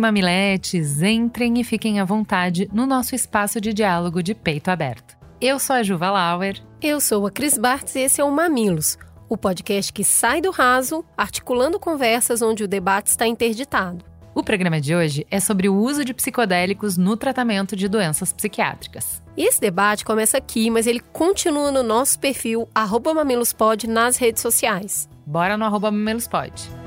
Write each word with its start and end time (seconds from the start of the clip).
e 0.00 0.08
mamiletes, 0.10 1.02
entrem 1.02 1.60
e 1.60 1.64
fiquem 1.64 2.00
à 2.00 2.04
vontade 2.04 2.68
no 2.72 2.86
nosso 2.86 3.14
espaço 3.14 3.60
de 3.60 3.74
diálogo 3.74 4.22
de 4.22 4.34
peito 4.34 4.70
aberto. 4.70 5.16
Eu 5.38 5.58
sou 5.58 5.76
a 5.76 5.82
Juva 5.82 6.10
Lauer. 6.10 6.58
Eu 6.80 7.00
sou 7.00 7.26
a 7.26 7.30
Cris 7.30 7.58
Bartz 7.58 7.94
e 7.94 8.00
esse 8.00 8.20
é 8.20 8.24
o 8.24 8.32
Mamilos, 8.32 8.96
o 9.28 9.36
podcast 9.36 9.92
que 9.92 10.02
sai 10.02 10.40
do 10.40 10.50
raso, 10.50 11.04
articulando 11.16 11.78
conversas 11.78 12.40
onde 12.40 12.64
o 12.64 12.68
debate 12.68 13.08
está 13.08 13.26
interditado. 13.26 14.02
O 14.34 14.42
programa 14.42 14.80
de 14.80 14.94
hoje 14.94 15.26
é 15.30 15.38
sobre 15.38 15.68
o 15.68 15.76
uso 15.76 16.02
de 16.04 16.14
psicodélicos 16.14 16.96
no 16.96 17.16
tratamento 17.16 17.76
de 17.76 17.86
doenças 17.86 18.32
psiquiátricas. 18.32 19.22
E 19.36 19.44
esse 19.44 19.60
debate 19.60 20.04
começa 20.04 20.38
aqui, 20.38 20.70
mas 20.70 20.86
ele 20.86 21.00
continua 21.12 21.70
no 21.70 21.82
nosso 21.82 22.18
perfil 22.18 22.66
mamilospod 23.14 23.86
nas 23.86 24.16
redes 24.16 24.40
sociais. 24.40 25.08
Bora 25.26 25.58
no 25.58 25.64
arroba 25.64 25.90
mamilospod. 25.90 26.79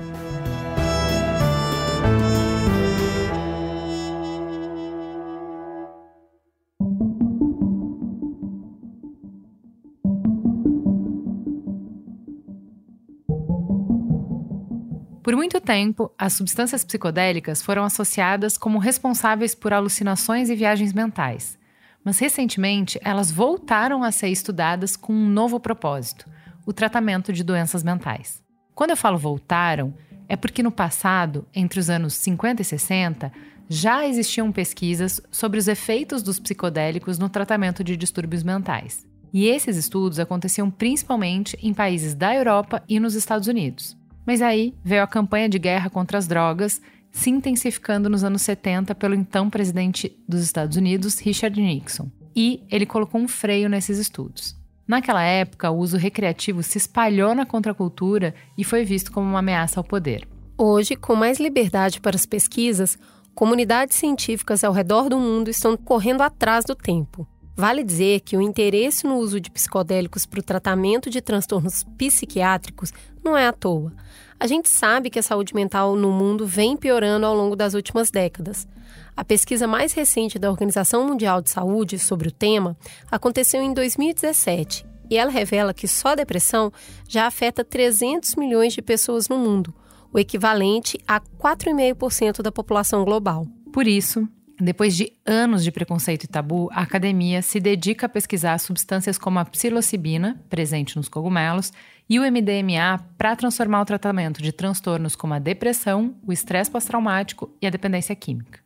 Por 15.24 15.38
muito 15.38 15.62
tempo, 15.62 16.12
as 16.18 16.34
substâncias 16.34 16.84
psicodélicas 16.84 17.62
foram 17.62 17.85
associadas 17.85 18.57
como 18.57 18.77
responsáveis 18.77 19.55
por 19.55 19.71
alucinações 19.71 20.49
e 20.49 20.55
viagens 20.55 20.91
mentais. 20.91 21.57
Mas 22.04 22.20
recentemente, 22.20 22.99
elas 23.02 23.32
voltaram 23.32 24.04
a 24.04 24.12
ser 24.12 24.27
estudadas 24.27 24.98
com 24.98 25.13
um 25.13 25.30
novo 25.30 25.62
propósito: 25.62 26.30
o 26.65 26.74
tratamento 26.74 27.32
de 27.32 27.41
doenças 27.41 27.84
mentais. 27.84 28.43
Quando 28.76 28.90
eu 28.90 28.98
falo 28.98 29.18
voltaram, 29.18 29.93
é 30.27 30.35
porque 30.35 30.62
no 30.62 30.71
passado, 30.71 31.48
entre 31.55 31.80
os 31.80 31.90
anos 31.90 32.15
50 32.15 32.62
e 32.62 32.65
60, 32.65 33.32
já 33.70 34.05
existiam 34.05 34.52
pesquisas 34.52 35.21
sobre 35.32 35.58
os 35.58 35.70
efeitos 35.70 36.21
dos 36.21 36.37
psicodélicos 36.37 37.18
no 37.18 37.30
tratamento 37.30 37.82
de 37.82 37.96
distúrbios 37.96 38.43
mentais. 38.43 39.08
E 39.32 39.48
esses 39.48 39.77
estudos 39.77 40.20
aconteciam 40.20 40.70
principalmente 40.70 41.58
em 41.62 41.74
países 41.74 42.13
da 42.13 42.35
Europa 42.35 42.84
e 42.90 42.99
nos 42.99 43.15
Estados 43.15 43.48
Unidos. 43.48 44.02
Mas 44.26 44.41
aí 44.41 44.74
veio 44.84 45.04
a 45.04 45.07
campanha 45.07 45.49
de 45.49 45.60
guerra 45.60 45.90
contra 45.90 46.18
as 46.18 46.27
drogas, 46.27 46.82
se 47.12 47.29
intensificando 47.29 48.10
nos 48.10 48.24
anos 48.24 48.41
70 48.41 48.96
pelo 48.96 49.13
então 49.13 49.49
presidente 49.49 50.18
dos 50.27 50.41
Estados 50.41 50.77
Unidos, 50.77 51.20
Richard 51.20 51.60
Nixon. 51.60 52.10
E 52.35 52.63
ele 52.71 52.85
colocou 52.85 53.21
um 53.21 53.27
freio 53.27 53.70
nesses 53.70 53.99
estudos. 53.99 54.55
Naquela 54.88 55.24
época, 55.24 55.70
o 55.70 55.77
uso 55.77 55.98
recreativo 55.98 56.62
se 56.62 56.77
espalhou 56.77 57.34
na 57.34 57.46
contracultura 57.46 58.34
e 58.57 58.63
foi 58.63 58.84
visto 58.84 59.12
como 59.12 59.30
uma 59.30 59.40
ameaça 59.40 59.80
ao 59.80 59.84
poder. 59.84 60.27
Hoje, 60.58 60.96
com 60.96 61.15
mais 61.15 61.40
liberdade 61.40 62.02
para 62.02 62.15
as 62.15 62.26
pesquisas, 62.26 62.98
comunidades 63.34 63.98
científicas 63.98 64.63
ao 64.63 64.74
redor 64.74 65.09
do 65.09 65.18
mundo 65.18 65.50
estão 65.50 65.78
correndo 65.78 66.22
atrás 66.22 66.66
do 66.66 66.75
tempo. 66.75 67.28
Vale 67.56 67.84
dizer 67.84 68.22
que 68.22 68.35
o 68.35 68.41
interesse 68.41 69.06
no 69.06 69.18
uso 69.18 69.40
de 69.40 69.52
psicodélicos 69.52 70.25
para 70.25 70.40
o 70.40 70.44
tratamento 70.44 71.09
de 71.09 71.22
transtornos 71.22 71.84
psiquiátricos 71.97 72.92
não 73.23 73.38
é 73.38 73.47
à 73.47 73.53
toa. 73.53 73.94
A 74.39 74.47
gente 74.47 74.69
sabe 74.69 75.09
que 75.09 75.19
a 75.19 75.23
saúde 75.23 75.56
mental 75.56 75.95
no 75.95 76.11
mundo 76.11 76.45
vem 76.45 76.75
piorando 76.75 77.25
ao 77.25 77.34
longo 77.34 77.56
das 77.56 77.73
últimas 77.73 78.11
décadas. 78.11 78.67
A 79.16 79.23
pesquisa 79.23 79.67
mais 79.67 79.94
recente 79.94 80.38
da 80.38 80.50
Organização 80.50 81.07
Mundial 81.07 81.41
de 81.41 81.50
Saúde 81.50 81.97
sobre 81.97 82.28
o 82.28 82.31
tema 82.31 82.75
aconteceu 83.09 83.61
em 83.61 83.73
2017 83.73 84.85
e 85.09 85.17
ela 85.17 85.31
revela 85.31 85.73
que 85.73 85.88
só 85.88 86.09
a 86.09 86.16
depressão 86.16 86.72
já 87.07 87.28
afeta 87.28 87.63
300 87.63 88.35
milhões 88.35 88.73
de 88.73 88.81
pessoas 88.81 89.29
no 89.29 89.38
mundo, 89.38 89.73
o 90.11 90.19
equivalente 90.19 90.97
a 91.07 91.19
4,5% 91.19 92.41
da 92.41 92.51
população 92.51 93.05
global. 93.05 93.47
Por 93.72 93.88
isso, 93.88 94.28
depois 94.59 94.95
de 94.95 95.11
anos 95.25 95.63
de 95.63 95.72
preconceito 95.72 96.23
e 96.23 96.28
tabu, 96.28 96.69
a 96.72 96.81
academia 96.81 97.41
se 97.41 97.59
dedica 97.59 98.05
a 98.05 98.09
pesquisar 98.09 98.57
substâncias 98.59 99.17
como 99.17 99.40
a 99.40 99.45
psilocibina, 99.45 100.40
presente 100.50 100.95
nos 100.95 101.09
cogumelos, 101.09 101.72
e 102.09 102.19
o 102.19 102.24
MDMA 102.24 103.03
para 103.18 103.36
transformar 103.36 103.81
o 103.81 103.86
tratamento 103.86 104.41
de 104.41 104.52
transtornos 104.52 105.16
como 105.16 105.34
a 105.34 105.40
depressão, 105.40 106.16
o 106.25 106.31
estresse 106.31 106.69
pós-traumático 106.69 107.50
e 107.62 107.68
a 107.68 107.69
dependência 107.69 108.16
química. 108.16 108.59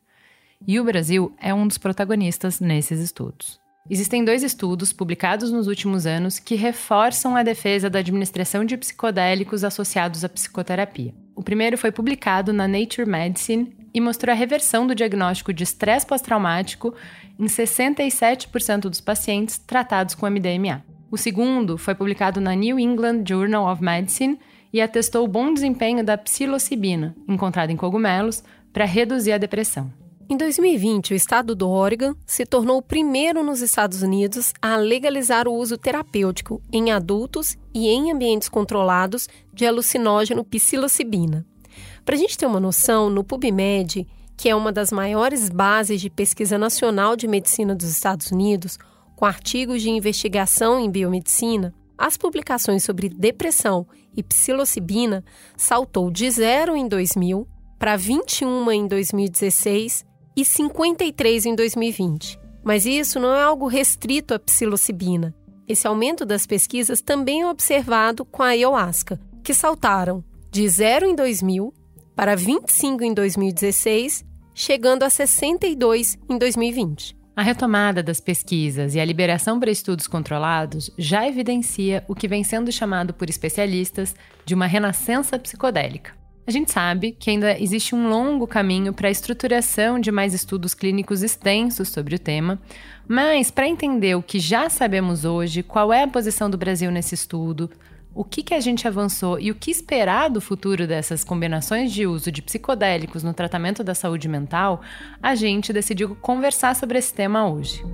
E 0.65 0.79
o 0.79 0.83
Brasil 0.83 1.35
é 1.39 1.53
um 1.53 1.67
dos 1.67 1.77
protagonistas 1.77 2.59
nesses 2.59 2.99
estudos. 2.99 3.59
Existem 3.89 4.25
dois 4.25 4.43
estudos 4.43 4.91
publicados 4.91 5.49
nos 5.49 5.67
últimos 5.67 6.05
anos 6.05 6.39
que 6.39 6.55
reforçam 6.55 7.37
a 7.37 7.43
defesa 7.43 7.89
da 7.89 7.99
administração 7.99 8.65
de 8.65 8.75
psicodélicos 8.75 9.63
associados 9.63 10.25
à 10.25 10.29
psicoterapia. 10.29 11.13
O 11.33 11.41
primeiro 11.41 11.77
foi 11.77 11.91
publicado 11.91 12.51
na 12.51 12.67
Nature 12.67 13.07
Medicine 13.07 13.73
e 13.93 14.01
mostrou 14.01 14.33
a 14.33 14.35
reversão 14.35 14.85
do 14.85 14.93
diagnóstico 14.93 15.53
de 15.53 15.63
estresse 15.63 16.05
pós-traumático 16.05 16.93
em 17.39 17.45
67% 17.45 18.81
dos 18.81 18.99
pacientes 18.99 19.57
tratados 19.57 20.15
com 20.15 20.29
MDMA. 20.29 20.83
O 21.09 21.17
segundo 21.17 21.77
foi 21.77 21.95
publicado 21.95 22.41
na 22.41 22.53
New 22.53 22.77
England 22.77 23.23
Journal 23.25 23.71
of 23.71 23.81
Medicine 23.81 24.37
e 24.73 24.81
atestou 24.81 25.23
o 25.23 25.27
bom 25.27 25.53
desempenho 25.53 26.03
da 26.03 26.17
psilocibina, 26.17 27.15
encontrada 27.27 27.71
em 27.71 27.77
cogumelos, 27.77 28.43
para 28.73 28.83
reduzir 28.83 29.31
a 29.31 29.37
depressão. 29.37 29.91
Em 30.29 30.35
2020, 30.35 31.13
o 31.13 31.15
estado 31.15 31.55
do 31.55 31.69
Oregon 31.69 32.13
se 32.25 32.45
tornou 32.45 32.79
o 32.79 32.81
primeiro 32.81 33.41
nos 33.41 33.61
Estados 33.61 34.01
Unidos 34.01 34.53
a 34.61 34.75
legalizar 34.75 35.47
o 35.47 35.53
uso 35.53 35.77
terapêutico 35.77 36.61
em 36.73 36.91
adultos 36.91 37.57
e 37.73 37.87
em 37.87 38.11
ambientes 38.11 38.49
controlados 38.49 39.29
de 39.53 39.65
alucinógeno 39.65 40.43
psilocibina. 40.43 41.45
Para 42.03 42.15
a 42.15 42.17
gente 42.17 42.37
ter 42.37 42.45
uma 42.45 42.59
noção, 42.59 43.09
no 43.09 43.23
PubMed, 43.23 44.05
que 44.35 44.49
é 44.49 44.55
uma 44.55 44.73
das 44.73 44.91
maiores 44.91 45.49
bases 45.49 46.01
de 46.01 46.09
pesquisa 46.09 46.57
nacional 46.57 47.15
de 47.15 47.25
medicina 47.25 47.73
dos 47.73 47.89
Estados 47.89 48.29
Unidos, 48.29 48.77
com 49.17 49.25
artigos 49.25 49.81
de 49.81 49.89
investigação 49.89 50.79
em 50.79 50.91
biomedicina, 50.91 51.73
as 51.97 52.15
publicações 52.15 52.83
sobre 52.83 53.09
depressão 53.09 53.87
e 54.15 54.21
psilocibina 54.21 55.25
saltou 55.57 56.11
de 56.11 56.29
zero 56.29 56.77
em 56.77 56.87
2000 56.87 57.47
para 57.79 57.97
21 57.97 58.71
em 58.71 58.87
2016 58.87 60.05
e 60.35 60.45
53 60.45 61.47
em 61.47 61.55
2020. 61.55 62.39
Mas 62.63 62.85
isso 62.85 63.19
não 63.19 63.33
é 63.33 63.41
algo 63.41 63.65
restrito 63.65 64.35
à 64.35 64.39
psilocibina. 64.39 65.33
Esse 65.67 65.87
aumento 65.87 66.23
das 66.23 66.45
pesquisas 66.45 67.01
também 67.01 67.41
é 67.41 67.49
observado 67.49 68.23
com 68.23 68.43
a 68.43 68.49
ayahuasca, 68.49 69.19
que 69.43 69.53
saltaram 69.53 70.23
de 70.51 70.69
0 70.69 71.07
em 71.07 71.15
2000 71.15 71.73
para 72.15 72.35
25 72.35 73.03
em 73.03 73.15
2016, 73.15 74.23
chegando 74.53 75.01
a 75.01 75.09
62 75.09 76.19
em 76.29 76.37
2020. 76.37 77.16
A 77.37 77.43
retomada 77.43 78.01
das 78.01 78.19
pesquisas 78.19 78.95
e 78.95 78.99
a 78.99 79.05
liberação 79.05 79.59
para 79.59 79.69
estudos 79.69 80.07
controlados 80.07 80.89
já 80.97 81.27
evidencia 81.27 82.03
o 82.07 82.15
que 82.15 82.27
vem 82.27 82.43
sendo 82.43 82.71
chamado 82.71 83.13
por 83.13 83.29
especialistas 83.29 84.15
de 84.43 84.55
uma 84.55 84.65
renascença 84.65 85.37
psicodélica. 85.37 86.13
A 86.47 86.51
gente 86.51 86.71
sabe 86.71 87.11
que 87.11 87.29
ainda 87.29 87.55
existe 87.61 87.93
um 87.93 88.09
longo 88.09 88.47
caminho 88.47 88.91
para 88.91 89.07
a 89.07 89.11
estruturação 89.11 89.99
de 89.99 90.11
mais 90.11 90.33
estudos 90.33 90.73
clínicos 90.73 91.21
extensos 91.21 91.89
sobre 91.89 92.15
o 92.15 92.19
tema, 92.19 92.59
mas 93.07 93.51
para 93.51 93.67
entender 93.67 94.15
o 94.15 94.23
que 94.23 94.39
já 94.39 94.67
sabemos 94.67 95.23
hoje, 95.23 95.61
qual 95.61 95.93
é 95.93 96.01
a 96.01 96.07
posição 96.07 96.49
do 96.49 96.57
Brasil 96.57 96.89
nesse 96.89 97.13
estudo, 97.13 97.69
o 98.17 98.23
que, 98.23 98.41
que 98.41 98.55
a 98.55 98.59
gente 98.59 98.87
avançou 98.87 99.39
e 99.39 99.51
o 99.51 99.55
que 99.55 99.69
esperar 99.69 100.27
do 100.27 100.41
futuro 100.41 100.87
dessas 100.87 101.23
combinações 101.23 101.93
de 101.93 102.07
uso 102.07 102.31
de 102.31 102.41
psicodélicos 102.41 103.21
no 103.21 103.31
tratamento 103.31 103.83
da 103.83 103.93
saúde 103.93 104.27
mental, 104.27 104.81
a 105.21 105.35
gente 105.35 105.71
decidiu 105.71 106.15
conversar 106.15 106.75
sobre 106.75 106.97
esse 106.97 107.13
tema 107.13 107.47
hoje. 107.47 107.85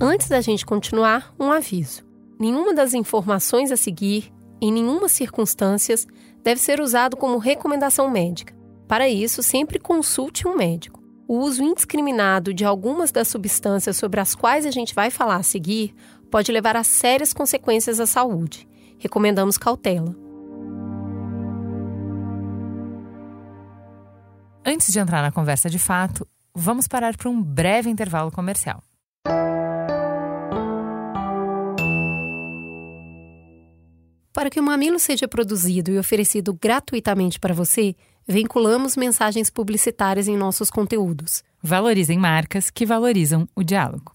Antes 0.00 0.30
da 0.30 0.40
gente 0.40 0.64
continuar, 0.64 1.34
um 1.38 1.52
aviso. 1.52 2.02
Nenhuma 2.40 2.72
das 2.72 2.94
informações 2.94 3.70
a 3.70 3.76
seguir, 3.76 4.32
em 4.62 4.72
nenhuma 4.72 5.10
circunstância, 5.10 5.94
deve 6.42 6.58
ser 6.58 6.80
usado 6.80 7.18
como 7.18 7.36
recomendação 7.36 8.10
médica. 8.10 8.56
Para 8.86 9.10
isso, 9.10 9.42
sempre 9.42 9.78
consulte 9.78 10.48
um 10.48 10.56
médico. 10.56 10.97
O 11.30 11.40
uso 11.40 11.62
indiscriminado 11.62 12.54
de 12.54 12.64
algumas 12.64 13.12
das 13.12 13.28
substâncias 13.28 13.98
sobre 13.98 14.18
as 14.18 14.34
quais 14.34 14.64
a 14.64 14.70
gente 14.70 14.94
vai 14.94 15.10
falar 15.10 15.36
a 15.36 15.42
seguir 15.42 15.94
pode 16.30 16.50
levar 16.50 16.74
a 16.74 16.82
sérias 16.82 17.34
consequências 17.34 18.00
à 18.00 18.06
saúde. 18.06 18.66
Recomendamos 18.98 19.58
cautela. 19.58 20.16
Antes 24.64 24.90
de 24.90 24.98
entrar 24.98 25.20
na 25.20 25.30
conversa 25.30 25.68
de 25.68 25.78
fato, 25.78 26.26
vamos 26.54 26.88
parar 26.88 27.14
para 27.14 27.28
um 27.28 27.42
breve 27.42 27.90
intervalo 27.90 28.32
comercial. 28.32 28.82
Para 34.32 34.48
que 34.48 34.60
o 34.60 34.62
Mamilo 34.62 34.98
seja 34.98 35.28
produzido 35.28 35.90
e 35.90 35.98
oferecido 35.98 36.54
gratuitamente 36.54 37.38
para 37.38 37.52
você, 37.52 37.94
vinculamos 38.28 38.94
mensagens 38.94 39.48
publicitárias 39.48 40.28
em 40.28 40.36
nossos 40.36 40.70
conteúdos. 40.70 41.42
Valorizem 41.62 42.18
marcas 42.18 42.68
que 42.68 42.84
valorizam 42.84 43.48
o 43.56 43.64
diálogo. 43.64 44.12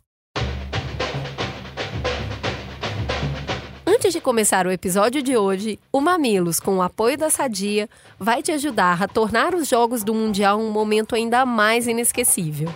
Antes 3.85 4.13
de 4.13 4.21
começar 4.21 4.67
o 4.67 4.71
episódio 4.71 5.23
de 5.23 5.35
hoje, 5.35 5.79
o 5.91 5.99
Mamilos, 5.99 6.59
com 6.59 6.77
o 6.77 6.81
apoio 6.81 7.17
da 7.17 7.29
Sadia, 7.29 7.89
vai 8.19 8.43
te 8.43 8.51
ajudar 8.51 9.01
a 9.01 9.07
tornar 9.07 9.55
os 9.55 9.67
Jogos 9.67 10.03
do 10.03 10.13
Mundial 10.13 10.59
um 10.59 10.69
momento 10.69 11.15
ainda 11.15 11.45
mais 11.45 11.87
inesquecível. 11.87 12.69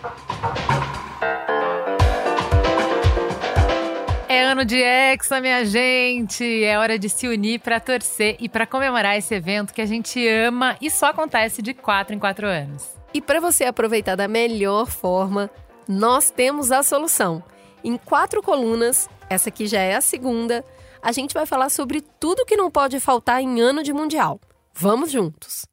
É 4.30 4.44
ano 4.44 4.66
de 4.66 4.76
Hexa, 4.76 5.40
minha 5.40 5.64
gente! 5.64 6.44
É 6.62 6.78
hora 6.78 7.00
de 7.00 7.08
se 7.08 7.30
unir 7.30 7.62
para 7.62 7.80
torcer 7.80 8.36
e 8.42 8.50
para 8.50 8.68
comemorar 8.68 9.18
esse 9.18 9.34
evento 9.34 9.74
que 9.74 9.82
a 9.82 9.86
gente 9.86 10.28
ama 10.28 10.76
e 10.82 10.92
só 10.92 11.08
acontece 11.08 11.62
de 11.62 11.74
quatro 11.74 12.14
em 12.14 12.20
quatro 12.20 12.46
anos. 12.46 12.86
E 13.14 13.22
para 13.22 13.40
você 13.40 13.64
aproveitar 13.64 14.18
da 14.18 14.28
melhor 14.28 14.88
forma, 14.88 15.50
nós 15.88 16.30
temos 16.30 16.74
a 16.74 16.84
solução. 16.84 17.42
Em 17.82 17.96
quatro 17.96 18.44
colunas, 18.44 19.10
essa 19.30 19.48
aqui 19.48 19.66
já 19.66 19.80
é 19.80 19.96
a 19.96 20.02
segunda, 20.02 20.62
a 21.02 21.14
gente 21.14 21.34
vai 21.34 21.46
falar 21.46 21.70
sobre 21.70 22.02
tudo 22.02 22.46
que 22.46 22.58
não 22.58 22.70
pode 22.70 23.00
faltar 23.00 23.42
em 23.42 23.62
ano 23.62 23.82
de 23.82 23.94
Mundial. 23.94 24.42
Vamos 24.74 25.10
juntos! 25.10 25.64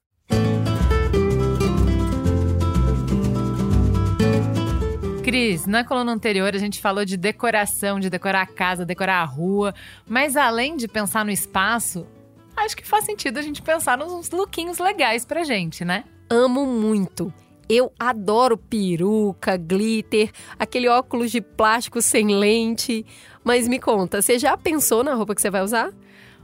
Cris, 5.25 5.65
na 5.65 5.83
coluna 5.83 6.13
anterior 6.13 6.55
a 6.55 6.59
gente 6.59 6.83
falou 6.83 7.03
de 7.03 7.17
decoração, 7.17 7.99
de 7.99 8.11
decorar 8.11 8.43
a 8.43 8.47
casa, 8.47 8.85
decorar 8.85 9.23
a 9.23 9.25
rua, 9.25 9.75
mas 10.07 10.37
além 10.37 10.77
de 10.77 10.87
pensar 10.87 11.25
no 11.25 11.31
espaço, 11.31 12.07
acho 12.55 12.77
que 12.77 12.87
faz 12.87 13.07
sentido 13.07 13.39
a 13.39 13.43
gente 13.43 13.63
pensar 13.63 13.97
nos 13.97 14.29
lookinhos 14.29 14.79
legais 14.79 15.25
pra 15.25 15.43
gente, 15.43 15.83
né? 15.83 16.05
Amo 16.29 16.67
muito. 16.67 17.33
Eu 17.67 17.91
adoro 17.99 18.59
peruca, 18.59 19.57
glitter, 19.57 20.31
aquele 20.59 20.89
óculos 20.89 21.31
de 21.31 21.41
plástico 21.41 22.03
sem 22.03 22.37
lente. 22.37 23.07
Mas 23.43 23.67
me 23.67 23.79
conta, 23.79 24.21
você 24.21 24.39
já 24.39 24.59
pensou 24.59 25.03
na 25.03 25.15
roupa 25.15 25.35
que 25.35 25.41
você 25.41 25.51
vai 25.51 25.63
usar? 25.63 25.91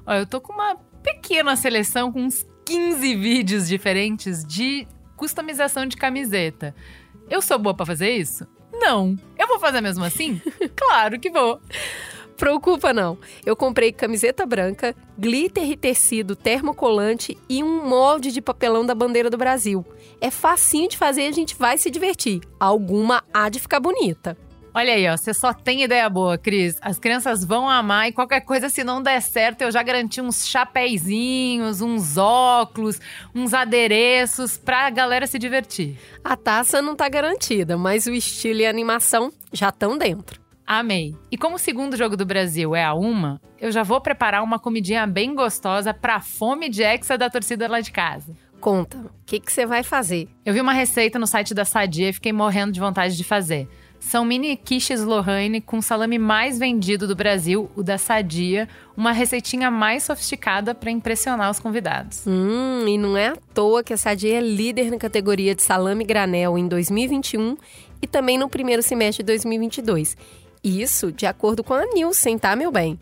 Ó, 0.06 0.14
eu 0.14 0.26
tô 0.26 0.40
com 0.40 0.54
uma 0.54 0.76
pequena 1.02 1.54
seleção 1.54 2.10
com 2.10 2.22
uns 2.22 2.46
15 2.64 3.14
vídeos 3.14 3.68
diferentes 3.68 4.42
de 4.42 4.88
customização 5.18 5.84
de 5.84 5.98
camiseta. 5.98 6.74
Eu 7.28 7.42
sou 7.42 7.58
boa 7.58 7.74
para 7.74 7.84
fazer 7.84 8.12
isso? 8.12 8.46
Não. 8.80 9.16
Eu 9.38 9.46
vou 9.46 9.60
fazer 9.60 9.80
mesmo 9.82 10.02
assim? 10.02 10.40
claro 10.74 11.20
que 11.20 11.30
vou. 11.30 11.60
Preocupa 12.36 12.94
não. 12.94 13.18
Eu 13.44 13.54
comprei 13.54 13.92
camiseta 13.92 14.46
branca, 14.46 14.96
glitter 15.18 15.70
e 15.70 15.76
tecido 15.76 16.34
termocolante 16.34 17.36
e 17.46 17.62
um 17.62 17.86
molde 17.86 18.32
de 18.32 18.40
papelão 18.40 18.84
da 18.84 18.94
bandeira 18.94 19.28
do 19.28 19.36
Brasil. 19.36 19.84
É 20.22 20.30
facinho 20.30 20.88
de 20.88 20.96
fazer 20.96 21.22
e 21.22 21.28
a 21.28 21.32
gente 21.32 21.54
vai 21.54 21.76
se 21.76 21.90
divertir. 21.90 22.40
Alguma 22.58 23.22
há 23.32 23.50
de 23.50 23.60
ficar 23.60 23.78
bonita. 23.78 24.38
Olha 24.72 24.92
aí, 24.92 25.08
ó, 25.08 25.16
você 25.16 25.34
só 25.34 25.52
tem 25.52 25.82
ideia 25.82 26.08
boa, 26.08 26.38
Cris. 26.38 26.78
As 26.80 26.98
crianças 26.98 27.44
vão 27.44 27.68
amar 27.68 28.08
e 28.08 28.12
qualquer 28.12 28.40
coisa, 28.40 28.68
se 28.68 28.84
não 28.84 29.02
der 29.02 29.20
certo, 29.20 29.62
eu 29.62 29.70
já 29.70 29.82
garanti 29.82 30.20
uns 30.20 30.46
chapéuzinhos, 30.46 31.80
uns 31.80 32.16
óculos, 32.16 33.00
uns 33.34 33.52
adereços 33.52 34.56
pra 34.56 34.88
galera 34.90 35.26
se 35.26 35.38
divertir. 35.38 35.98
A 36.22 36.36
taça 36.36 36.80
não 36.80 36.94
tá 36.94 37.08
garantida, 37.08 37.76
mas 37.76 38.06
o 38.06 38.12
estilo 38.12 38.60
e 38.60 38.66
a 38.66 38.70
animação 38.70 39.32
já 39.52 39.70
estão 39.70 39.98
dentro. 39.98 40.40
Amei. 40.64 41.16
E 41.32 41.36
como 41.36 41.56
o 41.56 41.58
segundo 41.58 41.96
jogo 41.96 42.16
do 42.16 42.24
Brasil 42.24 42.76
é 42.76 42.84
a 42.84 42.94
uma, 42.94 43.40
eu 43.58 43.72
já 43.72 43.82
vou 43.82 44.00
preparar 44.00 44.40
uma 44.40 44.56
comidinha 44.56 45.04
bem 45.04 45.34
gostosa 45.34 45.92
pra 45.92 46.20
fome 46.20 46.68
de 46.68 46.84
exa 46.84 47.18
da 47.18 47.28
torcida 47.28 47.66
lá 47.66 47.80
de 47.80 47.90
casa. 47.90 48.36
Conta, 48.60 48.98
o 48.98 49.10
que 49.24 49.42
você 49.44 49.66
vai 49.66 49.82
fazer? 49.82 50.28
Eu 50.44 50.54
vi 50.54 50.60
uma 50.60 50.72
receita 50.72 51.18
no 51.18 51.26
site 51.26 51.54
da 51.54 51.64
Sadia 51.64 52.10
e 52.10 52.12
fiquei 52.12 52.32
morrendo 52.32 52.70
de 52.70 52.78
vontade 52.78 53.16
de 53.16 53.24
fazer. 53.24 53.66
São 54.00 54.24
mini 54.24 54.56
quiches 54.56 55.02
Lohane 55.04 55.60
com 55.60 55.82
salame 55.82 56.18
mais 56.18 56.58
vendido 56.58 57.06
do 57.06 57.14
Brasil, 57.14 57.70
o 57.76 57.82
da 57.82 57.98
Sadia, 57.98 58.66
uma 58.96 59.12
receitinha 59.12 59.70
mais 59.70 60.04
sofisticada 60.04 60.74
para 60.74 60.90
impressionar 60.90 61.50
os 61.50 61.60
convidados. 61.60 62.24
Hum, 62.26 62.88
e 62.88 62.96
não 62.96 63.14
é 63.16 63.28
à 63.28 63.36
toa 63.54 63.84
que 63.84 63.92
a 63.92 63.96
Sadia 63.98 64.38
é 64.38 64.40
líder 64.40 64.90
na 64.90 64.96
categoria 64.96 65.54
de 65.54 65.62
salame 65.62 66.02
granel 66.02 66.56
em 66.56 66.66
2021 66.66 67.56
e 68.00 68.06
também 68.06 68.38
no 68.38 68.48
primeiro 68.48 68.82
semestre 68.82 69.22
de 69.22 69.26
2022. 69.26 70.16
Isso 70.64 71.12
de 71.12 71.26
acordo 71.26 71.62
com 71.62 71.74
a 71.74 71.84
Nielsen, 71.84 72.38
tá, 72.38 72.56
meu 72.56 72.72
bem? 72.72 72.98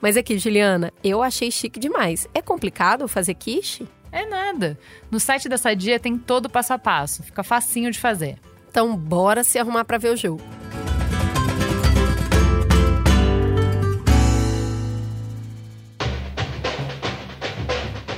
Mas 0.00 0.16
aqui, 0.16 0.38
Juliana, 0.38 0.90
eu 1.04 1.22
achei 1.22 1.50
chique 1.50 1.78
demais. 1.78 2.26
É 2.32 2.40
complicado 2.40 3.06
fazer 3.06 3.34
quiche? 3.34 3.86
É 4.10 4.26
nada. 4.26 4.78
No 5.10 5.20
site 5.20 5.48
da 5.50 5.58
Sadia 5.58 6.00
tem 6.00 6.16
todo 6.16 6.46
o 6.46 6.50
passo 6.50 6.72
a 6.72 6.78
passo, 6.78 7.22
fica 7.22 7.44
facinho 7.44 7.90
de 7.90 7.98
fazer. 7.98 8.38
Então, 8.70 8.96
bora 8.96 9.42
se 9.42 9.58
arrumar 9.58 9.84
para 9.84 9.98
ver 9.98 10.10
o 10.10 10.16
jogo. 10.16 10.40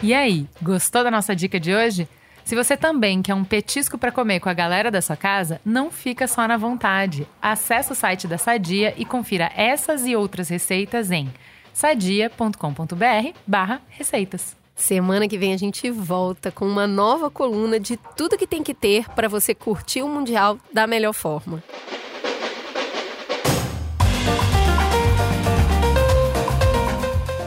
E 0.03 0.13
aí, 0.13 0.47
gostou 0.61 1.03
da 1.03 1.11
nossa 1.11 1.35
dica 1.35 1.59
de 1.59 1.75
hoje? 1.75 2.07
Se 2.45 2.55
você 2.55 2.77
também 2.77 3.23
quer 3.23 3.33
um 3.35 3.45
petisco 3.45 3.97
para 3.97 4.13
comer 4.13 4.41
com 4.41 4.51
a 4.51 4.55
galera 4.55 4.91
da 4.91 5.01
sua 5.01 5.17
casa, 5.17 5.59
não 5.65 5.91
fica 5.91 6.27
só 6.27 6.47
na 6.47 6.59
vontade. 6.59 7.27
Acesse 7.41 7.93
o 7.93 7.95
site 7.95 8.29
da 8.29 8.37
Sadia 8.37 8.93
e 8.99 9.07
confira 9.07 9.51
essas 9.57 10.07
e 10.07 10.15
outras 10.15 10.51
receitas 10.51 11.11
em 11.11 11.33
sadia.com.br/receitas. 11.73 14.62
Semana 14.75 15.29
que 15.29 15.39
vem 15.39 15.53
a 15.53 15.57
gente 15.57 15.91
volta 15.91 16.51
com 16.51 16.67
uma 16.67 16.87
nova 16.87 17.31
coluna 17.31 17.79
de 17.79 17.97
tudo 18.17 18.37
que 18.37 18.47
tem 18.47 18.63
que 18.63 18.75
ter 18.75 19.09
para 19.11 19.29
você 19.29 19.55
curtir 19.55 20.03
o 20.03 20.09
Mundial 20.09 20.59
da 20.73 20.87
melhor 20.87 21.13
forma. 21.13 21.63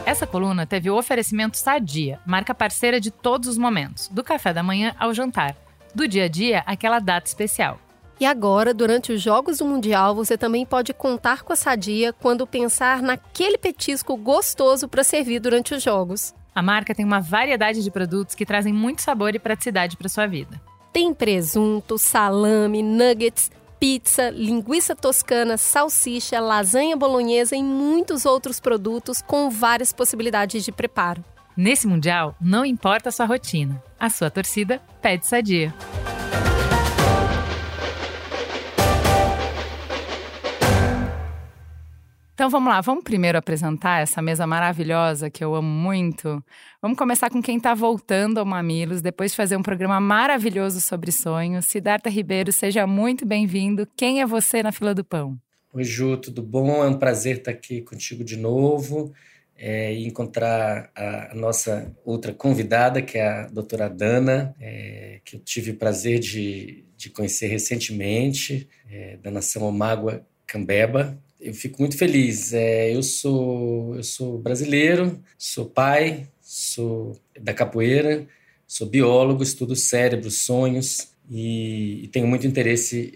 Essa 0.06 0.26
coluna 0.26 0.64
teve 0.64 0.88
o 0.88 0.96
oferecimento 0.96 1.58
Sadia, 1.58 2.20
marca 2.24 2.54
parceira 2.54 3.00
de 3.00 3.10
todos 3.10 3.48
os 3.50 3.58
momentos, 3.58 4.08
do 4.08 4.24
café 4.24 4.54
da 4.54 4.62
manhã 4.62 4.94
ao 4.98 5.12
jantar, 5.12 5.54
do 5.94 6.08
dia 6.08 6.24
a 6.24 6.28
dia 6.28 6.62
àquela 6.64 7.00
data 7.00 7.26
especial. 7.26 7.78
E 8.18 8.24
agora, 8.24 8.72
durante 8.72 9.12
os 9.12 9.20
Jogos 9.20 9.58
do 9.58 9.66
Mundial, 9.66 10.14
você 10.14 10.38
também 10.38 10.64
pode 10.64 10.94
contar 10.94 11.42
com 11.42 11.52
a 11.52 11.56
Sadia 11.56 12.14
quando 12.14 12.46
pensar 12.46 13.02
naquele 13.02 13.58
petisco 13.58 14.16
gostoso 14.16 14.88
para 14.88 15.04
servir 15.04 15.38
durante 15.38 15.74
os 15.74 15.82
Jogos. 15.82 16.32
A 16.56 16.62
marca 16.62 16.94
tem 16.94 17.04
uma 17.04 17.20
variedade 17.20 17.84
de 17.84 17.90
produtos 17.90 18.34
que 18.34 18.46
trazem 18.46 18.72
muito 18.72 19.02
sabor 19.02 19.34
e 19.34 19.38
praticidade 19.38 19.94
para 19.94 20.08
sua 20.08 20.26
vida. 20.26 20.58
Tem 20.90 21.12
presunto, 21.12 21.98
salame, 21.98 22.82
nuggets, 22.82 23.50
pizza, 23.78 24.30
linguiça 24.30 24.96
toscana, 24.96 25.58
salsicha, 25.58 26.40
lasanha 26.40 26.96
bolonhesa 26.96 27.54
e 27.54 27.62
muitos 27.62 28.24
outros 28.24 28.58
produtos 28.58 29.20
com 29.20 29.50
várias 29.50 29.92
possibilidades 29.92 30.64
de 30.64 30.72
preparo. 30.72 31.22
Nesse 31.54 31.86
Mundial, 31.86 32.34
não 32.40 32.64
importa 32.64 33.10
a 33.10 33.12
sua 33.12 33.26
rotina, 33.26 33.82
a 34.00 34.08
sua 34.08 34.30
torcida 34.30 34.80
pede 35.02 35.26
sadia. 35.26 35.74
Então 42.36 42.50
vamos 42.50 42.68
lá, 42.68 42.82
vamos 42.82 43.02
primeiro 43.02 43.38
apresentar 43.38 44.02
essa 44.02 44.20
mesa 44.20 44.46
maravilhosa 44.46 45.30
que 45.30 45.42
eu 45.42 45.54
amo 45.54 45.70
muito. 45.70 46.44
Vamos 46.82 46.98
começar 46.98 47.30
com 47.30 47.40
quem 47.40 47.56
está 47.56 47.72
voltando 47.72 48.36
ao 48.36 48.44
Mamilos, 48.44 49.00
depois 49.00 49.30
de 49.30 49.38
fazer 49.38 49.56
um 49.56 49.62
programa 49.62 49.98
maravilhoso 50.02 50.78
sobre 50.82 51.10
sonhos. 51.10 51.64
Siddhartha 51.64 52.10
Ribeiro, 52.10 52.52
seja 52.52 52.86
muito 52.86 53.24
bem-vindo. 53.24 53.88
Quem 53.96 54.20
é 54.20 54.26
você 54.26 54.62
na 54.62 54.70
fila 54.70 54.94
do 54.94 55.02
pão? 55.02 55.38
Oi, 55.72 55.82
Ju, 55.82 56.18
tudo 56.18 56.42
bom? 56.42 56.84
É 56.84 56.88
um 56.88 56.98
prazer 56.98 57.38
estar 57.38 57.52
aqui 57.52 57.80
contigo 57.80 58.22
de 58.22 58.36
novo 58.36 59.14
é, 59.56 59.94
e 59.94 60.06
encontrar 60.06 60.90
a, 60.94 61.32
a, 61.32 61.34
nossa 61.34 61.90
outra 62.04 62.34
convidada, 62.34 63.00
que 63.00 63.16
é 63.16 63.26
a 63.26 63.46
doutora 63.46 63.88
Dana, 63.88 64.54
é, 64.60 65.20
que 65.24 65.36
eu 65.36 65.40
tive 65.40 65.70
o 65.70 65.76
prazer 65.78 66.18
de, 66.18 66.84
de 66.98 67.08
conhecer 67.08 67.46
recentemente, 67.46 68.68
é, 68.90 69.16
da 69.22 69.30
nação 69.30 69.62
Omágua 69.62 70.22
Cambeba, 70.46 71.18
eu 71.40 71.54
fico 71.54 71.80
muito 71.80 71.96
feliz. 71.96 72.52
É, 72.52 72.94
eu 72.94 73.02
sou 73.02 73.94
eu 73.96 74.02
sou 74.02 74.38
brasileiro, 74.38 75.20
sou 75.38 75.66
pai, 75.66 76.28
sou 76.40 77.18
da 77.40 77.52
capoeira, 77.54 78.26
sou 78.66 78.86
biólogo, 78.86 79.42
estudo 79.42 79.76
cérebro, 79.76 80.30
sonhos 80.30 81.08
e, 81.30 82.04
e 82.04 82.08
tenho 82.08 82.26
muito 82.26 82.46
interesse 82.46 83.12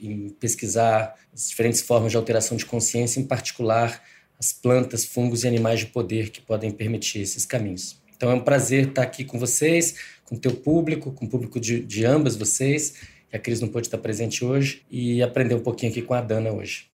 em, 0.00 0.08
em 0.08 0.28
pesquisar 0.30 1.14
as 1.32 1.48
diferentes 1.48 1.80
formas 1.80 2.10
de 2.10 2.16
alteração 2.16 2.56
de 2.56 2.66
consciência, 2.66 3.20
em 3.20 3.24
particular 3.24 4.02
as 4.38 4.52
plantas, 4.52 5.04
fungos 5.04 5.44
e 5.44 5.48
animais 5.48 5.80
de 5.80 5.86
poder 5.86 6.30
que 6.30 6.40
podem 6.40 6.70
permitir 6.70 7.20
esses 7.20 7.46
caminhos. 7.46 8.00
Então 8.16 8.30
é 8.30 8.34
um 8.34 8.40
prazer 8.40 8.88
estar 8.88 9.02
aqui 9.02 9.24
com 9.24 9.38
vocês, 9.38 9.96
com 10.24 10.34
o 10.34 10.38
teu 10.38 10.52
público, 10.52 11.12
com 11.12 11.24
o 11.24 11.28
público 11.28 11.60
de, 11.60 11.80
de 11.80 12.04
ambas 12.04 12.36
vocês. 12.36 12.94
A 13.32 13.38
Cris 13.38 13.60
não 13.60 13.68
pôde 13.68 13.86
estar 13.86 13.98
presente 13.98 14.44
hoje 14.44 14.82
e 14.90 15.22
aprender 15.22 15.54
um 15.54 15.60
pouquinho 15.60 15.90
aqui 15.90 16.02
com 16.02 16.14
a 16.14 16.20
Dana 16.20 16.52
hoje. 16.52 16.91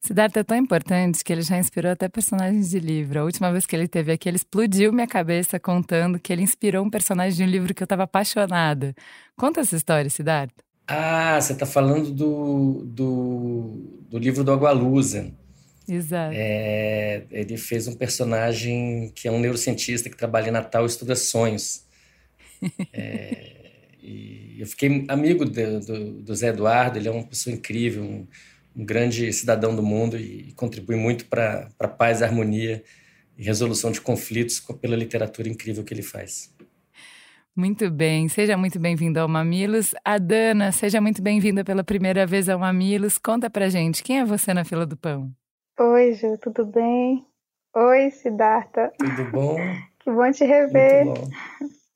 Siddhartha 0.00 0.40
é 0.40 0.42
tão 0.42 0.56
importante 0.56 1.22
que 1.22 1.32
ele 1.32 1.42
já 1.42 1.58
inspirou 1.58 1.92
até 1.92 2.08
personagens 2.08 2.70
de 2.70 2.80
livro. 2.80 3.20
A 3.20 3.24
última 3.24 3.52
vez 3.52 3.66
que 3.66 3.76
ele 3.76 3.86
teve 3.86 4.12
aqui, 4.12 4.28
ele 4.28 4.36
explodiu 4.36 4.92
minha 4.92 5.06
cabeça 5.06 5.60
contando 5.60 6.18
que 6.18 6.32
ele 6.32 6.42
inspirou 6.42 6.84
um 6.84 6.90
personagem 6.90 7.36
de 7.36 7.44
um 7.44 7.46
livro 7.46 7.74
que 7.74 7.82
eu 7.82 7.84
estava 7.84 8.04
apaixonada. 8.04 8.94
Conta 9.36 9.60
essa 9.60 9.76
história, 9.76 10.08
Siddhartha. 10.08 10.64
Ah, 10.88 11.40
você 11.40 11.52
está 11.52 11.66
falando 11.66 12.10
do, 12.10 12.82
do, 12.84 14.00
do 14.08 14.18
livro 14.18 14.42
do 14.42 14.50
Agualusa. 14.50 15.32
Exato. 15.86 16.34
É, 16.34 17.24
ele 17.30 17.56
fez 17.56 17.86
um 17.86 17.94
personagem 17.94 19.12
que 19.14 19.28
é 19.28 19.30
um 19.30 19.38
neurocientista 19.38 20.08
que 20.08 20.16
trabalha 20.16 20.48
em 20.48 20.52
Natal 20.52 20.84
e 20.84 20.86
estuda 20.86 21.14
sonhos. 21.14 21.84
é, 22.92 23.60
e 24.02 24.56
eu 24.58 24.66
fiquei 24.66 25.04
amigo 25.08 25.44
do, 25.44 25.80
do, 25.80 26.22
do, 26.22 26.34
Zé 26.34 26.48
Eduardo, 26.48 26.98
ele 26.98 27.08
é 27.08 27.10
uma 27.10 27.26
pessoa 27.26 27.54
incrível, 27.54 28.02
um, 28.02 28.26
um 28.74 28.84
grande 28.84 29.32
cidadão 29.32 29.74
do 29.74 29.82
mundo 29.82 30.16
e, 30.16 30.52
contribui 30.52 30.96
muito 30.96 31.26
para 31.26 31.68
a 31.78 31.88
paz, 31.88 32.22
harmonia 32.22 32.82
e 33.36 33.42
resolução 33.42 33.90
de 33.90 34.00
conflitos 34.00 34.60
pela 34.80 34.96
literatura 34.96 35.48
incrível 35.48 35.84
que 35.84 35.94
ele 35.94 36.02
faz. 36.02 36.54
Muito 37.54 37.90
bem, 37.90 38.28
seja 38.28 38.56
muito 38.56 38.78
bem-vindo 38.78 39.18
ao 39.18 39.28
Mamilos. 39.28 39.92
A 40.04 40.18
Dana, 40.18 40.70
seja 40.72 41.00
muito 41.00 41.20
bem-vinda 41.20 41.64
pela 41.64 41.82
primeira 41.82 42.24
vez 42.26 42.48
ao 42.48 42.58
Mamilos. 42.58 43.18
Conta 43.18 43.50
pra 43.50 43.68
gente, 43.68 44.02
quem 44.02 44.20
é 44.20 44.24
você 44.24 44.54
na 44.54 44.64
fila 44.64 44.86
do 44.86 44.96
pão? 44.96 45.30
Oi, 45.78 46.14
Ju, 46.14 46.38
tudo 46.38 46.64
bem? 46.64 47.26
Oi, 47.74 48.10
Siddhartha. 48.10 48.92
Tudo 48.98 49.30
bom? 49.30 49.56
que 50.00 50.10
bom 50.10 50.30
te 50.30 50.44
rever. 50.44 51.04
Muito 51.04 51.20
bom. 51.20 51.30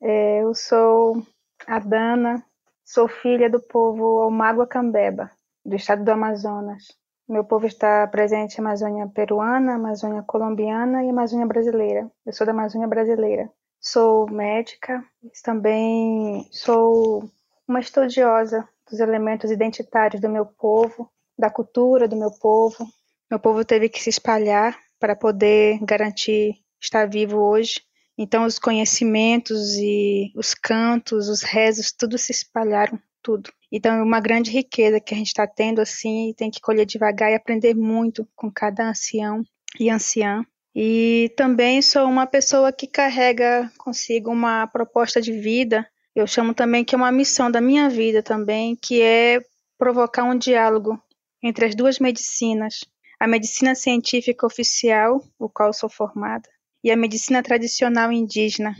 É, 0.01 0.43
eu 0.43 0.53
sou 0.53 1.25
a 1.67 1.79
Dana, 1.79 2.43
sou 2.83 3.07
filha 3.07 3.49
do 3.49 3.59
povo 3.59 4.27
Omagua 4.27 4.67
Cambeba, 4.67 5.31
do 5.65 5.75
estado 5.75 6.03
do 6.03 6.11
Amazonas. 6.11 6.83
Meu 7.27 7.43
povo 7.43 7.65
está 7.65 8.05
presente 8.07 8.61
na 8.61 8.69
Amazônia 8.69 9.07
peruana, 9.07 9.75
Amazônia 9.75 10.21
colombiana 10.21 11.03
e 11.03 11.09
Amazônia 11.09 11.47
brasileira. 11.47 12.09
Eu 12.23 12.31
sou 12.31 12.45
da 12.45 12.53
Amazônia 12.53 12.87
brasileira. 12.87 13.49
Sou 13.79 14.29
médica, 14.29 15.03
também 15.43 16.47
sou 16.51 17.29
uma 17.67 17.79
estudiosa 17.79 18.67
dos 18.89 18.99
elementos 18.99 19.49
identitários 19.49 20.21
do 20.21 20.29
meu 20.29 20.45
povo, 20.45 21.09
da 21.37 21.49
cultura 21.49 22.07
do 22.07 22.15
meu 22.15 22.31
povo. 22.31 22.87
Meu 23.29 23.39
povo 23.39 23.65
teve 23.65 23.89
que 23.89 24.01
se 24.01 24.09
espalhar 24.09 24.77
para 24.99 25.15
poder 25.15 25.79
garantir 25.81 26.55
estar 26.79 27.09
vivo 27.09 27.39
hoje. 27.39 27.81
Então, 28.17 28.45
os 28.45 28.57
conhecimentos 28.59 29.75
e 29.75 30.31
os 30.35 30.53
cantos, 30.53 31.27
os 31.27 31.41
rezos, 31.41 31.91
tudo 31.91 32.17
se 32.17 32.31
espalharam, 32.31 32.99
tudo. 33.21 33.51
Então, 33.77 33.93
é 33.93 34.01
uma 34.01 34.21
grande 34.21 34.51
riqueza 34.51 35.01
que 35.01 35.13
a 35.13 35.17
gente 35.17 35.27
está 35.27 35.45
tendo, 35.45 35.81
assim, 35.81 36.29
e 36.29 36.33
tem 36.33 36.49
que 36.49 36.61
colher 36.61 36.85
devagar 36.85 37.29
e 37.29 37.35
aprender 37.35 37.75
muito 37.75 38.25
com 38.33 38.49
cada 38.49 38.87
ancião 38.87 39.43
e 39.77 39.89
anciã. 39.89 40.45
E 40.73 41.29
também 41.35 41.81
sou 41.81 42.07
uma 42.07 42.25
pessoa 42.25 42.71
que 42.71 42.87
carrega 42.87 43.69
consigo 43.77 44.31
uma 44.31 44.65
proposta 44.65 45.19
de 45.19 45.33
vida. 45.33 45.85
Eu 46.15 46.25
chamo 46.25 46.53
também 46.53 46.85
que 46.85 46.95
é 46.95 46.97
uma 46.97 47.11
missão 47.11 47.51
da 47.51 47.59
minha 47.59 47.89
vida 47.89 48.23
também, 48.23 48.77
que 48.77 49.01
é 49.01 49.41
provocar 49.77 50.23
um 50.23 50.37
diálogo 50.37 50.97
entre 51.43 51.65
as 51.65 51.75
duas 51.75 51.99
medicinas, 51.99 52.85
a 53.19 53.27
medicina 53.27 53.75
científica 53.75 54.47
oficial, 54.47 55.21
o 55.37 55.49
qual 55.49 55.73
sou 55.73 55.89
formada, 55.89 56.47
e 56.81 56.89
a 56.91 56.95
medicina 56.95 57.43
tradicional 57.43 58.09
indígena, 58.09 58.73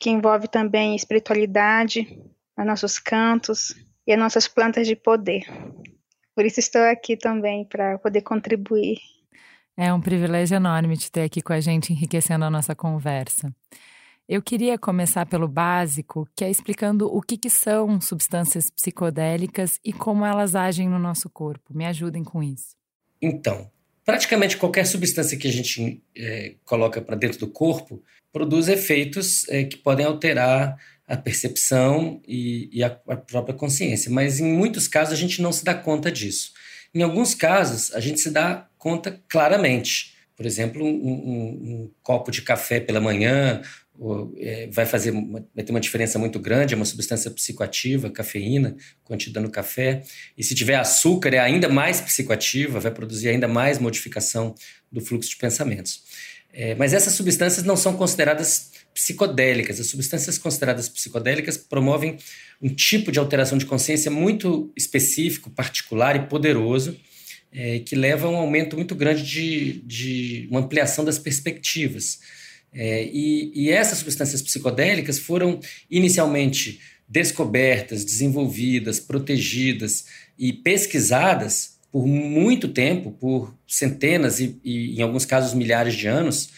que 0.00 0.10
envolve 0.10 0.48
também 0.48 0.96
espiritualidade, 0.96 2.20
os 2.58 2.66
nossos 2.66 2.98
cantos 2.98 3.72
e 4.06 4.12
as 4.12 4.18
nossas 4.18 4.48
plantas 4.48 4.86
de 4.86 4.96
poder. 4.96 5.44
Por 6.34 6.44
isso 6.44 6.60
estou 6.60 6.82
aqui 6.82 7.16
também 7.16 7.64
para 7.64 7.98
poder 7.98 8.22
contribuir. 8.22 8.98
É 9.76 9.92
um 9.92 10.00
privilégio 10.00 10.56
enorme 10.56 10.96
te 10.96 11.10
ter 11.10 11.22
aqui 11.22 11.40
com 11.40 11.52
a 11.52 11.60
gente, 11.60 11.92
enriquecendo 11.92 12.44
a 12.44 12.50
nossa 12.50 12.74
conversa. 12.74 13.54
Eu 14.28 14.40
queria 14.40 14.78
começar 14.78 15.26
pelo 15.26 15.46
básico, 15.46 16.26
que 16.34 16.44
é 16.44 16.50
explicando 16.50 17.06
o 17.14 17.20
que, 17.20 17.36
que 17.36 17.50
são 17.50 18.00
substâncias 18.00 18.70
psicodélicas 18.70 19.78
e 19.84 19.92
como 19.92 20.24
elas 20.24 20.54
agem 20.54 20.88
no 20.88 20.98
nosso 20.98 21.28
corpo. 21.28 21.76
Me 21.76 21.84
ajudem 21.84 22.24
com 22.24 22.42
isso. 22.42 22.74
Então, 23.20 23.70
praticamente 24.04 24.56
qualquer 24.56 24.86
substância 24.86 25.36
que 25.36 25.48
a 25.48 25.52
gente 25.52 26.02
é, 26.16 26.54
coloca 26.64 27.02
para 27.02 27.16
dentro 27.16 27.38
do 27.38 27.48
corpo 27.48 28.02
produz 28.32 28.68
efeitos 28.68 29.46
é, 29.48 29.64
que 29.64 29.76
podem 29.76 30.06
alterar 30.06 30.76
a 31.06 31.16
percepção 31.16 32.20
e, 32.26 32.68
e 32.72 32.82
a, 32.82 32.98
a, 33.08 33.16
própria 33.16 33.54
consciência, 33.54 34.10
mas 34.10 34.40
em 34.40 34.44
muitos 34.44 34.88
casos 34.88 35.12
a 35.12 35.16
gente 35.16 35.42
não 35.42 35.52
se 35.52 35.64
dá 35.64 35.74
conta 35.74 36.10
disso. 36.10 36.52
Em 36.94 37.02
alguns 37.02 37.34
casos, 37.34 37.92
a 37.92 38.00
gente 38.00 38.20
se 38.20 38.30
dá 38.30 38.68
conta 38.78 39.20
claramente. 39.28 40.14
Por 40.36 40.46
exemplo, 40.46 40.84
um, 40.84 40.88
um, 40.88 41.48
um 41.84 41.90
copo 42.02 42.30
de 42.30 42.42
café 42.42 42.80
pela 42.80 43.00
manhã 43.00 43.62
é, 44.38 44.68
vai 44.72 44.86
fazer 44.86 45.12
vai 45.12 45.64
ter 45.64 45.70
uma 45.70 45.80
diferença 45.80 46.18
muito 46.18 46.38
grande, 46.40 46.74
é 46.74 46.76
uma 46.76 46.84
substância 46.84 47.30
psicoativa, 47.30 48.10
cafeína, 48.10 48.76
contida 49.04 49.40
no 49.40 49.50
café. 49.50 50.02
E 50.36 50.42
se 50.42 50.54
tiver 50.54 50.76
açúcar, 50.76 51.34
é 51.34 51.38
ainda 51.38 51.68
mais 51.68 52.00
psicoativa, 52.00 52.80
vai 52.80 52.90
produzir 52.90 53.28
ainda 53.28 53.46
mais 53.46 53.78
modificação 53.78 54.54
do 54.90 55.00
fluxo 55.00 55.30
de 55.30 55.36
pensamentos. 55.36 56.02
É, 56.52 56.74
mas 56.76 56.92
essas 56.92 57.14
substâncias 57.14 57.64
não 57.64 57.76
são 57.76 57.96
consideradas 57.96 58.70
psicodélicas. 58.94 59.80
As 59.80 59.88
substâncias 59.88 60.38
consideradas 60.38 60.88
psicodélicas 60.88 61.56
promovem 61.56 62.16
um 62.62 62.68
tipo 62.68 63.10
de 63.10 63.18
alteração 63.18 63.58
de 63.58 63.66
consciência 63.66 64.10
muito 64.10 64.72
específico, 64.76 65.50
particular 65.50 66.14
e 66.16 66.26
poderoso, 66.26 66.96
é, 67.52 67.80
que 67.80 67.96
leva 67.96 68.26
a 68.26 68.30
um 68.30 68.36
aumento 68.36 68.76
muito 68.76 68.94
grande 68.94 69.22
de, 69.22 69.72
de 69.82 70.48
uma 70.50 70.60
ampliação 70.60 71.04
das 71.04 71.18
perspectivas. 71.18 72.20
É, 72.72 73.04
e, 73.04 73.52
e 73.54 73.70
essas 73.70 73.98
substâncias 73.98 74.40
psicodélicas 74.40 75.18
foram 75.18 75.60
inicialmente 75.90 76.80
descobertas, 77.08 78.04
desenvolvidas, 78.04 78.98
protegidas 78.98 80.06
e 80.38 80.52
pesquisadas 80.52 81.74
por 81.92 82.06
muito 82.08 82.66
tempo, 82.68 83.12
por 83.12 83.54
centenas 83.68 84.40
e, 84.40 84.58
e 84.64 84.98
em 84.98 85.02
alguns 85.02 85.24
casos, 85.24 85.54
milhares 85.54 85.94
de 85.94 86.08
anos, 86.08 86.50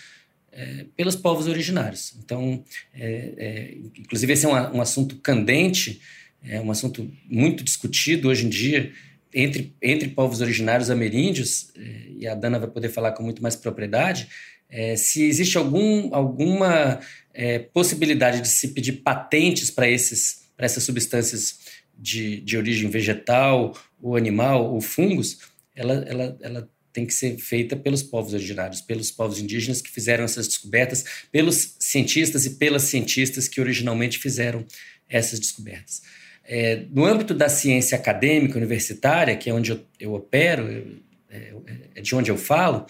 é, 0.57 0.87
pelos 0.97 1.15
povos 1.15 1.47
originários. 1.47 2.15
Então, 2.19 2.65
é, 2.95 3.35
é, 3.37 3.75
inclusive, 3.99 4.33
esse 4.33 4.47
é 4.47 4.49
um, 4.49 4.79
um, 4.79 4.81
assunto 4.81 5.17
candente, 5.17 6.01
é 6.43 6.59
um 6.59 6.71
assunto 6.71 7.13
muito 7.29 7.63
discutido 7.63 8.29
hoje 8.29 8.47
em 8.47 8.49
dia 8.49 8.91
entre, 9.35 9.75
entre 9.83 10.09
povos 10.09 10.41
originários 10.41 10.89
ameríndios, 10.89 11.71
é, 11.77 11.83
e 12.21 12.27
a 12.27 12.35
Dana 12.35 12.59
vai 12.59 12.69
poder 12.69 12.89
falar 12.89 13.13
com 13.13 13.23
muito 13.23 13.43
mais 13.43 13.55
propriedade, 13.55 14.29
é, 14.71 14.97
se 14.97 15.25
existe 15.25 15.59
algum, 15.59 16.15
alguma 16.15 17.01
é, 17.35 17.59
possibilidade 17.59 18.41
de 18.41 18.49
se 18.49 18.69
pedir 18.69 18.93
patentes 19.03 19.71
para 19.71 19.87
essas 19.89 20.83
substâncias 20.83 21.59
de, 21.99 22.41
de 22.41 22.57
origem 22.57 22.89
vegetal, 22.89 23.77
ou 24.01 24.17
animal, 24.17 24.73
ou 24.73 24.81
fungos, 24.81 25.39
ela, 25.75 26.05
ela, 26.09 26.39
ela 26.41 26.71
tem 26.97 27.05
que 27.05 27.13
ser 27.13 27.37
feita 27.37 27.77
pelos 27.77 28.03
povos 28.03 28.33
originários, 28.33 28.81
pelos 28.81 29.11
povos 29.11 29.39
indígenas 29.39 29.83
que 29.83 29.91
fizeram 29.91 30.25
essas 30.25 30.49
descobertas, 30.49 31.05
pelos 31.31 31.77
cientistas 31.79 32.47
e 32.47 32.51
pelas 32.55 32.85
cientistas 32.85 33.47
que 33.47 33.61
originalmente 33.61 34.19
fizeram 34.19 34.65
essas 35.07 35.39
descobertas. 35.39 36.01
É, 36.43 36.87
no 36.91 37.05
âmbito 37.05 37.35
da 37.35 37.51
ciência 37.51 37.99
acadêmica 37.99 38.57
universitária, 38.57 39.37
que 39.37 39.51
é 39.51 39.53
onde 39.53 39.73
eu, 39.73 39.81
eu 40.01 40.15
opero, 40.15 41.03
é, 41.29 41.53
é 41.97 42.01
de 42.01 42.15
onde 42.15 42.31
eu 42.31 42.39
falo, 42.39 42.87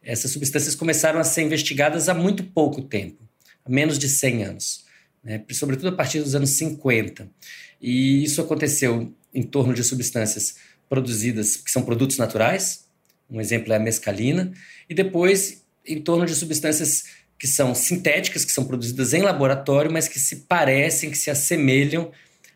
essas 0.00 0.30
substâncias 0.30 0.76
começaram 0.76 1.18
a 1.18 1.24
ser 1.24 1.42
investigadas 1.42 2.08
há 2.08 2.14
muito 2.14 2.44
pouco 2.44 2.80
tempo, 2.80 3.28
há 3.64 3.68
menos 3.68 3.98
de 3.98 4.08
100 4.08 4.44
anos, 4.44 4.84
né? 5.24 5.42
sobretudo 5.50 5.88
a 5.88 5.92
partir 5.96 6.20
dos 6.20 6.36
anos 6.36 6.50
50. 6.50 7.28
E 7.82 8.22
isso 8.22 8.40
aconteceu 8.40 9.12
em 9.34 9.42
torno 9.42 9.74
de 9.74 9.82
substâncias 9.82 10.54
produzidas, 10.88 11.56
que 11.56 11.70
são 11.70 11.82
produtos 11.82 12.16
naturais, 12.16 12.88
um 13.30 13.40
exemplo 13.40 13.72
é 13.72 13.76
a 13.76 13.80
mescalina, 13.80 14.52
e 14.88 14.94
depois 14.94 15.62
em 15.86 16.00
torno 16.00 16.26
de 16.26 16.34
substâncias 16.34 17.04
que 17.38 17.46
são 17.46 17.74
sintéticas, 17.74 18.44
que 18.44 18.52
são 18.52 18.64
produzidas 18.64 19.14
em 19.14 19.22
laboratório, 19.22 19.90
mas 19.90 20.06
que 20.06 20.18
se 20.18 20.36
parecem, 20.36 21.10
que 21.10 21.16
se 21.16 21.30
assemelham 21.30 22.10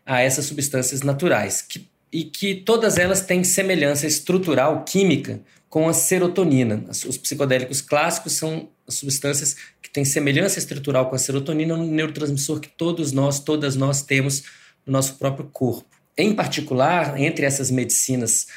a 0.05 0.21
essas 0.21 0.45
substâncias 0.45 1.01
naturais, 1.01 1.61
que, 1.61 1.87
e 2.11 2.23
que 2.25 2.53
todas 2.53 2.97
elas 2.97 3.21
têm 3.21 3.43
semelhança 3.43 4.05
estrutural, 4.05 4.83
química, 4.85 5.41
com 5.67 5.89
a 5.89 5.93
serotonina. 5.93 6.85
Os 6.89 7.17
psicodélicos 7.17 7.81
clássicos 7.81 8.33
são 8.33 8.69
substâncias 8.87 9.55
que 9.81 9.89
têm 9.89 10.05
semelhança 10.05 10.59
estrutural 10.59 11.09
com 11.09 11.15
a 11.15 11.19
serotonina, 11.19 11.73
um 11.73 11.91
neurotransmissor 11.91 12.59
que 12.59 12.69
todos 12.69 13.11
nós, 13.11 13.39
todas 13.39 13.75
nós 13.75 14.03
temos 14.03 14.43
no 14.85 14.93
nosso 14.93 15.15
próprio 15.15 15.49
corpo. 15.51 15.89
Em 16.17 16.33
particular, 16.33 17.19
entre 17.19 17.45
essas 17.45 17.69
medicinas 17.69 18.47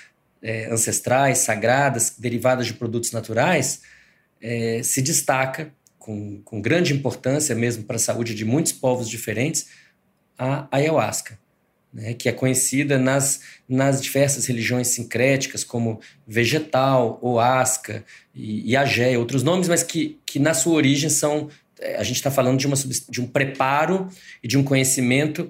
é, 0.42 0.66
ancestrais, 0.73 1.38
sagradas, 1.38 2.14
derivadas 2.18 2.66
de 2.66 2.75
produtos 2.75 3.12
naturais, 3.12 3.83
é, 4.40 4.80
se 4.83 5.02
destaca 5.02 5.73
com, 5.99 6.40
com 6.42 6.61
grande 6.61 6.95
importância 6.95 7.54
mesmo 7.54 7.85
para 7.85 7.97
a 7.97 7.99
saúde 7.99 8.35
de 8.35 8.45
muitos 8.45 8.73
povos 8.73 9.09
diferentes, 9.09 9.66
a 10.38 10.68
ayahuasca, 10.71 11.38
né, 11.92 12.14
que 12.14 12.28
é 12.28 12.33
conhecida 12.33 12.99
nas, 12.99 13.40
nas 13.68 14.00
diversas 14.00 14.47
religiões 14.47 14.88
sincréticas 14.88 15.64
como 15.64 16.00
vegetal, 16.26 17.18
oasca 17.21 18.04
e, 18.35 18.73
e 18.73 19.16
outros 19.16 19.42
nomes, 19.42 19.68
mas 19.68 19.83
que, 19.83 20.18
que 20.25 20.38
na 20.38 20.54
sua 20.54 20.75
origem 20.75 21.11
são. 21.11 21.49
É, 21.80 21.97
a 21.97 22.02
gente 22.02 22.16
está 22.16 22.30
falando 22.30 22.59
de, 22.59 22.66
uma, 22.66 22.76
de 22.76 23.21
um 23.21 23.26
preparo 23.26 24.09
e 24.42 24.49
de 24.49 24.59
um 24.59 24.64
conhecimento 24.64 25.49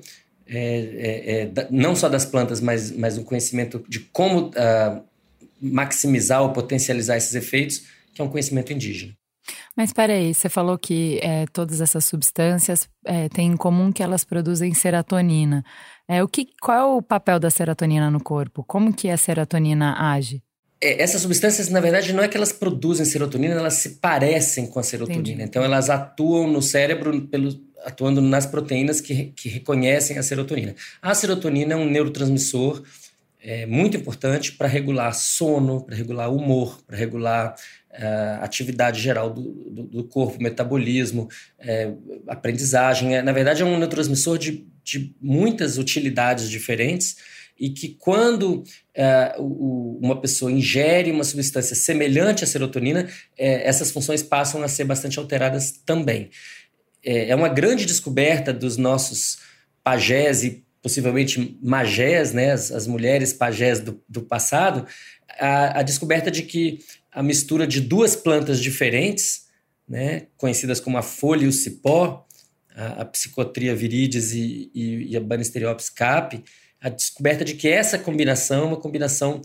é, 0.48 0.58
é, 0.58 1.42
é, 1.42 1.68
não 1.70 1.94
só 1.94 2.08
das 2.08 2.24
plantas, 2.24 2.60
mas, 2.60 2.90
mas 2.90 3.18
um 3.18 3.24
conhecimento 3.24 3.84
de 3.88 4.00
como 4.00 4.48
uh, 4.48 5.04
maximizar 5.60 6.42
ou 6.42 6.52
potencializar 6.52 7.16
esses 7.16 7.34
efeitos, 7.34 7.82
que 8.14 8.20
é 8.20 8.24
um 8.24 8.28
conhecimento 8.28 8.72
indígena. 8.72 9.12
Mas 9.76 9.92
peraí, 9.92 10.34
você 10.34 10.48
falou 10.48 10.76
que 10.76 11.20
é, 11.22 11.46
todas 11.52 11.80
essas 11.80 12.04
substâncias 12.04 12.88
é, 13.04 13.28
têm 13.28 13.52
em 13.52 13.56
comum 13.56 13.92
que 13.92 14.02
elas 14.02 14.24
produzem 14.24 14.74
serotonina. 14.74 15.64
É, 16.08 16.22
o 16.22 16.28
que, 16.28 16.48
qual 16.60 16.78
é 16.78 16.84
o 16.96 17.02
papel 17.02 17.38
da 17.38 17.50
serotonina 17.50 18.10
no 18.10 18.20
corpo? 18.20 18.64
Como 18.64 18.92
que 18.92 19.08
a 19.08 19.16
serotonina 19.16 19.94
age? 20.12 20.42
É, 20.80 21.02
essas 21.02 21.22
substâncias, 21.22 21.68
na 21.68 21.80
verdade, 21.80 22.12
não 22.12 22.22
é 22.22 22.28
que 22.28 22.36
elas 22.36 22.52
produzem 22.52 23.04
serotonina, 23.04 23.54
elas 23.54 23.74
se 23.74 23.90
parecem 23.96 24.66
com 24.66 24.78
a 24.78 24.82
serotonina. 24.82 25.22
Entendi. 25.22 25.42
Então, 25.42 25.62
elas 25.62 25.90
atuam 25.90 26.46
no 26.48 26.62
cérebro, 26.62 27.22
pelo, 27.28 27.52
atuando 27.84 28.20
nas 28.20 28.46
proteínas 28.46 29.00
que, 29.00 29.32
que 29.36 29.48
reconhecem 29.48 30.18
a 30.18 30.22
serotonina. 30.22 30.74
A 31.00 31.14
serotonina 31.14 31.74
é 31.74 31.76
um 31.76 31.88
neurotransmissor 31.88 32.82
é, 33.40 33.66
muito 33.66 33.96
importante 33.96 34.52
para 34.52 34.66
regular 34.66 35.14
sono, 35.14 35.84
para 35.84 35.94
regular 35.94 36.32
humor, 36.32 36.80
para 36.86 36.96
regular 36.96 37.54
uh, 37.92 38.42
atividade 38.42 39.00
geral 39.00 39.30
do, 39.30 39.42
do, 39.42 39.82
do 39.84 40.04
corpo, 40.04 40.42
metabolismo, 40.42 41.28
é, 41.58 41.92
aprendizagem. 42.26 43.16
É, 43.16 43.22
na 43.22 43.32
verdade, 43.32 43.62
é 43.62 43.64
um 43.64 43.78
neurotransmissor 43.78 44.38
de, 44.38 44.66
de 44.82 45.14
muitas 45.20 45.78
utilidades 45.78 46.50
diferentes 46.50 47.16
e 47.58 47.70
que 47.70 47.88
quando 47.98 48.62
uh, 48.62 49.42
o, 49.42 49.98
uma 50.00 50.20
pessoa 50.20 50.50
ingere 50.50 51.10
uma 51.10 51.24
substância 51.24 51.74
semelhante 51.74 52.44
à 52.44 52.46
serotonina, 52.46 53.08
é, 53.36 53.66
essas 53.68 53.90
funções 53.90 54.22
passam 54.22 54.62
a 54.62 54.68
ser 54.68 54.84
bastante 54.84 55.18
alteradas 55.18 55.72
também. 55.84 56.30
É, 57.04 57.30
é 57.30 57.34
uma 57.34 57.48
grande 57.48 57.86
descoberta 57.86 58.52
dos 58.52 58.76
nossos 58.76 59.38
pajés 59.82 60.44
e 60.44 60.64
possivelmente 60.82 61.58
magés, 61.62 62.32
né, 62.32 62.52
as, 62.52 62.70
as 62.70 62.86
mulheres 62.86 63.32
pajés 63.32 63.80
do, 63.80 64.02
do 64.08 64.22
passado, 64.22 64.86
a, 65.38 65.80
a, 65.80 65.82
descoberta 65.82 66.30
de 66.30 66.42
que 66.42 66.78
a 67.12 67.22
mistura 67.22 67.66
de 67.66 67.80
duas 67.80 68.14
plantas 68.14 68.60
diferentes, 68.60 69.46
né, 69.88 70.26
conhecidas 70.36 70.80
como 70.80 70.96
a 70.96 71.02
folha 71.02 71.44
e 71.44 71.48
o 71.48 71.52
cipó, 71.52 72.26
a, 72.74 73.02
a 73.02 73.04
Psicotria 73.04 73.74
viridis 73.74 74.32
e, 74.32 74.70
e, 74.74 75.12
e 75.12 75.16
a 75.16 75.20
Banisteriopsis 75.20 75.90
capi, 75.90 76.44
a 76.80 76.88
descoberta 76.88 77.44
de 77.44 77.54
que 77.54 77.68
essa 77.68 77.98
combinação 77.98 78.62
é 78.62 78.66
uma 78.66 78.80
combinação 78.80 79.42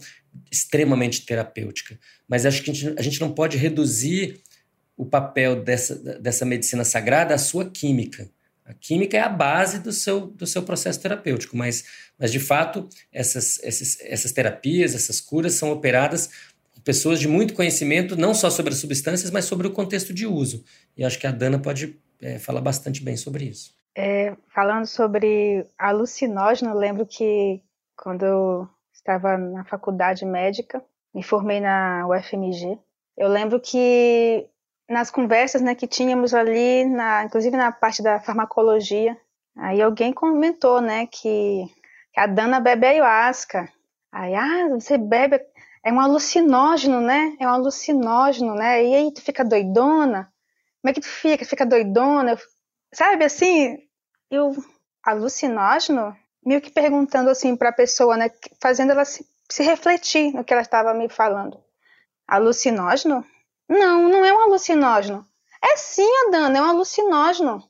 extremamente 0.51 1.25
terapêutica. 1.25 1.99
Mas 2.27 2.45
acho 2.45 2.61
que 2.61 2.71
a 2.71 2.73
gente, 2.73 2.99
a 2.99 3.01
gente 3.01 3.19
não 3.19 3.31
pode 3.31 3.57
reduzir 3.57 4.41
o 4.95 5.05
papel 5.05 5.63
dessa, 5.63 5.95
dessa 6.19 6.45
medicina 6.45 6.83
sagrada 6.83 7.33
à 7.33 7.37
sua 7.37 7.69
química. 7.69 8.29
A 8.65 8.73
química 8.73 9.17
é 9.17 9.19
a 9.19 9.29
base 9.29 9.79
do 9.79 9.91
seu, 9.91 10.27
do 10.27 10.47
seu 10.47 10.63
processo 10.63 11.01
terapêutico, 11.01 11.57
mas, 11.57 11.83
mas 12.17 12.31
de 12.31 12.39
fato, 12.39 12.87
essas, 13.11 13.61
essas, 13.61 13.97
essas 14.01 14.31
terapias, 14.31 14.95
essas 14.95 15.19
curas 15.19 15.55
são 15.55 15.71
operadas 15.71 16.29
por 16.73 16.81
pessoas 16.81 17.19
de 17.19 17.27
muito 17.27 17.53
conhecimento, 17.53 18.15
não 18.15 18.33
só 18.33 18.49
sobre 18.49 18.71
as 18.71 18.79
substâncias, 18.79 19.31
mas 19.31 19.45
sobre 19.45 19.67
o 19.67 19.71
contexto 19.71 20.13
de 20.13 20.25
uso. 20.25 20.63
E 20.95 21.03
acho 21.03 21.19
que 21.19 21.27
a 21.27 21.31
Dana 21.31 21.59
pode 21.59 21.99
é, 22.21 22.39
falar 22.39 22.61
bastante 22.61 23.03
bem 23.03 23.17
sobre 23.17 23.45
isso. 23.45 23.75
É, 23.95 24.35
falando 24.47 24.85
sobre 24.85 25.65
alucinógeno, 25.77 26.73
lembro 26.73 27.05
que 27.05 27.61
quando 27.97 28.25
eu 28.25 28.67
estava 28.93 29.37
na 29.37 29.65
faculdade 29.65 30.25
médica, 30.25 30.83
me 31.13 31.21
formei 31.21 31.59
na 31.59 32.07
UFMG, 32.07 32.79
eu 33.17 33.27
lembro 33.27 33.59
que 33.59 34.47
nas 34.89 35.09
conversas 35.09 35.61
né, 35.61 35.75
que 35.75 35.87
tínhamos 35.87 36.33
ali, 36.33 36.85
na, 36.85 37.23
inclusive 37.23 37.55
na 37.55 37.71
parte 37.71 38.01
da 38.01 38.19
farmacologia, 38.19 39.17
aí 39.57 39.81
alguém 39.81 40.13
comentou 40.13 40.81
né, 40.81 41.07
que, 41.07 41.65
que 42.13 42.19
a 42.19 42.27
Dana 42.27 42.59
bebe 42.59 42.85
ayahuasca. 42.87 43.71
Aí, 44.11 44.35
ah, 44.35 44.69
você 44.69 44.97
bebe, 44.97 45.39
é 45.83 45.91
um 45.91 45.99
alucinógeno, 45.99 47.01
né? 47.01 47.35
É 47.39 47.47
um 47.47 47.51
alucinógeno, 47.51 48.55
né? 48.55 48.85
E 48.85 48.95
aí 48.95 49.13
tu 49.13 49.21
fica 49.21 49.43
doidona? 49.43 50.31
Como 50.81 50.89
é 50.89 50.93
que 50.93 51.01
tu 51.01 51.07
fica? 51.07 51.43
Fica 51.43 51.65
doidona? 51.65 52.37
Sabe 52.93 53.25
assim? 53.25 53.79
Eu, 54.31 54.55
alucinógeno? 55.03 56.15
Meio 56.45 56.61
que 56.61 56.71
perguntando 56.71 57.29
assim 57.29 57.55
para 57.55 57.69
a 57.69 57.73
pessoa, 57.73 58.15
né? 58.15 58.31
Fazendo 58.61 58.91
ela 58.91 59.03
se, 59.03 59.27
se 59.49 59.63
refletir 59.63 60.33
no 60.33 60.43
que 60.43 60.53
ela 60.53 60.61
estava 60.61 60.93
me 60.93 61.09
falando. 61.09 61.59
Alucinógeno? 62.27 63.25
Não, 63.67 64.09
não 64.09 64.25
é 64.25 64.33
um 64.33 64.41
alucinógeno. 64.41 65.25
É 65.61 65.77
sim, 65.77 66.09
Adana, 66.27 66.57
é 66.57 66.61
um 66.61 66.65
alucinógeno. 66.65 67.63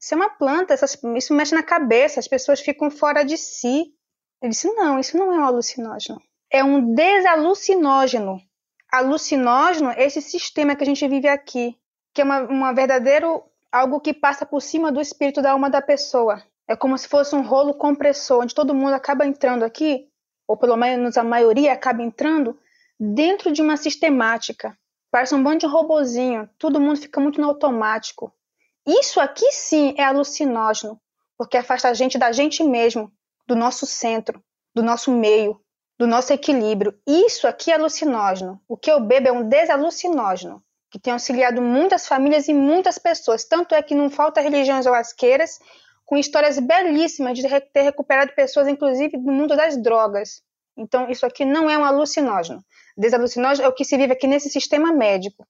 Isso 0.00 0.14
é 0.14 0.16
uma 0.16 0.30
planta, 0.30 0.74
isso 1.16 1.34
mexe 1.34 1.54
na 1.54 1.62
cabeça, 1.62 2.20
as 2.20 2.28
pessoas 2.28 2.60
ficam 2.60 2.90
fora 2.90 3.24
de 3.24 3.36
si. 3.36 3.92
Eu 4.40 4.48
disse, 4.50 4.72
não, 4.74 5.00
isso 5.00 5.16
não 5.16 5.32
é 5.32 5.38
um 5.38 5.44
alucinógeno. 5.44 6.20
É 6.50 6.62
um 6.62 6.94
desalucinógeno. 6.94 8.40
Alucinógeno 8.90 9.90
é 9.90 10.04
esse 10.04 10.22
sistema 10.22 10.76
que 10.76 10.82
a 10.82 10.86
gente 10.86 11.06
vive 11.08 11.28
aqui, 11.28 11.76
que 12.14 12.20
é 12.22 12.24
uma, 12.24 12.40
uma 12.42 12.72
verdadeiro 12.72 13.42
algo 13.70 14.00
que 14.00 14.14
passa 14.14 14.46
por 14.46 14.62
cima 14.62 14.90
do 14.90 15.00
espírito 15.00 15.42
da 15.42 15.52
alma 15.52 15.68
da 15.68 15.82
pessoa. 15.82 16.42
É 16.66 16.76
como 16.76 16.96
se 16.96 17.08
fosse 17.08 17.34
um 17.34 17.42
rolo 17.42 17.74
compressor, 17.74 18.42
onde 18.42 18.54
todo 18.54 18.74
mundo 18.74 18.94
acaba 18.94 19.26
entrando 19.26 19.62
aqui, 19.62 20.06
ou 20.46 20.56
pelo 20.56 20.76
menos 20.76 21.16
a 21.16 21.24
maioria 21.24 21.72
acaba 21.72 22.02
entrando, 22.02 22.58
dentro 22.98 23.52
de 23.52 23.60
uma 23.60 23.76
sistemática. 23.76 24.76
Parece 25.10 25.34
um 25.34 25.42
bando 25.42 25.58
de 25.58 25.66
robozinho, 25.66 26.48
todo 26.58 26.80
mundo 26.80 27.00
fica 27.00 27.20
muito 27.20 27.40
no 27.40 27.48
automático. 27.48 28.32
Isso 28.86 29.20
aqui 29.20 29.50
sim 29.52 29.94
é 29.96 30.04
alucinógeno, 30.04 31.00
porque 31.36 31.56
afasta 31.56 31.88
a 31.88 31.94
gente 31.94 32.18
da 32.18 32.32
gente 32.32 32.62
mesmo, 32.62 33.12
do 33.46 33.56
nosso 33.56 33.86
centro, 33.86 34.42
do 34.74 34.82
nosso 34.82 35.10
meio, 35.10 35.60
do 35.98 36.06
nosso 36.06 36.32
equilíbrio. 36.32 36.98
Isso 37.06 37.48
aqui 37.48 37.70
é 37.70 37.74
alucinógeno. 37.74 38.60
O 38.68 38.76
que 38.76 38.90
eu 38.90 39.00
bebo 39.00 39.28
é 39.28 39.32
um 39.32 39.48
desalucinógeno, 39.48 40.62
que 40.90 40.98
tem 40.98 41.12
auxiliado 41.12 41.60
muitas 41.60 42.06
famílias 42.06 42.46
e 42.48 42.54
muitas 42.54 42.98
pessoas. 42.98 43.44
Tanto 43.44 43.74
é 43.74 43.82
que 43.82 43.94
não 43.94 44.08
falta 44.08 44.40
religiões 44.40 44.86
oasqueiras 44.86 45.58
com 46.04 46.16
histórias 46.16 46.58
belíssimas 46.58 47.36
de 47.36 47.46
ter 47.72 47.82
recuperado 47.82 48.32
pessoas, 48.32 48.68
inclusive 48.68 49.18
do 49.18 49.32
mundo 49.32 49.56
das 49.56 49.76
drogas. 49.76 50.42
Então, 50.76 51.10
isso 51.10 51.26
aqui 51.26 51.44
não 51.44 51.68
é 51.68 51.76
um 51.76 51.84
alucinógeno. 51.84 52.64
Desalucinógeno 52.98 53.64
é 53.64 53.68
o 53.68 53.72
que 53.72 53.84
se 53.84 53.96
vive 53.96 54.12
aqui 54.12 54.26
nesse 54.26 54.50
sistema 54.50 54.92
médico. 54.92 55.46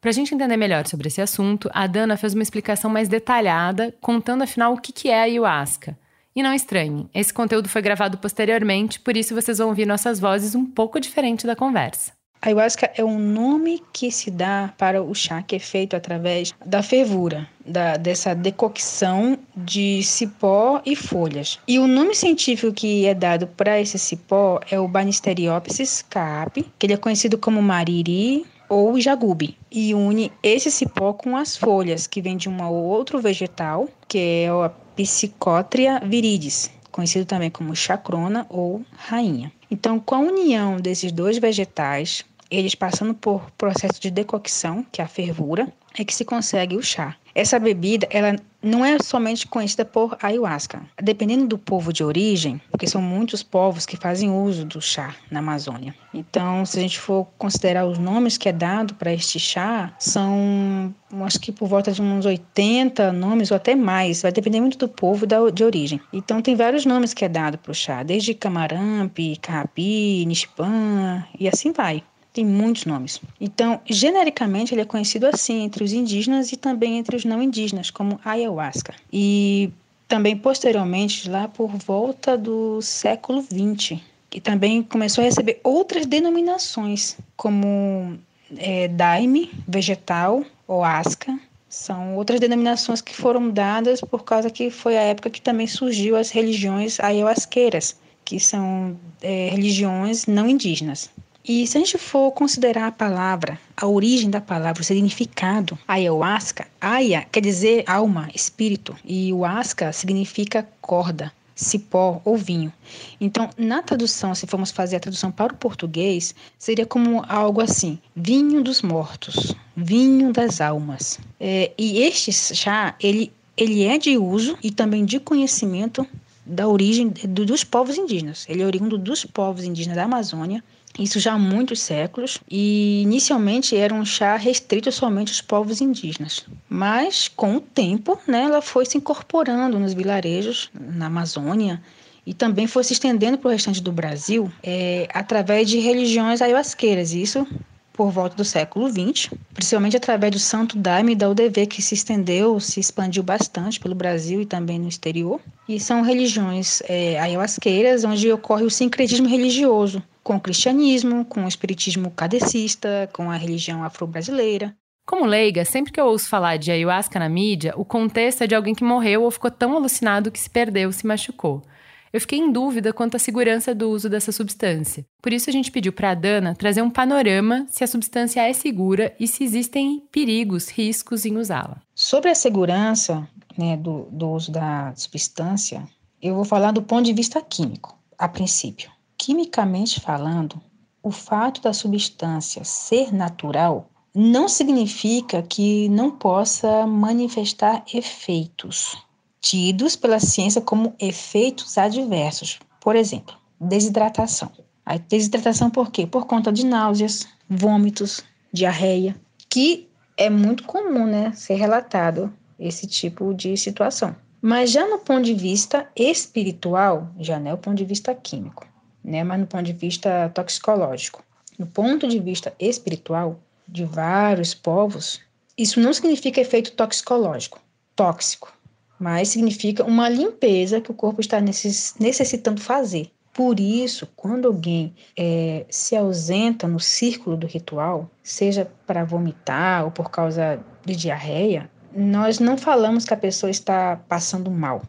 Para 0.00 0.10
a 0.10 0.12
gente 0.12 0.34
entender 0.34 0.56
melhor 0.56 0.86
sobre 0.86 1.08
esse 1.08 1.20
assunto, 1.20 1.70
a 1.74 1.86
Dana 1.86 2.16
fez 2.16 2.32
uma 2.32 2.42
explicação 2.42 2.90
mais 2.90 3.08
detalhada, 3.08 3.94
contando 4.00 4.42
afinal 4.42 4.72
o 4.72 4.80
que 4.80 5.10
é 5.10 5.18
a 5.18 5.22
ayahuasca. 5.24 5.98
E 6.34 6.42
não 6.42 6.54
estranhem, 6.54 7.10
esse 7.14 7.32
conteúdo 7.32 7.68
foi 7.68 7.82
gravado 7.82 8.16
posteriormente, 8.16 8.98
por 8.98 9.14
isso 9.14 9.34
vocês 9.34 9.58
vão 9.58 9.68
ouvir 9.68 9.86
nossas 9.86 10.18
vozes 10.18 10.54
um 10.54 10.64
pouco 10.64 10.98
diferente 10.98 11.46
da 11.46 11.54
conversa. 11.54 12.12
Ayahuasca 12.44 12.92
é 12.94 13.02
um 13.02 13.18
nome 13.18 13.82
que 13.90 14.12
se 14.12 14.30
dá 14.30 14.70
para 14.76 15.02
o 15.02 15.14
chá 15.14 15.40
que 15.40 15.56
é 15.56 15.58
feito 15.58 15.96
através 15.96 16.52
da 16.62 16.82
fervura, 16.82 17.48
da, 17.66 17.96
dessa 17.96 18.34
decocção 18.34 19.38
de 19.56 20.02
cipó 20.02 20.82
e 20.84 20.94
folhas. 20.94 21.58
E 21.66 21.78
o 21.78 21.86
nome 21.86 22.14
científico 22.14 22.70
que 22.70 23.06
é 23.06 23.14
dado 23.14 23.46
para 23.46 23.80
esse 23.80 23.98
cipó 23.98 24.60
é 24.70 24.78
o 24.78 24.86
Banisteriopsis 24.86 26.02
caapi, 26.02 26.66
que 26.78 26.84
ele 26.84 26.92
é 26.92 26.98
conhecido 26.98 27.38
como 27.38 27.62
mariri 27.62 28.44
ou 28.68 29.00
jagube, 29.00 29.56
e 29.72 29.94
une 29.94 30.30
esse 30.42 30.70
cipó 30.70 31.14
com 31.14 31.38
as 31.38 31.56
folhas, 31.56 32.06
que 32.06 32.20
vem 32.20 32.36
de 32.36 32.50
um 32.50 32.62
outro 32.62 33.22
vegetal, 33.22 33.88
que 34.06 34.18
é 34.18 34.48
a 34.48 34.70
Psicotria 34.94 35.98
viridis, 36.04 36.70
conhecido 36.92 37.24
também 37.24 37.50
como 37.50 37.74
chacrona 37.74 38.46
ou 38.50 38.82
rainha. 38.96 39.50
Então, 39.70 39.98
com 39.98 40.14
a 40.14 40.18
união 40.18 40.76
desses 40.76 41.10
dois 41.10 41.38
vegetais, 41.38 42.24
eles 42.50 42.74
passando 42.74 43.14
por 43.14 43.50
processo 43.52 44.00
de 44.00 44.10
decocção, 44.10 44.84
que 44.90 45.00
é 45.00 45.04
a 45.04 45.08
fervura, 45.08 45.72
é 45.98 46.04
que 46.04 46.14
se 46.14 46.24
consegue 46.24 46.76
o 46.76 46.82
chá. 46.82 47.16
Essa 47.34 47.58
bebida, 47.58 48.06
ela 48.10 48.36
não 48.62 48.84
é 48.84 48.96
somente 49.00 49.46
conhecida 49.46 49.84
por 49.84 50.16
ayahuasca. 50.22 50.82
Dependendo 51.02 51.46
do 51.46 51.58
povo 51.58 51.92
de 51.92 52.04
origem, 52.04 52.60
porque 52.70 52.86
são 52.86 53.02
muitos 53.02 53.42
povos 53.42 53.84
que 53.84 53.96
fazem 53.96 54.30
uso 54.30 54.64
do 54.64 54.80
chá 54.80 55.14
na 55.30 55.40
Amazônia. 55.40 55.94
Então, 56.12 56.64
se 56.64 56.78
a 56.78 56.82
gente 56.82 56.98
for 56.98 57.26
considerar 57.36 57.86
os 57.86 57.98
nomes 57.98 58.38
que 58.38 58.48
é 58.48 58.52
dado 58.52 58.94
para 58.94 59.12
este 59.12 59.40
chá, 59.40 59.92
são 59.98 60.94
acho 61.22 61.40
que 61.40 61.52
por 61.52 61.68
volta 61.68 61.92
de 61.92 62.00
uns 62.00 62.24
80 62.24 63.12
nomes 63.12 63.50
ou 63.50 63.56
até 63.56 63.74
mais, 63.74 64.22
vai 64.22 64.32
depender 64.32 64.60
muito 64.60 64.78
do 64.78 64.88
povo 64.88 65.26
da, 65.26 65.50
de 65.50 65.64
origem. 65.64 66.00
Então 66.12 66.40
tem 66.40 66.54
vários 66.54 66.86
nomes 66.86 67.12
que 67.12 67.24
é 67.24 67.28
dado 67.28 67.58
para 67.58 67.72
o 67.72 67.74
chá, 67.74 68.02
desde 68.02 68.34
camarampe, 68.34 69.36
carrapi, 69.36 70.24
nispan 70.26 71.24
e 71.38 71.48
assim 71.48 71.72
vai 71.72 72.02
tem 72.34 72.44
muitos 72.44 72.84
nomes. 72.84 73.20
Então, 73.40 73.80
genericamente, 73.86 74.74
ele 74.74 74.82
é 74.82 74.84
conhecido 74.84 75.24
assim 75.24 75.62
entre 75.62 75.84
os 75.84 75.92
indígenas 75.92 76.50
e 76.52 76.56
também 76.56 76.98
entre 76.98 77.16
os 77.16 77.24
não 77.24 77.40
indígenas, 77.40 77.90
como 77.90 78.20
ayahuasca. 78.24 78.92
E 79.12 79.70
também 80.08 80.36
posteriormente, 80.36 81.30
lá 81.30 81.46
por 81.46 81.68
volta 81.68 82.36
do 82.36 82.82
século 82.82 83.40
XX, 83.40 84.00
que 84.28 84.40
também 84.40 84.82
começou 84.82 85.22
a 85.22 85.26
receber 85.26 85.60
outras 85.62 86.06
denominações, 86.06 87.16
como 87.36 88.18
é, 88.56 88.88
daime, 88.88 89.52
vegetal, 89.66 90.44
ou 90.66 90.82
asca, 90.82 91.38
são 91.68 92.16
outras 92.16 92.40
denominações 92.40 93.00
que 93.00 93.14
foram 93.14 93.48
dadas 93.48 94.00
por 94.00 94.24
causa 94.24 94.50
que 94.50 94.70
foi 94.70 94.96
a 94.96 95.02
época 95.02 95.30
que 95.30 95.40
também 95.40 95.68
surgiu 95.68 96.16
as 96.16 96.30
religiões 96.30 96.98
ayahuasqueiras, 96.98 97.96
que 98.24 98.40
são 98.40 98.96
é, 99.22 99.50
religiões 99.50 100.26
não 100.26 100.48
indígenas. 100.48 101.10
E 101.46 101.66
se 101.66 101.76
a 101.76 101.80
gente 101.80 101.98
for 101.98 102.32
considerar 102.32 102.86
a 102.86 102.92
palavra, 102.92 103.60
a 103.76 103.86
origem 103.86 104.30
da 104.30 104.40
palavra, 104.40 104.80
o 104.80 104.84
significado, 104.84 105.78
ayahuasca, 105.86 106.66
aya 106.80 107.26
quer 107.30 107.42
dizer 107.42 107.84
alma, 107.86 108.30
espírito, 108.34 108.96
e 109.04 109.30
o 109.30 109.44
asca 109.44 109.92
significa 109.92 110.66
corda, 110.80 111.30
cipó 111.54 112.22
ou 112.24 112.34
vinho. 112.34 112.72
Então, 113.20 113.50
na 113.58 113.82
tradução, 113.82 114.34
se 114.34 114.46
formos 114.46 114.70
fazer 114.70 114.96
a 114.96 115.00
tradução 115.00 115.30
para 115.30 115.52
o 115.52 115.56
português, 115.56 116.34
seria 116.58 116.86
como 116.86 117.22
algo 117.28 117.60
assim: 117.60 117.98
vinho 118.16 118.62
dos 118.62 118.80
mortos, 118.80 119.54
vinho 119.76 120.32
das 120.32 120.62
almas. 120.62 121.20
É, 121.38 121.72
e 121.76 121.98
este 121.98 122.32
chá, 122.32 122.94
ele, 122.98 123.30
ele 123.54 123.84
é 123.84 123.98
de 123.98 124.16
uso 124.16 124.56
e 124.62 124.70
também 124.70 125.04
de 125.04 125.20
conhecimento 125.20 126.06
da 126.46 126.66
origem 126.66 127.08
do, 127.08 127.44
dos 127.44 127.64
povos 127.64 127.98
indígenas. 127.98 128.46
Ele 128.48 128.62
é 128.62 128.66
oriundo 128.66 128.96
dos 128.96 129.26
povos 129.26 129.64
indígenas 129.64 129.96
da 129.96 130.04
Amazônia 130.04 130.64
isso 130.98 131.18
já 131.18 131.32
há 131.32 131.38
muitos 131.38 131.80
séculos, 131.80 132.38
e 132.48 133.02
inicialmente 133.02 133.76
era 133.76 133.92
um 133.92 134.04
chá 134.04 134.36
restrito 134.36 134.92
somente 134.92 135.30
aos 135.30 135.40
povos 135.40 135.80
indígenas. 135.80 136.44
Mas, 136.68 137.28
com 137.28 137.56
o 137.56 137.60
tempo, 137.60 138.18
né, 138.26 138.42
ela 138.44 138.62
foi 138.62 138.86
se 138.86 138.96
incorporando 138.96 139.78
nos 139.78 139.92
vilarejos, 139.92 140.70
na 140.72 141.06
Amazônia, 141.06 141.82
e 142.26 142.32
também 142.32 142.66
foi 142.66 142.84
se 142.84 142.92
estendendo 142.92 143.36
para 143.36 143.48
o 143.48 143.52
restante 143.52 143.82
do 143.82 143.92
Brasil 143.92 144.50
é, 144.62 145.08
através 145.12 145.68
de 145.68 145.78
religiões 145.78 146.40
ayahuasqueiras. 146.40 147.12
Isso 147.12 147.46
por 147.94 148.10
volta 148.10 148.36
do 148.36 148.44
século 148.44 148.88
XX, 148.88 149.30
principalmente 149.54 149.96
através 149.96 150.32
do 150.32 150.38
Santo 150.38 150.76
Daime 150.76 151.14
da 151.14 151.30
UDV, 151.30 151.66
que 151.66 151.80
se 151.80 151.94
estendeu, 151.94 152.58
se 152.58 152.80
expandiu 152.80 153.22
bastante 153.22 153.78
pelo 153.78 153.94
Brasil 153.94 154.40
e 154.40 154.46
também 154.46 154.80
no 154.80 154.88
exterior. 154.88 155.40
E 155.68 155.78
são 155.78 156.02
religiões 156.02 156.82
é, 156.88 157.18
ayahuasqueiras, 157.20 158.04
onde 158.04 158.30
ocorre 158.32 158.64
o 158.64 158.70
sincretismo 158.70 159.28
religioso, 159.28 160.02
com 160.24 160.36
o 160.36 160.40
cristianismo, 160.40 161.24
com 161.26 161.44
o 161.44 161.48
espiritismo 161.48 162.10
kardecista, 162.10 163.08
com 163.12 163.30
a 163.30 163.36
religião 163.36 163.84
afro-brasileira. 163.84 164.74
Como 165.06 165.26
leiga, 165.26 165.66
sempre 165.66 165.92
que 165.92 166.00
eu 166.00 166.06
ouço 166.06 166.30
falar 166.30 166.56
de 166.56 166.70
ayahuasca 166.72 167.18
na 167.18 167.28
mídia, 167.28 167.74
o 167.76 167.84
contexto 167.84 168.42
é 168.42 168.46
de 168.46 168.54
alguém 168.54 168.74
que 168.74 168.82
morreu 168.82 169.22
ou 169.22 169.30
ficou 169.30 169.50
tão 169.50 169.76
alucinado 169.76 170.30
que 170.30 170.40
se 170.40 170.48
perdeu, 170.48 170.90
se 170.90 171.06
machucou. 171.06 171.62
Eu 172.10 172.20
fiquei 172.20 172.38
em 172.38 172.50
dúvida 172.50 172.92
quanto 172.92 173.16
à 173.16 173.18
segurança 173.18 173.74
do 173.74 173.90
uso 173.90 174.08
dessa 174.08 174.32
substância. 174.32 175.04
Por 175.20 175.32
isso 175.32 175.50
a 175.50 175.52
gente 175.52 175.70
pediu 175.70 175.92
para 175.92 176.12
a 176.12 176.14
Dana 176.14 176.54
trazer 176.54 176.80
um 176.80 176.88
panorama 176.88 177.66
se 177.68 177.84
a 177.84 177.88
substância 177.88 178.40
é 178.40 178.52
segura 178.52 179.14
e 179.20 179.26
se 179.26 179.44
existem 179.44 180.00
perigos, 180.10 180.70
riscos 180.70 181.26
em 181.26 181.36
usá-la. 181.36 181.82
Sobre 181.94 182.30
a 182.30 182.34
segurança 182.34 183.28
né, 183.58 183.76
do, 183.76 184.08
do 184.10 184.30
uso 184.30 184.52
da 184.52 184.94
substância, 184.94 185.82
eu 186.22 186.34
vou 186.34 186.44
falar 186.44 186.70
do 186.70 186.82
ponto 186.82 187.04
de 187.04 187.12
vista 187.12 187.42
químico, 187.42 187.98
a 188.16 188.28
princípio. 188.28 188.93
Quimicamente 189.24 190.00
falando, 190.00 190.60
o 191.02 191.10
fato 191.10 191.62
da 191.62 191.72
substância 191.72 192.62
ser 192.62 193.10
natural 193.10 193.88
não 194.14 194.50
significa 194.50 195.42
que 195.42 195.88
não 195.88 196.10
possa 196.10 196.86
manifestar 196.86 197.82
efeitos 197.90 199.02
tidos 199.40 199.96
pela 199.96 200.20
ciência 200.20 200.60
como 200.60 200.94
efeitos 201.00 201.78
adversos. 201.78 202.58
Por 202.78 202.96
exemplo, 202.96 203.34
desidratação. 203.58 204.52
A 204.84 204.98
desidratação 204.98 205.70
por 205.70 205.90
quê? 205.90 206.06
Por 206.06 206.26
conta 206.26 206.52
de 206.52 206.66
náuseas, 206.66 207.26
vômitos, 207.48 208.22
diarreia, 208.52 209.16
que 209.48 209.88
é 210.18 210.28
muito 210.28 210.64
comum, 210.64 211.06
né, 211.06 211.32
ser 211.32 211.54
relatado 211.54 212.30
esse 212.58 212.86
tipo 212.86 213.32
de 213.32 213.56
situação. 213.56 214.14
Mas 214.42 214.70
já 214.70 214.86
no 214.86 214.98
ponto 214.98 215.22
de 215.22 215.32
vista 215.32 215.90
espiritual, 215.96 217.08
já 217.18 217.40
não 217.40 217.52
é 217.52 217.54
o 217.54 217.58
ponto 217.58 217.78
de 217.78 217.86
vista 217.86 218.14
químico 218.14 218.73
né? 219.04 219.22
Mas 219.22 219.40
no 219.40 219.46
ponto 219.46 219.64
de 219.64 219.72
vista 219.72 220.30
toxicológico. 220.34 221.22
No 221.58 221.66
ponto 221.66 222.08
de 222.08 222.18
vista 222.18 222.52
espiritual, 222.58 223.38
de 223.66 223.84
vários 223.84 224.54
povos, 224.54 225.20
isso 225.56 225.80
não 225.80 225.92
significa 225.92 226.40
efeito 226.40 226.72
toxicológico, 226.72 227.60
tóxico, 227.94 228.52
mas 228.98 229.28
significa 229.28 229.84
uma 229.84 230.08
limpeza 230.08 230.80
que 230.80 230.90
o 230.90 230.94
corpo 230.94 231.20
está 231.20 231.40
necessitando 231.40 232.60
fazer. 232.60 233.10
Por 233.32 233.58
isso, 233.58 234.08
quando 234.14 234.46
alguém 234.46 234.94
é, 235.16 235.66
se 235.68 235.96
ausenta 235.96 236.68
no 236.68 236.78
círculo 236.78 237.36
do 237.36 237.46
ritual, 237.46 238.08
seja 238.22 238.70
para 238.86 239.04
vomitar 239.04 239.84
ou 239.84 239.90
por 239.90 240.10
causa 240.10 240.60
de 240.84 240.94
diarreia, 240.94 241.68
nós 241.92 242.38
não 242.38 242.56
falamos 242.56 243.04
que 243.04 243.14
a 243.14 243.16
pessoa 243.16 243.50
está 243.50 243.96
passando 244.08 244.50
mal. 244.50 244.82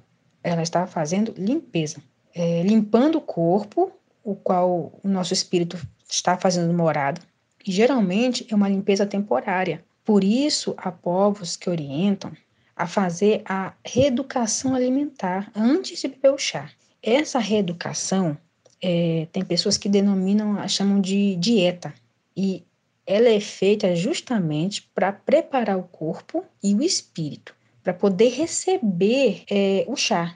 Ela 0.43 0.61
está 0.61 0.85
fazendo 0.85 1.33
limpeza, 1.35 1.97
é, 2.35 2.61
limpando 2.61 3.17
o 3.17 3.21
corpo 3.21 3.91
o 4.25 4.35
qual 4.35 4.99
o 5.01 5.07
nosso 5.07 5.31
espírito 5.31 5.79
está 6.09 6.35
fazendo 6.37 6.73
morada. 6.73 7.21
E 7.65 7.71
geralmente 7.71 8.45
é 8.49 8.55
uma 8.55 8.67
limpeza 8.67 9.05
temporária. 9.05 9.85
Por 10.03 10.23
isso, 10.23 10.73
há 10.77 10.91
povos 10.91 11.55
que 11.55 11.69
orientam 11.69 12.33
a 12.75 12.85
fazer 12.85 13.41
a 13.45 13.73
reeducação 13.85 14.75
alimentar 14.75 15.49
antes 15.55 16.01
de 16.01 16.09
beber 16.09 16.33
o 16.33 16.37
chá. 16.37 16.69
Essa 17.01 17.39
reeducação 17.39 18.37
é, 18.81 19.27
tem 19.31 19.45
pessoas 19.45 19.77
que 19.77 19.87
denominam, 19.87 20.67
chamam 20.67 20.99
de 20.99 21.35
dieta. 21.37 21.93
E 22.35 22.63
ela 23.07 23.29
é 23.29 23.39
feita 23.39 23.95
justamente 23.95 24.81
para 24.93 25.13
preparar 25.13 25.77
o 25.77 25.83
corpo 25.83 26.43
e 26.61 26.75
o 26.75 26.83
espírito 26.83 27.55
para 27.85 27.93
poder 27.93 28.29
receber 28.29 29.43
é, 29.47 29.85
o 29.87 29.95
chá. 29.95 30.35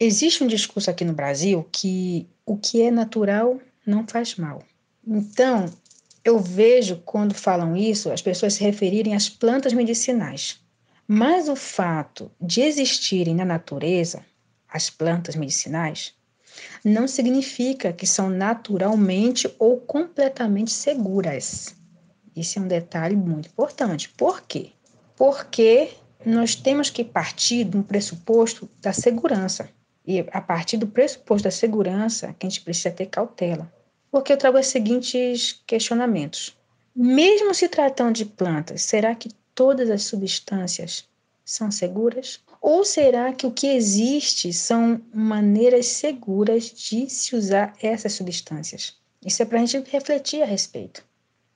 Existe 0.00 0.42
um 0.42 0.48
discurso 0.48 0.90
aqui 0.90 1.04
no 1.04 1.12
Brasil 1.12 1.64
que 1.70 2.26
o 2.48 2.56
que 2.56 2.80
é 2.80 2.90
natural 2.90 3.60
não 3.86 4.06
faz 4.08 4.36
mal. 4.36 4.62
Então, 5.06 5.66
eu 6.24 6.38
vejo 6.38 7.02
quando 7.04 7.34
falam 7.34 7.76
isso 7.76 8.10
as 8.10 8.22
pessoas 8.22 8.54
se 8.54 8.64
referirem 8.64 9.14
às 9.14 9.28
plantas 9.28 9.74
medicinais. 9.74 10.58
Mas 11.06 11.48
o 11.48 11.54
fato 11.54 12.30
de 12.40 12.62
existirem 12.62 13.34
na 13.34 13.44
natureza 13.44 14.24
as 14.66 14.88
plantas 14.88 15.36
medicinais 15.36 16.14
não 16.82 17.06
significa 17.06 17.92
que 17.92 18.06
são 18.06 18.30
naturalmente 18.30 19.54
ou 19.58 19.78
completamente 19.78 20.70
seguras. 20.70 21.74
Isso 22.34 22.58
é 22.58 22.62
um 22.62 22.68
detalhe 22.68 23.16
muito 23.16 23.48
importante. 23.48 24.08
Por 24.10 24.42
quê? 24.42 24.70
Porque 25.16 25.90
nós 26.24 26.54
temos 26.54 26.88
que 26.88 27.04
partir 27.04 27.64
de 27.64 27.76
um 27.76 27.82
pressuposto 27.82 28.68
da 28.80 28.92
segurança. 28.92 29.68
E 30.08 30.24
a 30.32 30.40
partir 30.40 30.78
do 30.78 30.86
pressuposto 30.86 31.44
da 31.44 31.50
segurança, 31.50 32.34
que 32.38 32.46
a 32.46 32.48
gente 32.48 32.62
precisa 32.62 32.90
ter 32.90 33.04
cautela. 33.04 33.70
Porque 34.10 34.32
eu 34.32 34.38
trago 34.38 34.58
os 34.58 34.66
seguintes 34.66 35.62
questionamentos. 35.66 36.56
Mesmo 36.96 37.54
se 37.54 37.68
tratando 37.68 38.14
de 38.14 38.24
plantas, 38.24 38.80
será 38.80 39.14
que 39.14 39.28
todas 39.54 39.90
as 39.90 40.04
substâncias 40.04 41.06
são 41.44 41.70
seguras? 41.70 42.40
Ou 42.58 42.86
será 42.86 43.34
que 43.34 43.46
o 43.46 43.50
que 43.50 43.66
existe 43.66 44.50
são 44.50 44.98
maneiras 45.12 45.84
seguras 45.84 46.70
de 46.70 47.10
se 47.10 47.36
usar 47.36 47.74
essas 47.82 48.14
substâncias? 48.14 48.96
Isso 49.22 49.42
é 49.42 49.44
para 49.44 49.60
a 49.60 49.66
gente 49.66 49.90
refletir 49.90 50.40
a 50.40 50.46
respeito. 50.46 51.04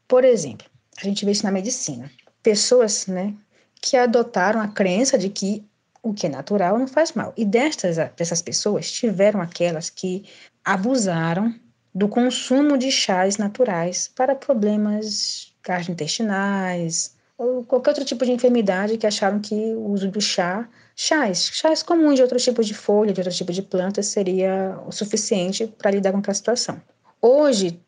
Por 0.06 0.26
exemplo, 0.26 0.66
a 0.98 1.04
gente 1.04 1.24
vê 1.24 1.30
isso 1.30 1.44
na 1.44 1.50
medicina. 1.50 2.12
Pessoas 2.42 3.06
né, 3.06 3.34
que 3.80 3.96
adotaram 3.96 4.60
a 4.60 4.68
crença 4.68 5.16
de 5.16 5.30
que 5.30 5.64
o 6.02 6.12
que 6.12 6.26
é 6.26 6.28
natural 6.28 6.78
não 6.78 6.88
faz 6.88 7.12
mal. 7.12 7.32
E 7.36 7.44
destas 7.44 7.96
dessas 8.16 8.42
pessoas 8.42 8.90
tiveram 8.90 9.40
aquelas 9.40 9.88
que 9.88 10.24
abusaram 10.64 11.54
do 11.94 12.08
consumo 12.08 12.76
de 12.76 12.90
chás 12.90 13.36
naturais 13.36 14.10
para 14.14 14.34
problemas 14.34 15.52
gastrointestinais, 15.62 17.14
ou 17.38 17.64
qualquer 17.64 17.90
outro 17.90 18.04
tipo 18.04 18.24
de 18.24 18.32
enfermidade 18.32 18.96
que 18.96 19.06
acharam 19.06 19.40
que 19.40 19.54
o 19.54 19.90
uso 19.90 20.10
do 20.10 20.20
chá, 20.20 20.68
chás, 20.96 21.50
chás 21.52 21.82
comuns 21.82 22.16
de 22.16 22.22
outro 22.22 22.38
tipo 22.38 22.62
de 22.62 22.74
folha, 22.74 23.12
de 23.12 23.20
outro 23.20 23.34
tipo 23.34 23.52
de 23.52 23.62
planta, 23.62 24.02
seria 24.02 24.78
o 24.86 24.92
suficiente 24.92 25.66
para 25.66 25.90
lidar 25.90 26.12
com 26.12 26.18
aquela 26.18 26.34
situação. 26.34 26.80
Hoje, 27.20 27.80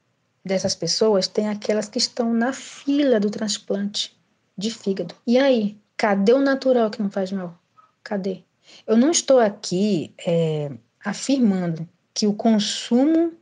dessas 0.45 0.75
pessoas, 0.75 1.27
tem 1.27 1.49
aquelas 1.49 1.89
que 1.89 1.99
estão 1.99 2.33
na 2.33 2.53
fila 2.53 3.19
do 3.19 3.31
transplante 3.31 4.17
de 4.57 4.71
fígado. 4.71 5.15
E 5.27 5.39
aí, 5.39 5.77
cadê 5.97 6.33
o 6.33 6.41
natural 6.41 6.91
que 6.91 7.03
não 7.03 7.11
faz 7.11 7.33
mal? 7.33 7.59
Cadê? 8.05 8.43
Eu 8.87 8.99
não 8.99 9.11
estou 9.11 9.41
aqui 9.41 10.13
é, 10.25 10.71
afirmando 11.03 11.89
que 12.13 12.27
o 12.27 12.35
consumo 12.35 13.33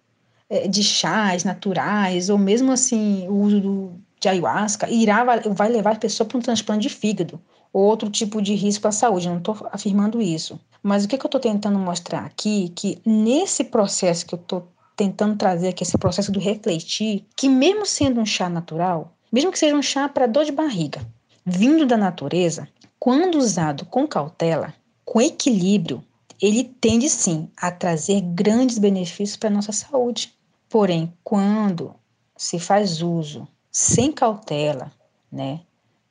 é, 0.49 0.69
de 0.69 0.85
chás 0.85 1.43
naturais, 1.43 2.31
ou 2.31 2.39
mesmo 2.39 2.71
assim, 2.71 3.27
o 3.29 3.35
uso 3.35 3.61
do, 3.61 3.93
de 4.21 4.29
ayahuasca, 4.29 4.89
irá, 4.89 5.25
vai 5.25 5.69
levar 5.69 5.97
a 5.97 5.99
pessoa 5.99 6.27
para 6.27 6.39
um 6.39 6.41
transplante 6.41 6.83
de 6.83 6.95
fígado, 6.95 7.41
ou 7.73 7.83
outro 7.83 8.09
tipo 8.09 8.41
de 8.41 8.55
risco 8.55 8.87
à 8.87 8.93
saúde. 8.93 9.27
Eu 9.27 9.33
não 9.33 9.39
estou 9.39 9.69
afirmando 9.73 10.23
isso. 10.23 10.61
Mas 10.81 11.05
o 11.05 11.09
que, 11.09 11.19
que 11.19 11.27
eu 11.27 11.29
estou 11.29 11.41
tentando 11.41 11.79
mostrar 11.79 12.25
aqui, 12.25 12.73
que 12.77 13.01
nesse 13.05 13.65
processo 13.65 14.25
que 14.25 14.35
eu 14.35 14.39
estou 14.39 14.69
tentando 14.97 15.37
trazer 15.37 15.69
aqui, 15.69 15.83
esse 15.83 15.99
processo 15.99 16.31
do 16.31 16.39
refletir, 16.39 17.27
que 17.35 17.49
mesmo 17.49 17.85
sendo 17.85 18.21
um 18.21 18.27
chá 18.27 18.49
natural, 18.49 19.13
mesmo 19.33 19.51
que 19.51 19.59
seja 19.59 19.75
um 19.75 19.83
chá 19.83 20.09
para 20.09 20.27
dor 20.27 20.45
de 20.45 20.53
barriga, 20.53 21.01
vindo 21.45 21.85
da 21.87 21.97
natureza, 21.97 22.69
quando 23.03 23.35
usado 23.35 23.85
com 23.85 24.07
cautela, 24.07 24.73
com 25.05 25.21
equilíbrio, 25.21 26.05
ele 26.41 26.63
tende 26.63 27.11
sim 27.11 27.51
a 27.57 27.69
trazer 27.69 28.21
grandes 28.21 28.79
benefícios 28.79 29.37
para 29.37 29.49
a 29.49 29.53
nossa 29.53 29.73
saúde. 29.73 30.33
Porém, 30.69 31.13
quando 31.25 31.97
se 32.37 32.61
faz 32.61 33.03
uso 33.03 33.49
sem 33.73 34.13
cautela, 34.13 34.93
né, 35.33 35.63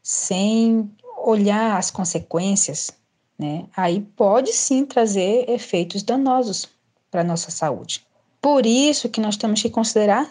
sem 0.03 0.91
olhar 1.23 1.77
as 1.77 1.89
consequências, 1.89 2.91
né, 3.39 3.67
aí 3.73 4.01
pode 4.01 4.51
sim 4.51 4.85
trazer 4.85 5.49
efeitos 5.49 6.03
danosos 6.03 6.67
para 7.09 7.21
a 7.21 7.23
nossa 7.23 7.51
saúde. 7.51 8.05
Por 8.41 8.65
isso 8.65 9.07
que 9.07 9.21
nós 9.21 9.37
temos 9.37 9.61
que 9.61 9.69
considerar 9.69 10.29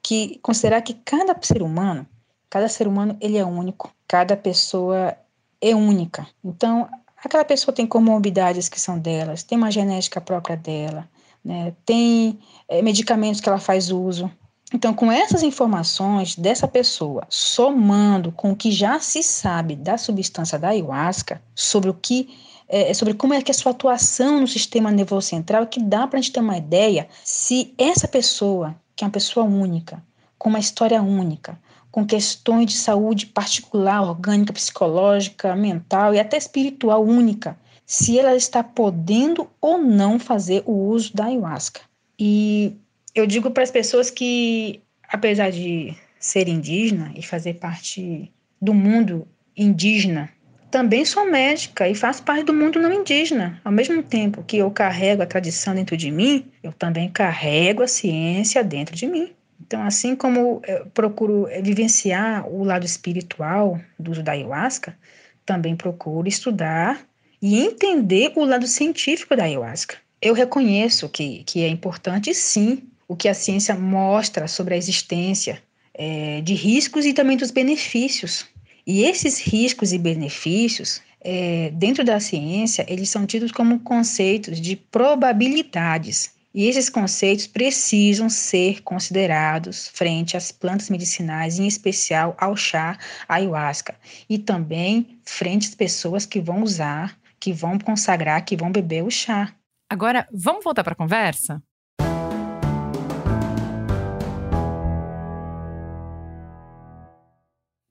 que 0.00 0.38
considerar 0.40 0.82
que 0.82 0.94
cada 0.94 1.36
ser 1.42 1.64
humano, 1.64 2.06
cada 2.48 2.68
ser 2.68 2.86
humano 2.86 3.16
ele 3.20 3.38
é 3.38 3.44
único, 3.44 3.92
cada 4.06 4.36
pessoa 4.36 5.16
é 5.60 5.74
única. 5.74 6.26
Então, 6.44 6.88
aquela 7.22 7.44
pessoa 7.44 7.74
tem 7.74 7.86
comorbidades 7.86 8.68
que 8.68 8.80
são 8.80 8.98
delas, 8.98 9.42
tem 9.42 9.56
uma 9.58 9.70
genética 9.70 10.20
própria 10.20 10.56
dela, 10.56 11.08
né, 11.44 11.72
tem 11.84 12.38
é, 12.68 12.82
medicamentos 12.82 13.40
que 13.40 13.48
ela 13.48 13.58
faz 13.58 13.90
uso, 13.90 14.30
então, 14.74 14.92
com 14.92 15.12
essas 15.12 15.44
informações 15.44 16.34
dessa 16.34 16.66
pessoa, 16.66 17.24
somando 17.28 18.32
com 18.32 18.50
o 18.50 18.56
que 18.56 18.72
já 18.72 18.98
se 18.98 19.22
sabe 19.22 19.76
da 19.76 19.96
substância 19.96 20.58
da 20.58 20.70
ayahuasca, 20.70 21.40
sobre 21.54 21.88
o 21.88 21.94
que 21.94 22.28
é, 22.68 22.92
sobre 22.92 23.14
como 23.14 23.32
é 23.32 23.40
que 23.40 23.50
é 23.50 23.54
a 23.54 23.56
sua 23.56 23.70
atuação 23.70 24.40
no 24.40 24.48
sistema 24.48 24.90
nervoso 24.90 25.28
central, 25.28 25.68
que 25.68 25.80
dá 25.80 26.04
para 26.04 26.18
a 26.18 26.22
gente 26.22 26.32
ter 26.32 26.40
uma 26.40 26.56
ideia 26.56 27.08
se 27.22 27.72
essa 27.78 28.08
pessoa, 28.08 28.74
que 28.96 29.04
é 29.04 29.06
uma 29.06 29.12
pessoa 29.12 29.46
única, 29.46 30.02
com 30.36 30.48
uma 30.48 30.58
história 30.58 31.00
única, 31.00 31.56
com 31.96 32.04
questões 32.04 32.66
de 32.66 32.74
saúde 32.74 33.24
particular, 33.24 34.02
orgânica, 34.02 34.52
psicológica, 34.52 35.56
mental 35.56 36.14
e 36.14 36.20
até 36.20 36.36
espiritual 36.36 37.02
única, 37.02 37.58
se 37.86 38.18
ela 38.18 38.36
está 38.36 38.62
podendo 38.62 39.48
ou 39.62 39.78
não 39.78 40.18
fazer 40.18 40.62
o 40.66 40.72
uso 40.72 41.16
da 41.16 41.24
ayahuasca. 41.24 41.80
E 42.18 42.74
eu 43.14 43.26
digo 43.26 43.50
para 43.50 43.62
as 43.62 43.70
pessoas 43.70 44.10
que, 44.10 44.82
apesar 45.08 45.50
de 45.50 45.96
ser 46.20 46.48
indígena 46.48 47.12
e 47.16 47.22
fazer 47.22 47.54
parte 47.54 48.30
do 48.60 48.74
mundo 48.74 49.26
indígena, 49.56 50.28
também 50.70 51.02
sou 51.02 51.24
médica 51.24 51.88
e 51.88 51.94
faço 51.94 52.22
parte 52.22 52.44
do 52.44 52.52
mundo 52.52 52.78
não 52.78 52.92
indígena. 52.92 53.58
Ao 53.64 53.72
mesmo 53.72 54.02
tempo 54.02 54.44
que 54.46 54.58
eu 54.58 54.70
carrego 54.70 55.22
a 55.22 55.26
tradição 55.26 55.74
dentro 55.74 55.96
de 55.96 56.10
mim, 56.10 56.44
eu 56.62 56.74
também 56.74 57.08
carrego 57.08 57.82
a 57.82 57.88
ciência 57.88 58.62
dentro 58.62 58.94
de 58.94 59.06
mim. 59.06 59.32
Então, 59.66 59.82
assim 59.82 60.14
como 60.14 60.62
eu 60.64 60.86
procuro 60.86 61.48
vivenciar 61.60 62.48
o 62.48 62.62
lado 62.62 62.86
espiritual 62.86 63.80
do 63.98 64.12
uso 64.12 64.22
da 64.22 64.30
ayahuasca, 64.30 64.96
também 65.44 65.74
procuro 65.74 66.28
estudar 66.28 67.04
e 67.42 67.58
entender 67.58 68.32
o 68.36 68.44
lado 68.44 68.64
científico 68.68 69.34
da 69.34 69.42
ayahuasca. 69.42 69.96
Eu 70.22 70.34
reconheço 70.34 71.08
que, 71.08 71.42
que 71.44 71.64
é 71.64 71.68
importante, 71.68 72.32
sim, 72.32 72.84
o 73.08 73.16
que 73.16 73.28
a 73.28 73.34
ciência 73.34 73.74
mostra 73.74 74.46
sobre 74.46 74.74
a 74.74 74.76
existência 74.76 75.60
é, 75.92 76.40
de 76.42 76.54
riscos 76.54 77.04
e 77.04 77.12
também 77.12 77.36
dos 77.36 77.50
benefícios. 77.50 78.46
E 78.86 79.02
esses 79.02 79.40
riscos 79.40 79.92
e 79.92 79.98
benefícios, 79.98 81.02
é, 81.20 81.70
dentro 81.74 82.04
da 82.04 82.20
ciência, 82.20 82.86
eles 82.88 83.10
são 83.10 83.26
tidos 83.26 83.50
como 83.50 83.80
conceitos 83.80 84.60
de 84.60 84.76
probabilidades. 84.76 86.35
E 86.56 86.66
esses 86.68 86.88
conceitos 86.88 87.46
precisam 87.46 88.30
ser 88.30 88.82
considerados 88.82 89.88
frente 89.88 90.38
às 90.38 90.50
plantas 90.50 90.88
medicinais, 90.88 91.58
em 91.58 91.66
especial 91.66 92.34
ao 92.40 92.56
chá 92.56 92.98
ayahuasca, 93.28 93.94
e 94.26 94.38
também 94.38 95.20
frente 95.22 95.68
às 95.68 95.74
pessoas 95.74 96.24
que 96.24 96.40
vão 96.40 96.62
usar, 96.62 97.18
que 97.38 97.52
vão 97.52 97.78
consagrar, 97.78 98.42
que 98.42 98.56
vão 98.56 98.72
beber 98.72 99.04
o 99.04 99.10
chá. 99.10 99.54
Agora, 99.92 100.26
vamos 100.32 100.64
voltar 100.64 100.82
para 100.82 100.94
a 100.94 100.96
conversa? 100.96 101.62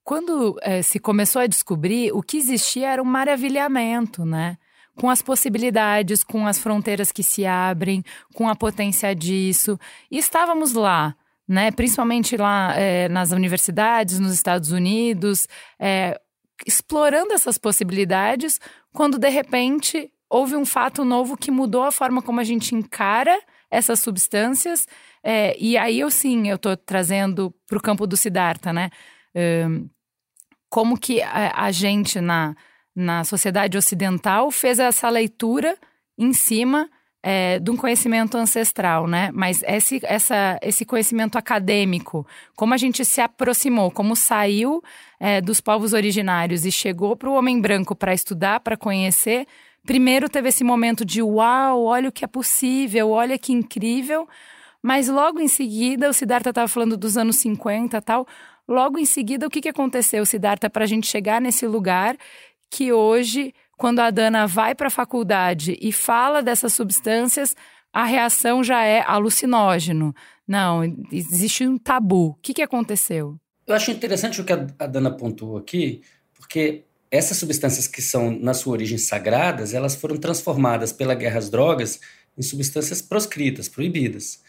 quando 0.06 0.56
é, 0.62 0.84
se 0.84 1.00
começou 1.00 1.42
a 1.42 1.48
descobrir, 1.48 2.12
o 2.14 2.22
que 2.22 2.38
existia 2.38 2.92
era 2.92 3.02
um 3.02 3.06
maravilhamento, 3.06 4.24
né? 4.24 4.56
Com 4.98 5.10
as 5.10 5.22
possibilidades, 5.22 6.24
com 6.24 6.48
as 6.48 6.58
fronteiras 6.58 7.12
que 7.12 7.24
se 7.24 7.46
abrem, 7.46 8.04
com 8.34 8.48
a 8.48 8.56
potência 8.56 9.14
disso. 9.14 9.78
E 10.10 10.18
estávamos 10.18 10.74
lá, 10.74 11.16
né? 11.48 11.72
Principalmente 11.72 12.38
lá 12.38 12.74
é, 12.76 13.10
nas 13.10 13.32
universidades, 13.32 14.20
nos 14.20 14.34
Estados 14.34 14.72
Unidos, 14.72 15.48
é, 15.80 16.20
explorando 16.66 17.34
essas 17.34 17.58
possibilidades, 17.58 18.60
quando 18.94 19.18
de 19.18 19.30
repente 19.30 20.12
houve 20.30 20.56
um 20.56 20.66
fato 20.66 21.04
novo 21.04 21.38
que 21.38 21.52
mudou 21.52 21.84
a 21.84 21.92
forma 21.92 22.22
como 22.22 22.40
a 22.40 22.44
gente 22.44 22.74
encara 22.74 23.40
essas 23.70 24.00
substâncias. 24.00 24.88
É, 25.24 25.56
e 25.60 25.78
aí 25.78 26.00
eu 26.00 26.12
sim, 26.12 26.48
eu 26.48 26.56
estou 26.56 26.78
trazendo 26.78 27.54
para 27.68 27.78
o 27.78 27.82
campo 27.82 28.06
do 28.08 28.16
Siddhartha, 28.16 28.72
né? 28.72 28.90
Um, 29.36 29.90
como 30.70 31.00
que 31.00 31.22
a, 31.22 31.64
a 31.64 31.72
gente 31.72 32.20
na, 32.20 32.56
na 32.96 33.24
sociedade 33.24 33.78
ocidental 33.78 34.50
fez 34.50 34.80
essa 34.80 35.10
leitura 35.10 35.78
em 36.18 36.32
cima 36.32 36.90
é, 37.22 37.60
de 37.60 37.72
um 37.72 37.76
conhecimento 37.76 38.38
ancestral, 38.38 39.08
né? 39.08 39.32
Mas 39.34 39.64
esse, 39.64 40.00
essa, 40.04 40.60
esse 40.62 40.86
conhecimento 40.86 41.38
acadêmico, 41.38 42.26
como 42.56 42.74
a 42.74 42.78
gente 42.78 43.04
se 43.04 43.20
aproximou, 43.20 43.90
como 43.90 44.16
saiu 44.16 44.82
é, 45.20 45.42
dos 45.42 45.60
povos 45.60 45.92
originários 45.92 46.66
e 46.66 46.72
chegou 46.72 47.16
para 47.16 47.28
o 47.28 47.34
homem 47.34 47.60
branco 47.60 47.96
para 47.96 48.14
estudar, 48.14 48.60
para 48.60 48.78
conhecer, 48.78 49.48
primeiro 49.84 50.30
teve 50.30 50.50
esse 50.50 50.64
momento 50.64 51.04
de 51.04 51.22
uau, 51.24 51.86
olha 51.86 52.10
o 52.10 52.12
que 52.12 52.24
é 52.24 52.28
possível, 52.28 53.10
olha 53.10 53.40
que 53.40 53.52
incrível, 53.52 54.30
mas 54.82 55.10
logo 55.10 55.40
em 55.40 55.48
seguida, 55.48 56.08
o 56.08 56.14
Siddhartha 56.14 56.52
estava 56.52 56.68
falando 56.68 56.96
dos 56.96 57.18
anos 57.18 57.38
50 57.38 58.00
tal, 58.04 58.28
Logo 58.68 58.98
em 58.98 59.06
seguida, 59.06 59.46
o 59.46 59.50
que, 59.50 59.62
que 59.62 59.70
aconteceu, 59.70 60.26
Siddhartha, 60.26 60.70
para 60.70 60.86
a 60.86 60.88
gente 60.88 61.06
chegar 61.06 61.40
nesse 61.40 61.68
lugar 61.68 62.18
que 62.76 62.92
hoje, 62.92 63.54
quando 63.78 64.02
a 64.02 64.12
Dana 64.12 64.46
vai 64.46 64.76
para 64.76 64.88
a 64.88 64.92
faculdade 64.92 65.78
e 65.80 65.94
fala 65.94 66.44
dessas 66.44 66.74
substâncias, 66.74 67.56
a 67.94 68.04
reação 68.04 68.62
já 68.62 68.84
é 68.84 69.00
alucinógeno. 69.00 70.14
Não, 70.46 70.84
existe 71.10 71.66
um 71.66 71.78
tabu. 71.78 72.32
O 72.32 72.34
que, 72.42 72.54
que 72.54 72.62
aconteceu? 72.62 73.38
Eu 73.66 73.74
acho 73.74 73.92
interessante 73.92 74.42
o 74.42 74.44
que 74.44 74.52
a 74.52 74.88
Dana 74.88 75.10
pontuou 75.10 75.58
aqui, 75.58 76.02
porque 76.34 76.84
essas 77.10 77.38
substâncias 77.38 77.88
que 77.88 78.02
são, 78.02 78.30
na 78.30 78.54
sua 78.54 78.74
origem, 78.74 78.98
sagradas, 78.98 79.74
elas 79.74 79.96
foram 79.96 80.18
transformadas 80.18 80.92
pela 80.92 81.16
guerra 81.16 81.38
às 81.38 81.50
drogas 81.50 82.02
em 82.38 82.42
substâncias 82.42 83.02
proscritas, 83.02 83.70
proibidas 83.70 84.44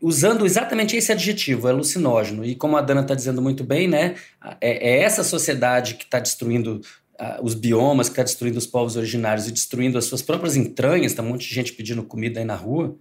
usando 0.00 0.44
exatamente 0.44 0.96
esse 0.96 1.10
adjetivo, 1.10 1.68
alucinógeno. 1.68 2.44
E 2.44 2.54
como 2.54 2.76
a 2.76 2.80
Dana 2.80 3.00
está 3.00 3.14
dizendo 3.14 3.40
muito 3.40 3.64
bem, 3.64 3.88
né, 3.88 4.14
é, 4.60 4.90
é 4.90 5.02
essa 5.02 5.24
sociedade 5.24 5.94
que 5.94 6.04
está 6.04 6.18
destruindo 6.18 6.80
uh, 7.20 7.42
os 7.42 7.54
biomas, 7.54 8.08
que 8.08 8.12
está 8.12 8.22
destruindo 8.22 8.58
os 8.58 8.66
povos 8.66 8.96
originários 8.96 9.48
e 9.48 9.52
destruindo 9.52 9.98
as 9.98 10.04
suas 10.04 10.22
próprias 10.22 10.56
entranhas, 10.56 11.12
está 11.12 11.22
um 11.22 11.28
monte 11.28 11.48
de 11.48 11.54
gente 11.54 11.72
pedindo 11.72 12.02
comida 12.02 12.40
aí 12.40 12.44
na 12.44 12.54
rua. 12.54 12.96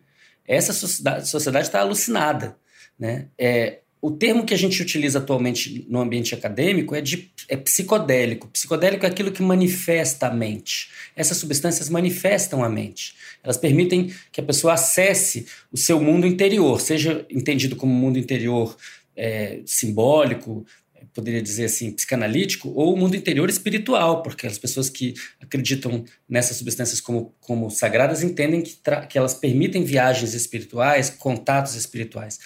Essa 0.47 0.73
sociedade 0.73 1.67
está 1.67 1.79
alucinada. 1.79 2.57
Né? 2.97 3.27
É, 3.37 3.79
o 4.01 4.11
termo 4.11 4.45
que 4.45 4.53
a 4.53 4.57
gente 4.57 4.79
utiliza 4.81 5.17
atualmente 5.17 5.85
no 5.89 5.99
ambiente 5.99 6.35
acadêmico 6.35 6.93
é 6.93 7.01
de 7.01 7.31
é 7.49 7.57
psicodélico. 7.57 8.47
Psicodélico 8.49 9.05
é 9.05 9.09
aquilo 9.09 9.31
que 9.31 9.41
manifesta 9.41 10.27
a 10.27 10.33
mente. 10.33 10.89
Essas 11.15 11.37
substâncias 11.37 11.89
manifestam 11.89 12.63
a 12.63 12.69
mente. 12.69 13.15
Elas 13.43 13.57
permitem 13.57 14.13
que 14.31 14.39
a 14.39 14.43
pessoa 14.43 14.73
acesse 14.73 15.47
o 15.71 15.77
seu 15.77 15.99
mundo 15.99 16.27
interior, 16.27 16.79
seja 16.79 17.25
entendido 17.29 17.75
como 17.75 17.93
mundo 17.93 18.19
interior 18.19 18.77
é, 19.15 19.61
simbólico, 19.65 20.65
poderia 21.15 21.41
dizer 21.41 21.65
assim, 21.65 21.93
psicanalítico, 21.93 22.69
ou 22.75 22.93
o 22.93 22.97
mundo 22.97 23.15
interior 23.15 23.49
espiritual, 23.49 24.21
porque 24.21 24.45
as 24.45 24.57
pessoas 24.57 24.89
que 24.89 25.13
acreditam 25.41 26.03
nessas 26.27 26.57
substâncias 26.57 26.99
como, 26.99 27.33
como 27.39 27.71
sagradas 27.71 28.21
entendem 28.21 28.61
que, 28.61 28.77
que 29.09 29.17
elas 29.17 29.33
permitem 29.33 29.85
viagens 29.85 30.33
espirituais, 30.33 31.09
contatos 31.09 31.73
espirituais. 31.75 32.37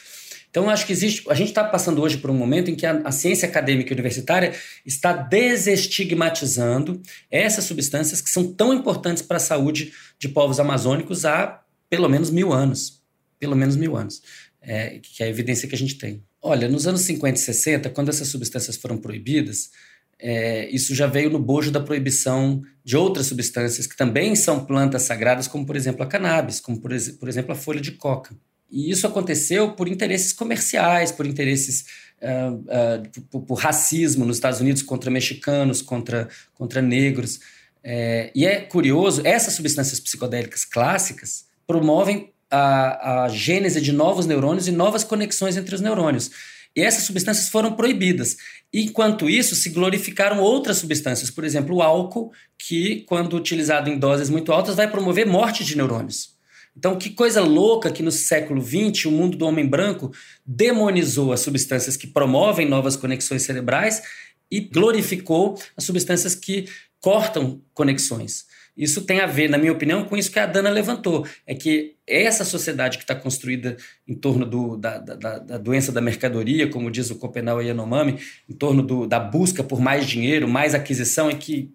Então, 0.51 0.69
acho 0.69 0.86
que 0.86 0.91
existe. 0.91 1.29
A 1.29 1.34
gente 1.34 1.49
está 1.49 1.63
passando 1.63 2.01
hoje 2.01 2.17
por 2.17 2.29
um 2.29 2.34
momento 2.34 2.69
em 2.69 2.75
que 2.75 2.86
a, 2.86 3.01
a, 3.03 3.12
ciência 3.12 3.47
acadêmica 3.47 3.93
universitária 3.93 4.53
está 4.86 5.13
desestigmatizando 5.13 7.01
essas 7.29 7.65
substâncias 7.65 8.21
que 8.21 8.29
são 8.29 8.53
tão 8.53 8.73
importantes 8.73 9.21
para 9.23 9.38
a 9.38 9.39
saúde 9.41 9.93
de 10.17 10.29
povos 10.29 10.60
amazônicos 10.60 11.25
há 11.25 11.62
pelo 11.89 12.10
menos 12.10 12.29
mil 12.29 12.51
anos. 12.53 13.01
Pelo 13.39 13.55
menos 13.55 13.75
mil 13.75 13.95
anos. 13.95 14.21
É, 14.62 14.99
que 14.99 15.23
é 15.23 15.27
a 15.27 15.29
evidência 15.29 15.67
que 15.67 15.75
a 15.75 15.77
gente 15.77 15.97
tem. 15.97 16.23
Olha, 16.41 16.69
nos 16.69 16.88
anos 16.88 17.02
50 17.02 17.38
e 17.38 17.41
60, 17.41 17.89
quando 17.89 18.10
essas 18.10 18.30
substâncias 18.30 18.78
foram 18.78 18.97
proibidas, 18.97 19.69
é, 20.17 20.69
isso 20.69 20.93
já 20.93 21.08
veio 21.08 21.30
no 21.30 21.39
bojo 21.39 21.71
da 21.71 21.80
proibição 21.80 22.62
de 22.84 22.97
outras 22.97 23.28
substâncias 23.28 23.88
que 23.88 23.95
também 23.95 24.36
são 24.36 24.65
plantas 24.65 25.04
sagradas, 25.04 25.47
como 25.47 25.65
por 25.65 25.75
exemplo 25.75 26.04
a 26.04 26.08
cannabis, 26.08 26.60
como 26.60 26.80
por, 26.80 26.91
por 27.19 27.30
exemplo 27.30 27.52
a 27.52 27.56
folha 27.56 27.80
de 27.80 27.93
coca. 27.93 28.36
E 28.69 28.91
isso 28.91 29.08
aconteceu 29.08 29.73
por 29.73 29.88
interesses 29.88 30.32
comerciais, 30.32 31.12
por 31.12 31.25
interesses. 31.25 31.86
Uh, 32.21 32.54
uh, 32.54 33.23
por, 33.32 33.41
por, 33.43 33.56
racismo 33.56 34.25
nos 34.25 34.36
Estados 34.36 34.60
Unidos 34.60 34.82
contra 34.82 35.10
mexicanos, 35.10 35.82
contra, 35.82 36.28
contra 36.54 36.82
negros. 36.82 37.39
É, 37.82 38.30
e 38.36 38.45
é 38.45 38.60
curioso, 38.60 39.21
essas 39.25 39.54
substâncias 39.54 40.02
psicodélicas 40.02 40.65
clássicas 40.65 41.45
promovem 41.65 42.34
a, 42.49 43.23
a 43.23 43.29
gênese 43.29 43.81
de 43.81 43.91
novos 43.91 44.25
neurônios 44.25 44.67
e 44.67 44.71
novas 44.71 45.03
conexões 45.03 45.57
entre 45.57 45.75
os 45.75 45.81
neurônios. 45.81 46.31
E 46.75 46.81
essas 46.81 47.03
substâncias 47.03 47.49
foram 47.49 47.73
proibidas. 47.73 48.38
Enquanto 48.73 49.29
isso, 49.29 49.55
se 49.55 49.69
glorificaram 49.69 50.39
outras 50.39 50.77
substâncias, 50.77 51.31
por 51.31 51.43
exemplo, 51.43 51.75
o 51.75 51.81
álcool, 51.81 52.31
que, 52.57 53.01
quando 53.07 53.35
utilizado 53.35 53.89
em 53.89 53.97
doses 53.97 54.29
muito 54.29 54.51
altas, 54.51 54.75
vai 54.75 54.89
promover 54.89 55.25
morte 55.25 55.63
de 55.63 55.75
neurônios. 55.75 56.38
Então, 56.77 56.97
que 56.97 57.09
coisa 57.09 57.41
louca 57.41 57.91
que 57.91 58.03
no 58.03 58.12
século 58.12 58.62
XX 58.62 59.05
o 59.05 59.12
mundo 59.12 59.38
do 59.38 59.45
homem 59.45 59.67
branco 59.67 60.12
demonizou 60.45 61.33
as 61.33 61.41
substâncias 61.41 61.97
que 61.97 62.07
promovem 62.07 62.69
novas 62.69 62.95
conexões 62.95 63.43
cerebrais 63.43 64.01
e 64.49 64.62
glorificou 64.62 65.59
as 65.75 65.83
substâncias 65.83 66.35
que 66.35 66.65
cortam 67.01 67.62
conexões. 67.73 68.45
Isso 68.80 69.02
tem 69.02 69.20
a 69.20 69.26
ver, 69.26 69.50
na 69.50 69.58
minha 69.58 69.74
opinião, 69.74 70.06
com 70.06 70.15
isso 70.15 70.32
que 70.32 70.39
a 70.39 70.46
Dana 70.46 70.70
levantou. 70.70 71.28
É 71.46 71.54
que 71.54 71.98
essa 72.08 72.46
sociedade 72.46 72.98
que 72.98 73.04
está 73.04 73.13
construída 73.13 73.76
em 74.08 74.15
torno 74.15 74.46
do, 74.46 74.78
da, 74.78 74.98
da, 75.00 75.38
da, 75.38 75.58
doença 75.58 75.92
da 75.92 76.00
mercadoria, 76.00 76.70
como 76.70 76.89
diz 76.89 77.10
o 77.10 77.15
Copenau 77.15 77.62
Yanomami, 77.62 78.18
em 78.50 78.54
torno 78.54 78.82
do, 78.82 79.06
da 79.06 79.20
busca 79.20 79.62
por 79.62 79.82
mais 79.82 80.08
dinheiro, 80.08 80.48
mais 80.48 80.74
aquisição, 80.74 81.30
e 81.30 81.36
que 81.36 81.74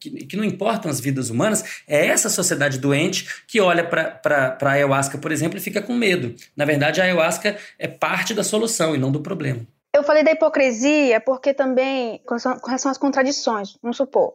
que, 0.00 0.10
que, 0.26 0.36
não 0.36 0.42
importam 0.42 0.90
as 0.90 0.98
vidas 0.98 1.30
humanas, 1.30 1.84
é 1.86 2.06
essa 2.08 2.28
sociedade 2.28 2.76
doente 2.76 3.44
que 3.46 3.60
olha 3.60 3.84
para 3.84 4.58
a 4.60 4.68
ayahuasca, 4.68 5.16
por 5.16 5.30
exemplo, 5.30 5.56
e 5.56 5.60
fica 5.60 5.80
com 5.80 5.94
medo. 5.94 6.34
Na 6.56 6.64
verdade, 6.64 7.00
a 7.00 7.04
ayahuasca 7.04 7.56
é 7.78 7.86
parte 7.86 8.34
da 8.34 8.42
solução 8.42 8.96
e 8.96 8.98
não 8.98 9.12
do 9.12 9.20
problema. 9.20 9.64
Eu 9.94 10.02
falei 10.02 10.24
da 10.24 10.32
hipocrisia 10.32 11.20
porque 11.20 11.54
também, 11.54 12.20
com 12.26 12.34
relação 12.66 12.90
às 12.90 12.98
contradições, 12.98 13.78
vamos 13.80 13.96
supor, 13.96 14.34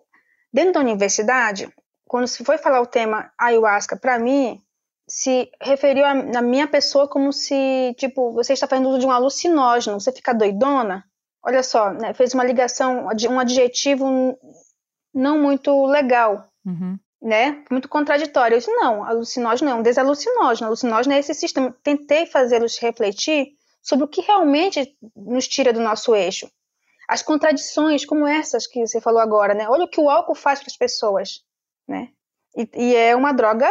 dentro 0.54 0.72
da 0.72 0.80
universidade, 0.80 1.67
quando 2.08 2.28
se 2.28 2.43
foi 2.43 2.58
falar 2.58 2.82
o 2.82 2.88
tema 2.88 3.32
ayahuasca, 3.38 3.98
para 3.98 4.17
mim, 4.17 4.62
se 5.08 5.50
referiu 5.62 6.06
a, 6.06 6.13
na 6.13 6.41
minha 6.41 6.67
pessoa 6.67 7.08
como 7.08 7.32
se, 7.32 7.96
tipo, 7.98 8.34
você 8.34 8.54
está 8.54 8.67
fazendo 8.67 8.89
uso 8.89 9.00
de 9.00 9.06
um 9.06 9.12
alucinógeno, 9.12 10.00
você 10.00 10.12
fica 10.12 10.34
doidona. 10.34 11.04
Olha 11.43 11.63
só, 11.63 11.91
né, 11.93 12.13
fez 12.13 12.34
uma 12.34 12.43
ligação, 12.43 13.08
um 13.30 13.39
adjetivo 13.39 14.38
não 15.13 15.38
muito 15.39 15.86
legal, 15.86 16.50
uhum. 16.65 16.98
né? 17.22 17.63
Muito 17.72 17.88
contraditório. 17.88 18.56
Eu 18.56 18.60
disse, 18.60 18.72
não, 18.72 19.04
alucinógeno 19.04 19.70
não 19.70 19.78
é 19.78 19.80
um 19.80 19.84
desalucinógeno. 19.84 20.67
Alucinógeno 20.67 21.15
é 21.15 21.20
esse 21.20 21.34
sistema. 21.34 21.76
Tentei 21.82 22.26
fazê-los 22.26 22.78
refletir 22.78 23.54
sobre 23.82 24.04
o 24.04 24.08
que 24.08 24.22
realmente 24.22 24.98
nos 25.15 25.48
tira 25.48 25.72
do 25.72 25.80
nosso 25.80 26.13
eixo. 26.13 26.50
As 27.08 27.22
contradições 27.22 28.06
como 28.06 28.28
essas 28.28 28.67
que 28.67 28.86
você 28.86 29.00
falou 29.00 29.22
agora, 29.22 29.54
né? 29.54 29.70
Olha 29.70 29.86
o 29.86 29.89
que 29.89 30.02
o 30.02 30.10
álcool 30.10 30.36
faz 30.36 30.60
para 30.60 30.67
as 30.67 30.76
pessoas, 30.76 31.41
né? 31.88 32.10
E, 32.56 32.69
e, 32.76 32.95
é 32.95 33.15
uma 33.15 33.32
droga, 33.32 33.69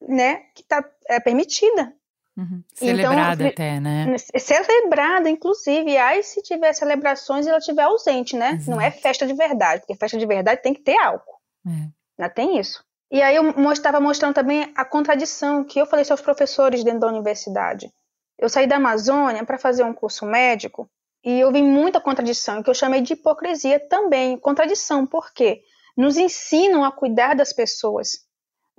né, 0.00 0.42
que 0.54 0.62
tá, 0.62 0.84
é 1.08 1.20
permitida. 1.20 1.92
Uhum. 2.36 2.62
Celebrada 2.72 3.48
então, 3.48 3.48
até, 3.48 3.80
né? 3.80 4.16
Celebrada, 4.16 5.28
inclusive. 5.28 5.96
Aí, 5.96 6.22
se 6.22 6.40
tiver 6.40 6.72
celebrações 6.72 7.46
e 7.46 7.48
ela 7.48 7.58
estiver 7.58 7.82
ausente, 7.82 8.36
né? 8.36 8.52
Exato. 8.52 8.70
Não 8.70 8.80
é 8.80 8.92
festa 8.92 9.26
de 9.26 9.34
verdade, 9.34 9.80
porque 9.80 9.96
festa 9.96 10.16
de 10.16 10.24
verdade 10.24 10.62
tem 10.62 10.72
que 10.72 10.82
ter 10.82 10.96
álcool. 10.98 11.38
É. 11.66 11.88
Não 12.16 12.30
tem 12.30 12.58
isso. 12.58 12.84
E 13.10 13.22
aí 13.22 13.36
eu 13.36 13.72
estava 13.72 13.98
mostrando 14.00 14.34
também 14.34 14.70
a 14.76 14.84
contradição 14.84 15.64
que 15.64 15.80
eu 15.80 15.86
falei 15.86 16.04
aos 16.08 16.20
professores 16.20 16.84
dentro 16.84 17.00
da 17.00 17.08
universidade. 17.08 17.90
Eu 18.38 18.48
saí 18.48 18.66
da 18.66 18.76
Amazônia 18.76 19.44
para 19.44 19.58
fazer 19.58 19.82
um 19.82 19.94
curso 19.94 20.26
médico 20.26 20.88
e 21.24 21.40
eu 21.40 21.50
vi 21.50 21.62
muita 21.62 22.00
contradição, 22.00 22.62
que 22.62 22.70
eu 22.70 22.74
chamei 22.74 23.00
de 23.00 23.14
hipocrisia 23.14 23.80
também. 23.88 24.38
Contradição, 24.38 25.06
por 25.06 25.32
quê? 25.32 25.62
Nos 25.98 26.16
ensinam 26.16 26.82
a 26.82 26.90
cuidar 26.90 27.34
das 27.34 27.52
pessoas 27.52 28.26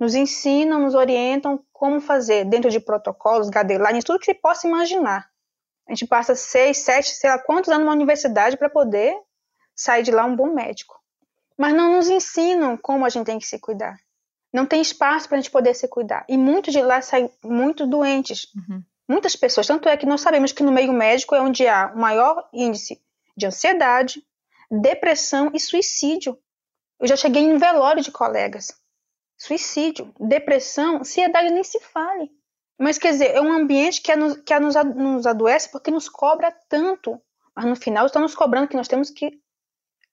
nos 0.00 0.14
ensinam, 0.14 0.80
nos 0.80 0.94
orientam 0.94 1.62
como 1.70 2.00
fazer 2.00 2.46
dentro 2.46 2.70
de 2.70 2.80
protocolos, 2.80 3.50
guidelines, 3.50 4.02
tudo 4.02 4.18
que 4.18 4.24
você 4.24 4.34
possa 4.34 4.66
imaginar. 4.66 5.28
A 5.86 5.92
gente 5.92 6.06
passa 6.06 6.34
seis, 6.34 6.78
sete, 6.78 7.10
sei 7.10 7.28
lá 7.28 7.38
quantos 7.38 7.68
anos 7.68 7.84
numa 7.84 7.92
universidade 7.92 8.56
para 8.56 8.70
poder 8.70 9.14
sair 9.76 10.02
de 10.02 10.10
lá 10.10 10.24
um 10.24 10.34
bom 10.34 10.54
médico. 10.54 10.98
Mas 11.58 11.74
não 11.74 11.96
nos 11.96 12.08
ensinam 12.08 12.78
como 12.78 13.04
a 13.04 13.10
gente 13.10 13.26
tem 13.26 13.38
que 13.38 13.46
se 13.46 13.58
cuidar. 13.58 13.98
Não 14.50 14.64
tem 14.64 14.80
espaço 14.80 15.28
para 15.28 15.36
a 15.36 15.40
gente 15.40 15.50
poder 15.50 15.74
se 15.74 15.86
cuidar. 15.86 16.24
E 16.26 16.38
muitos 16.38 16.72
de 16.72 16.80
lá 16.80 17.02
saem 17.02 17.30
muito 17.44 17.86
doentes. 17.86 18.46
Uhum. 18.56 18.82
Muitas 19.06 19.36
pessoas. 19.36 19.66
Tanto 19.66 19.88
é 19.88 19.96
que 19.96 20.06
nós 20.06 20.22
sabemos 20.22 20.52
que 20.52 20.62
no 20.62 20.72
meio 20.72 20.92
médico 20.92 21.34
é 21.34 21.40
onde 21.40 21.68
há 21.68 21.92
o 21.94 21.98
maior 21.98 22.48
índice 22.52 23.00
de 23.36 23.46
ansiedade, 23.46 24.24
depressão 24.70 25.50
e 25.52 25.60
suicídio. 25.60 26.38
Eu 27.00 27.08
já 27.08 27.16
cheguei 27.16 27.42
em 27.42 27.56
velório 27.56 28.02
de 28.02 28.12
colegas 28.12 28.68
suicídio, 29.40 30.12
depressão, 30.20 30.98
ansiedade 30.98 31.50
nem 31.50 31.64
se 31.64 31.80
fale. 31.80 32.30
Mas 32.78 32.98
quer 32.98 33.12
dizer, 33.12 33.30
é 33.30 33.40
um 33.40 33.52
ambiente 33.52 34.02
que, 34.02 34.12
é 34.12 34.16
nos, 34.16 34.36
que 34.36 34.52
é 34.52 34.60
nos, 34.60 34.74
nos 34.94 35.26
adoece 35.26 35.70
porque 35.70 35.90
nos 35.90 36.08
cobra 36.08 36.54
tanto. 36.68 37.18
Mas 37.56 37.64
no 37.64 37.74
final 37.74 38.06
está 38.06 38.20
nos 38.20 38.34
cobrando 38.34 38.68
que 38.68 38.76
nós 38.76 38.86
temos 38.86 39.10
que 39.10 39.40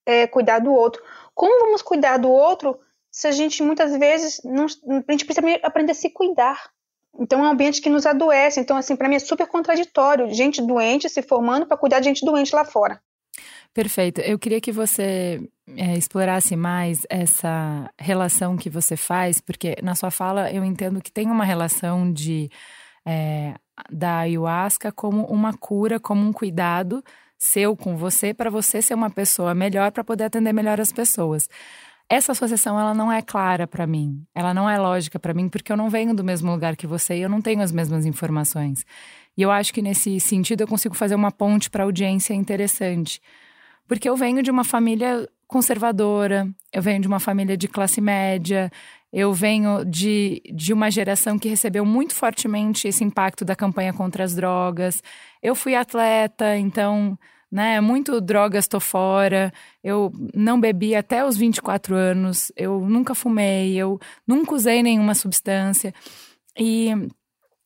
é, 0.06 0.28
cuidar 0.28 0.60
do 0.60 0.72
outro. 0.72 1.04
Como 1.36 1.60
vamos 1.60 1.82
cuidar 1.82 2.18
do 2.18 2.30
outro 2.30 2.80
se 3.12 3.28
a 3.28 3.32
gente 3.32 3.62
muitas 3.62 3.96
vezes 3.98 4.42
não, 4.44 4.66
a 4.66 5.12
gente 5.12 5.26
precisa 5.26 5.46
aprender 5.64 5.92
a 5.92 5.96
se 5.96 6.10
cuidar? 6.10 6.72
Então 7.20 7.40
é 7.40 7.44
um 7.44 7.52
ambiente 7.52 7.82
que 7.82 7.90
nos 7.90 8.06
adoece. 8.06 8.60
Então 8.62 8.78
assim, 8.78 8.96
para 8.96 9.10
mim 9.10 9.16
é 9.16 9.20
super 9.20 9.48
contraditório, 9.48 10.34
gente 10.34 10.62
doente 10.62 11.10
se 11.10 11.22
formando 11.22 11.66
para 11.66 11.78
cuidar 11.78 12.00
de 12.00 12.06
gente 12.06 12.26
doente 12.26 12.56
lá 12.56 12.64
fora. 12.64 13.02
Perfeito. 13.74 14.22
Eu 14.22 14.40
queria 14.40 14.62
que 14.62 14.72
você 14.72 15.42
é, 15.76 15.98
explorasse 15.98 16.56
mais 16.56 17.06
essa 17.10 17.90
relação 18.00 18.56
que 18.56 18.70
você 18.70 18.96
faz, 18.96 19.42
porque 19.42 19.76
na 19.84 19.96
sua 19.96 20.12
fala 20.12 20.52
eu 20.52 20.64
entendo 20.64 21.02
que 21.02 21.12
tem 21.12 21.30
uma 21.30 21.44
relação 21.44 22.12
de 22.12 22.50
é, 23.06 23.56
da 23.92 24.20
ayahuasca 24.20 24.92
como 24.92 25.26
uma 25.26 25.54
cura, 25.54 26.00
como 26.00 26.26
um 26.26 26.34
cuidado 26.34 27.04
seu 27.38 27.76
com 27.76 27.96
você, 27.96 28.34
para 28.34 28.50
você 28.50 28.82
ser 28.82 28.96
uma 28.96 29.10
pessoa 29.10 29.54
melhor, 29.54 29.92
para 29.92 30.04
poder 30.04 30.24
atender 30.26 30.52
melhor 30.54 30.82
as 30.82 30.92
pessoas. 30.92 31.48
Essa 32.10 32.32
associação 32.32 32.80
ela 32.80 32.94
não 32.94 33.12
é 33.12 33.22
clara 33.22 33.68
para 33.68 33.86
mim, 33.86 34.26
ela 34.34 34.54
não 34.54 34.70
é 34.70 34.80
lógica 34.80 35.20
para 35.20 35.34
mim, 35.34 35.50
porque 35.50 35.72
eu 35.72 35.78
não 35.78 35.90
venho 35.90 36.16
do 36.16 36.24
mesmo 36.24 36.52
lugar 36.52 36.76
que 36.76 36.88
você 36.88 37.18
e 37.18 37.22
eu 37.22 37.30
não 37.30 37.42
tenho 37.42 37.62
as 37.62 37.72
mesmas 37.72 38.06
informações. 38.06 38.86
E 39.38 39.42
eu 39.42 39.52
acho 39.52 39.74
que 39.74 39.82
nesse 39.82 40.20
sentido 40.20 40.62
eu 40.62 40.68
consigo 40.68 40.96
fazer 40.96 41.16
uma 41.16 41.32
ponte 41.32 41.70
para 41.70 41.84
audiência 41.84 42.34
interessante 42.34 43.22
porque 43.88 44.10
eu 44.10 44.16
venho 44.16 44.44
de 44.44 44.52
uma 44.52 44.64
família 44.64 45.28
conservadora, 45.48 46.48
eu 46.74 46.82
venho 46.82 47.02
de 47.02 47.08
uma 47.08 47.20
família 47.20 47.56
de 47.56 47.68
classe 47.68 48.02
média, 48.02 48.72
eu 49.12 49.34
venho 49.34 49.86
de, 49.86 50.42
de 50.54 50.74
uma 50.74 50.92
geração 50.92 51.40
que 51.40 51.48
recebeu 51.48 51.86
muito 51.86 52.14
fortemente 52.14 52.88
esse 52.88 53.04
impacto 53.04 53.46
da 53.46 53.56
campanha 53.56 53.94
contra 53.94 54.24
as 54.24 54.36
drogas. 54.36 55.02
Eu 55.42 55.56
fui 55.56 55.76
atleta, 55.76 56.58
então, 56.58 57.18
né, 57.52 57.80
muito 57.80 58.20
drogas 58.20 58.68
tô 58.68 58.80
fora. 58.80 59.54
Eu 59.84 60.12
não 60.36 60.60
bebi 60.60 60.96
até 60.96 61.26
os 61.26 61.38
24 61.38 61.96
anos, 61.96 62.52
eu 62.56 62.82
nunca 62.82 63.16
fumei, 63.16 63.76
eu 63.78 64.00
nunca 64.28 64.54
usei 64.54 64.84
nenhuma 64.84 65.16
substância. 65.16 65.94
E 66.60 66.92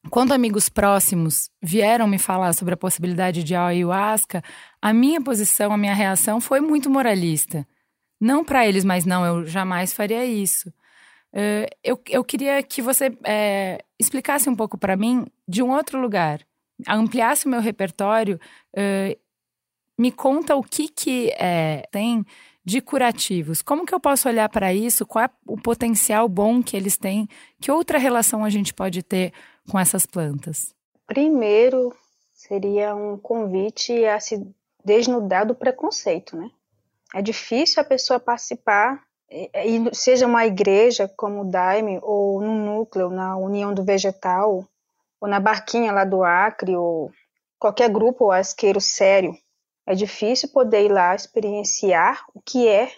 quando 0.09 0.31
amigos 0.31 0.67
próximos 0.67 1.49
vieram 1.61 2.07
me 2.07 2.17
falar 2.17 2.53
sobre 2.53 2.73
a 2.73 2.77
possibilidade 2.77 3.43
de 3.43 3.55
ayahuasca, 3.55 4.43
a 4.81 4.93
minha 4.93 5.21
posição, 5.21 5.71
a 5.71 5.77
minha 5.77 5.93
reação 5.93 6.41
foi 6.41 6.59
muito 6.59 6.89
moralista. 6.89 7.67
Não 8.19 8.43
para 8.43 8.67
eles, 8.67 8.83
mas 8.83 9.05
não, 9.05 9.25
eu 9.25 9.45
jamais 9.45 9.93
faria 9.93 10.25
isso. 10.25 10.69
Uh, 11.33 11.65
eu, 11.83 12.01
eu 12.09 12.23
queria 12.23 12.61
que 12.61 12.81
você 12.81 13.17
é, 13.23 13.83
explicasse 13.99 14.49
um 14.49 14.55
pouco 14.55 14.77
para 14.77 14.97
mim 14.97 15.25
de 15.47 15.63
um 15.63 15.71
outro 15.71 15.99
lugar, 15.99 16.41
ampliasse 16.87 17.45
o 17.45 17.49
meu 17.49 17.61
repertório, 17.61 18.39
uh, 18.75 19.17
Me 19.97 20.11
conta 20.11 20.55
o 20.55 20.63
que, 20.63 20.87
que 20.87 21.29
é, 21.37 21.87
tem 21.91 22.25
de 22.65 22.81
curativos. 22.81 23.61
Como 23.61 23.85
que 23.85 23.93
eu 23.93 23.99
posso 23.99 24.27
olhar 24.27 24.49
para 24.49 24.73
isso? 24.73 25.05
Qual 25.05 25.23
é 25.23 25.29
o 25.45 25.57
potencial 25.57 26.27
bom 26.27 26.61
que 26.63 26.75
eles 26.75 26.97
têm? 26.97 27.27
Que 27.59 27.71
outra 27.71 27.99
relação 27.99 28.43
a 28.43 28.49
gente 28.49 28.73
pode 28.73 29.03
ter 29.03 29.31
com 29.69 29.79
essas 29.79 30.05
plantas? 30.05 30.73
Primeiro, 31.05 31.95
seria 32.33 32.95
um 32.95 33.17
convite 33.17 34.05
a 34.05 34.19
se 34.19 34.45
desnudar 34.83 35.45
do 35.45 35.55
preconceito, 35.55 36.35
né? 36.35 36.49
É 37.13 37.21
difícil 37.21 37.81
a 37.81 37.85
pessoa 37.85 38.19
participar, 38.19 39.03
seja 39.93 40.25
uma 40.25 40.45
igreja 40.45 41.11
como 41.17 41.41
o 41.41 41.49
Daime, 41.49 41.99
ou 42.01 42.41
no 42.41 42.53
núcleo, 42.53 43.09
na 43.09 43.35
União 43.35 43.73
do 43.73 43.83
Vegetal, 43.83 44.65
ou 45.19 45.27
na 45.27 45.39
Barquinha 45.39 45.91
lá 45.91 46.05
do 46.05 46.23
Acre, 46.23 46.75
ou 46.75 47.11
qualquer 47.59 47.89
grupo 47.89 48.31
asqueiro 48.31 48.79
sério, 48.79 49.37
é 49.85 49.93
difícil 49.93 50.49
poder 50.49 50.85
ir 50.85 50.91
lá 50.91 51.13
experienciar 51.13 52.25
o 52.33 52.41
que 52.41 52.67
é, 52.67 52.91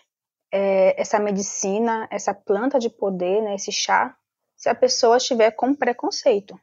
é 0.52 1.02
essa 1.02 1.20
medicina, 1.20 2.08
essa 2.12 2.34
planta 2.34 2.78
de 2.78 2.90
poder, 2.90 3.42
né, 3.42 3.56
esse 3.56 3.72
chá, 3.72 4.16
se 4.64 4.70
a 4.70 4.76
pessoa 4.76 5.18
estiver 5.18 5.52
com 5.52 5.76
preconceito. 5.76 6.58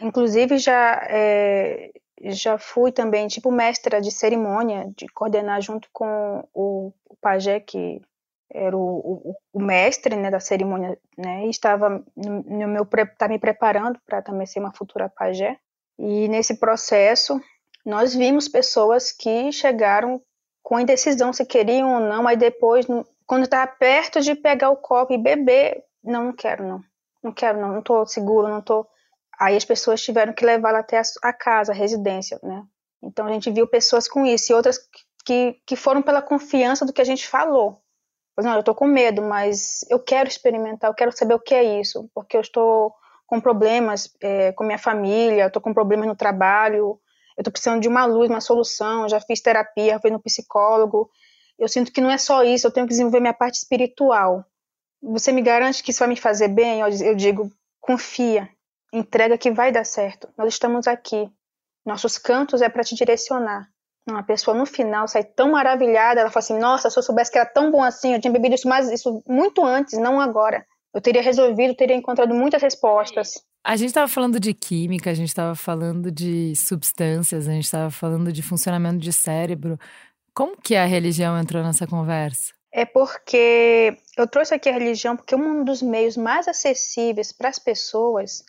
Inclusive, 0.00 0.56
já, 0.56 1.04
é, 1.10 1.90
já 2.26 2.56
fui 2.56 2.92
também, 2.92 3.26
tipo, 3.26 3.50
mestra 3.50 4.00
de 4.00 4.12
cerimônia, 4.12 4.88
de 4.96 5.08
coordenar 5.08 5.60
junto 5.60 5.88
com 5.92 6.48
o, 6.54 6.92
o 7.08 7.16
pajé, 7.20 7.58
que 7.58 8.00
era 8.52 8.76
o, 8.76 8.80
o, 8.80 9.34
o, 9.52 9.60
mestre 9.60 10.14
né, 10.14 10.30
da 10.30 10.38
cerimônia, 10.38 10.96
né, 11.18 11.46
e 11.46 11.50
estava 11.50 12.04
no, 12.16 12.42
no 12.44 12.68
meu, 12.68 12.86
tá 13.18 13.26
me 13.26 13.38
preparando 13.38 13.98
para 14.06 14.22
também 14.22 14.46
ser 14.46 14.60
uma 14.60 14.72
futura 14.72 15.08
pajé. 15.08 15.58
E 15.98 16.28
nesse 16.28 16.54
processo, 16.54 17.40
nós 17.84 18.14
vimos 18.14 18.46
pessoas 18.46 19.10
que 19.10 19.50
chegaram 19.50 20.22
com 20.62 20.78
indecisão 20.78 21.32
se 21.32 21.44
queriam 21.44 21.94
ou 21.94 22.00
não, 22.00 22.28
aí 22.28 22.36
depois, 22.36 22.86
quando 23.26 23.42
estava 23.42 23.66
perto 23.72 24.20
de 24.20 24.36
pegar 24.36 24.70
o 24.70 24.76
copo 24.76 25.12
e 25.12 25.18
beber, 25.18 25.82
não, 26.02 26.26
não 26.26 26.32
quero 26.32 26.64
não, 26.66 26.80
não 27.22 27.32
quero 27.32 27.60
não, 27.60 27.68
não 27.68 27.78
estou 27.80 28.06
seguro, 28.06 28.48
não 28.48 28.60
estou. 28.60 28.86
Aí 29.38 29.56
as 29.56 29.64
pessoas 29.64 30.02
tiveram 30.02 30.32
que 30.32 30.44
levá-la 30.44 30.80
até 30.80 30.98
a, 30.98 31.02
a, 31.22 31.32
casa, 31.32 31.72
a 31.72 31.74
residência, 31.74 32.38
né? 32.42 32.62
Então 33.02 33.26
a 33.26 33.32
gente 33.32 33.50
viu 33.50 33.66
pessoas 33.66 34.06
com 34.06 34.26
isso 34.26 34.52
e 34.52 34.54
outras 34.54 34.78
que, 35.24 35.56
que 35.66 35.76
foram 35.76 36.02
pela 36.02 36.20
confiança 36.20 36.84
do 36.84 36.92
que 36.92 37.00
a 37.00 37.04
gente 37.04 37.26
falou. 37.26 37.80
Pois 38.34 38.46
não, 38.46 38.54
eu 38.54 38.60
estou 38.60 38.74
com 38.74 38.86
medo, 38.86 39.22
mas 39.22 39.84
eu 39.90 39.98
quero 39.98 40.28
experimentar, 40.28 40.90
eu 40.90 40.94
quero 40.94 41.12
saber 41.12 41.34
o 41.34 41.40
que 41.40 41.54
é 41.54 41.80
isso, 41.80 42.10
porque 42.14 42.36
eu 42.36 42.40
estou 42.40 42.94
com 43.26 43.40
problemas 43.40 44.10
é, 44.20 44.52
com 44.52 44.64
minha 44.64 44.78
família, 44.78 45.46
estou 45.46 45.62
com 45.62 45.72
problemas 45.72 46.06
no 46.06 46.16
trabalho, 46.16 47.00
eu 47.36 47.42
estou 47.42 47.52
precisando 47.52 47.80
de 47.80 47.88
uma 47.88 48.04
luz, 48.04 48.28
uma 48.28 48.40
solução, 48.40 49.08
já 49.08 49.20
fiz 49.20 49.40
terapia, 49.40 50.00
fui 50.00 50.10
no 50.10 50.20
psicólogo. 50.20 51.10
Eu 51.58 51.68
sinto 51.68 51.92
que 51.92 52.00
não 52.00 52.10
é 52.10 52.18
só 52.18 52.42
isso, 52.42 52.66
eu 52.66 52.72
tenho 52.72 52.86
que 52.86 52.90
desenvolver 52.90 53.20
minha 53.20 53.34
parte 53.34 53.54
espiritual. 53.54 54.44
Você 55.02 55.32
me 55.32 55.42
garante 55.42 55.82
que 55.82 55.90
isso 55.90 56.00
vai 56.00 56.08
me 56.08 56.16
fazer 56.16 56.48
bem? 56.48 56.80
Eu 56.80 57.14
digo, 57.14 57.50
confia, 57.80 58.48
entrega 58.92 59.38
que 59.38 59.50
vai 59.50 59.72
dar 59.72 59.84
certo. 59.84 60.28
Nós 60.36 60.52
estamos 60.52 60.86
aqui. 60.86 61.30
Nossos 61.84 62.18
cantos 62.18 62.60
é 62.60 62.68
para 62.68 62.84
te 62.84 62.94
direcionar. 62.94 63.68
Uma 64.08 64.22
pessoa 64.22 64.56
no 64.56 64.66
final 64.66 65.06
sai 65.06 65.24
tão 65.24 65.52
maravilhada, 65.52 66.20
ela 66.20 66.30
fala 66.30 66.44
assim: 66.44 66.58
Nossa, 66.58 66.90
se 66.90 66.98
eu 66.98 67.02
soubesse 67.02 67.30
que 67.30 67.38
era 67.38 67.48
tão 67.48 67.70
bom 67.70 67.82
assim, 67.82 68.14
eu 68.14 68.20
tinha 68.20 68.32
bebido 68.32 68.54
isso, 68.54 68.68
mais, 68.68 68.90
isso 68.90 69.22
muito 69.26 69.64
antes, 69.64 69.98
não 69.98 70.20
agora. 70.20 70.64
Eu 70.92 71.00
teria 71.00 71.22
resolvido, 71.22 71.74
teria 71.74 71.94
encontrado 71.94 72.34
muitas 72.34 72.60
respostas. 72.60 73.34
A 73.64 73.76
gente 73.76 73.88
estava 73.88 74.08
falando 74.08 74.40
de 74.40 74.54
química, 74.54 75.10
a 75.10 75.14
gente 75.14 75.28
estava 75.28 75.54
falando 75.54 76.10
de 76.10 76.56
substâncias, 76.56 77.46
a 77.46 77.52
gente 77.52 77.64
estava 77.64 77.90
falando 77.90 78.32
de 78.32 78.42
funcionamento 78.42 78.98
de 78.98 79.12
cérebro. 79.12 79.78
Como 80.34 80.56
que 80.56 80.74
a 80.74 80.86
religião 80.86 81.38
entrou 81.38 81.62
nessa 81.62 81.86
conversa? 81.86 82.52
É 82.72 82.84
porque 82.84 83.96
eu 84.16 84.28
trouxe 84.28 84.54
aqui 84.54 84.68
a 84.68 84.72
religião 84.72 85.16
porque 85.16 85.34
um 85.34 85.64
dos 85.64 85.82
meios 85.82 86.16
mais 86.16 86.46
acessíveis 86.46 87.32
para 87.32 87.48
as 87.48 87.58
pessoas 87.58 88.44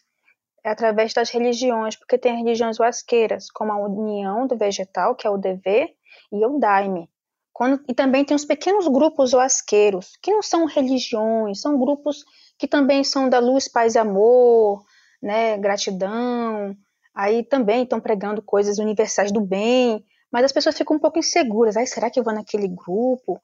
é 0.63 0.69
através 0.69 1.13
das 1.13 1.31
religiões, 1.31 1.95
porque 1.95 2.17
tem 2.17 2.37
religiões 2.37 2.79
wasqueiras, 2.79 3.49
como 3.49 3.71
a 3.71 3.77
União 3.77 4.45
do 4.45 4.55
Vegetal, 4.55 5.15
que 5.15 5.25
é 5.25 5.29
o 5.29 5.37
DV, 5.37 5.89
e 6.31 6.45
o 6.45 6.59
Daime. 6.59 7.09
Quando, 7.51 7.83
e 7.89 7.93
também 7.93 8.23
tem 8.23 8.35
os 8.35 8.45
pequenos 8.45 8.87
grupos 8.87 9.33
wasqueiros, 9.33 10.17
que 10.21 10.31
não 10.31 10.41
são 10.41 10.65
religiões, 10.65 11.59
são 11.59 11.79
grupos 11.79 12.23
que 12.59 12.67
também 12.67 13.03
são 13.03 13.27
da 13.27 13.39
luz, 13.39 13.67
paz 13.67 13.95
e 13.95 13.99
amor, 13.99 14.83
né, 15.21 15.57
gratidão, 15.57 16.75
aí 17.13 17.43
também 17.43 17.83
estão 17.83 17.99
pregando 17.99 18.41
coisas 18.41 18.77
universais 18.77 19.31
do 19.31 19.41
bem, 19.41 20.05
mas 20.31 20.45
as 20.45 20.51
pessoas 20.51 20.77
ficam 20.77 20.95
um 20.95 20.99
pouco 20.99 21.19
inseguras. 21.19 21.75
Ai, 21.75 21.87
será 21.87 22.09
que 22.09 22.19
eu 22.19 22.23
vou 22.23 22.33
naquele 22.33 22.67
grupo? 22.67 23.41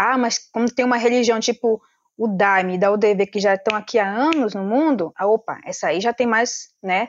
Ah, 0.00 0.16
mas 0.16 0.38
quando 0.38 0.72
tem 0.72 0.84
uma 0.84 0.96
religião 0.96 1.40
tipo 1.40 1.82
o 2.16 2.28
Daime 2.28 2.78
da 2.78 2.92
UDV 2.92 3.26
que 3.26 3.40
já 3.40 3.54
estão 3.54 3.76
aqui 3.76 3.98
há 3.98 4.08
anos 4.08 4.54
no 4.54 4.62
mundo, 4.62 5.12
ah, 5.16 5.26
opa, 5.26 5.60
essa 5.64 5.88
aí 5.88 6.00
já 6.00 6.12
tem 6.12 6.24
mais, 6.24 6.68
né, 6.80 7.08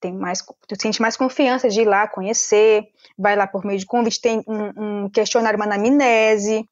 tem 0.00 0.12
mais, 0.12 0.40
tu 0.68 0.80
sente 0.80 1.02
mais 1.02 1.16
confiança 1.16 1.68
de 1.68 1.80
ir 1.80 1.84
lá 1.84 2.06
conhecer, 2.06 2.84
vai 3.18 3.34
lá 3.34 3.44
por 3.44 3.64
meio 3.64 3.80
de 3.80 3.86
convite, 3.86 4.20
tem 4.20 4.44
um, 4.46 5.04
um 5.04 5.10
questionário, 5.10 5.58
uma 5.58 5.64
anamnese, 5.64 6.64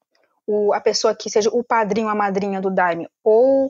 o, 0.47 0.73
a 0.73 0.79
pessoa 0.81 1.17
que 1.17 1.29
seja 1.29 1.51
o 1.51 1.65
padrinho, 1.65 2.09
a 2.09 2.15
madrinha 2.15 2.61
do 2.61 2.71
Daime, 2.71 3.09
ou 3.25 3.69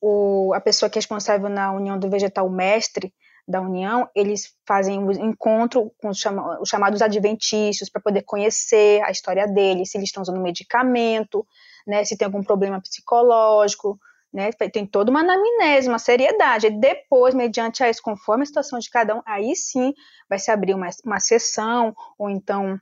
o, 0.00 0.52
a 0.54 0.60
pessoa 0.60 0.90
que 0.90 0.98
é 0.98 1.00
responsável 1.00 1.48
na 1.48 1.70
União 1.70 1.96
do 1.96 2.10
Vegetal, 2.10 2.50
mestre 2.50 3.14
da 3.48 3.62
União, 3.62 4.08
eles 4.14 4.54
fazem 4.66 4.98
um 4.98 5.10
encontro 5.10 5.90
com 5.98 6.10
os, 6.10 6.18
chama, 6.18 6.60
os 6.60 6.68
chamados 6.68 7.00
adventícios 7.00 7.88
para 7.88 8.02
poder 8.02 8.22
conhecer 8.22 9.02
a 9.02 9.10
história 9.10 9.46
deles, 9.46 9.90
se 9.90 9.96
eles 9.96 10.10
estão 10.10 10.22
usando 10.22 10.40
medicamento, 10.40 11.46
né, 11.86 12.04
se 12.04 12.16
tem 12.16 12.26
algum 12.26 12.42
problema 12.42 12.80
psicológico, 12.80 13.98
né, 14.30 14.50
tem 14.52 14.84
toda 14.86 15.10
uma 15.10 15.20
anamnese, 15.20 15.88
uma 15.88 15.98
seriedade. 15.98 16.66
E 16.66 16.78
depois, 16.78 17.34
mediante 17.34 17.82
a 17.82 17.88
isso, 17.88 18.02
conforme 18.02 18.42
a 18.42 18.46
situação 18.46 18.78
de 18.78 18.90
cada 18.90 19.16
um, 19.16 19.22
aí 19.24 19.56
sim 19.56 19.94
vai 20.28 20.38
se 20.38 20.50
abrir 20.50 20.74
uma, 20.74 20.90
uma 21.02 21.18
sessão, 21.18 21.94
ou 22.18 22.28
então 22.28 22.78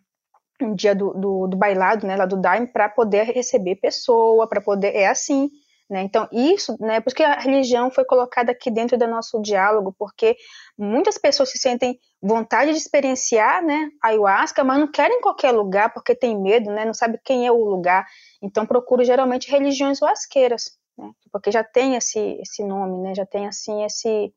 um 0.60 0.74
dia 0.74 0.94
do, 0.94 1.12
do, 1.12 1.46
do 1.46 1.56
bailado, 1.56 2.06
né, 2.06 2.16
lá 2.16 2.26
do 2.26 2.36
Daime, 2.40 2.66
para 2.66 2.88
poder 2.88 3.24
receber 3.24 3.76
pessoa, 3.76 4.48
para 4.48 4.60
poder. 4.60 4.96
É 4.96 5.06
assim. 5.06 5.48
Né? 5.88 6.02
Então, 6.02 6.28
isso, 6.32 6.76
né, 6.80 7.00
por 7.00 7.14
que 7.14 7.22
a 7.22 7.38
religião 7.38 7.92
foi 7.92 8.04
colocada 8.04 8.50
aqui 8.50 8.72
dentro 8.72 8.98
do 8.98 9.06
nosso 9.06 9.40
diálogo, 9.40 9.94
porque 9.96 10.36
muitas 10.76 11.16
pessoas 11.16 11.50
se 11.50 11.58
sentem 11.58 11.98
vontade 12.20 12.72
de 12.72 12.78
experienciar 12.78 13.64
né, 13.64 13.88
a 14.02 14.08
ayahuasca, 14.08 14.64
mas 14.64 14.80
não 14.80 14.90
querem 14.90 15.18
em 15.18 15.20
qualquer 15.20 15.52
lugar 15.52 15.92
porque 15.94 16.14
tem 16.14 16.36
medo, 16.36 16.72
né, 16.72 16.84
não 16.84 16.94
sabe 16.94 17.20
quem 17.24 17.46
é 17.46 17.52
o 17.52 17.64
lugar. 17.64 18.04
Então, 18.42 18.66
procuro 18.66 19.04
geralmente 19.04 19.48
religiões 19.48 20.02
huasqueiras, 20.02 20.76
né, 20.98 21.08
porque 21.30 21.52
já 21.52 21.62
tem 21.62 21.94
esse, 21.94 22.18
esse 22.40 22.64
nome, 22.64 22.98
né, 22.98 23.14
já 23.14 23.24
tem 23.24 23.46
assim 23.46 23.84
esse. 23.84 24.34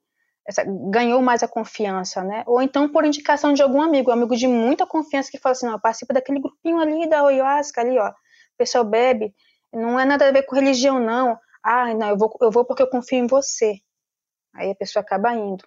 Essa, 0.47 0.63
ganhou 0.65 1.21
mais 1.21 1.43
a 1.43 1.47
confiança, 1.47 2.23
né? 2.23 2.43
Ou 2.47 2.59
então 2.59 2.89
por 2.89 3.05
indicação 3.05 3.53
de 3.53 3.61
algum 3.61 3.81
amigo, 3.81 4.09
um 4.09 4.13
amigo 4.13 4.35
de 4.35 4.47
muita 4.47 4.83
confiança 4.83 5.29
que 5.29 5.37
fala 5.37 5.51
assim, 5.51 5.67
não, 5.67 5.79
participa 5.79 6.11
daquele 6.11 6.39
grupinho 6.39 6.79
ali 6.79 7.07
da 7.07 7.21
ayahuasca 7.21 7.81
ali, 7.81 7.99
ó. 7.99 8.09
O 8.09 8.13
pessoal 8.57 8.83
bebe, 8.83 9.31
não 9.73 9.99
é 9.99 10.05
nada 10.05 10.27
a 10.27 10.31
ver 10.31 10.43
com 10.43 10.55
religião, 10.55 10.99
não. 10.99 11.37
Ah, 11.63 11.93
não, 11.93 12.09
eu 12.09 12.17
vou, 12.17 12.35
eu 12.41 12.51
vou 12.51 12.65
porque 12.65 12.81
eu 12.81 12.89
confio 12.89 13.19
em 13.19 13.27
você. 13.27 13.79
Aí 14.53 14.71
a 14.71 14.75
pessoa 14.75 15.01
acaba 15.01 15.33
indo. 15.33 15.63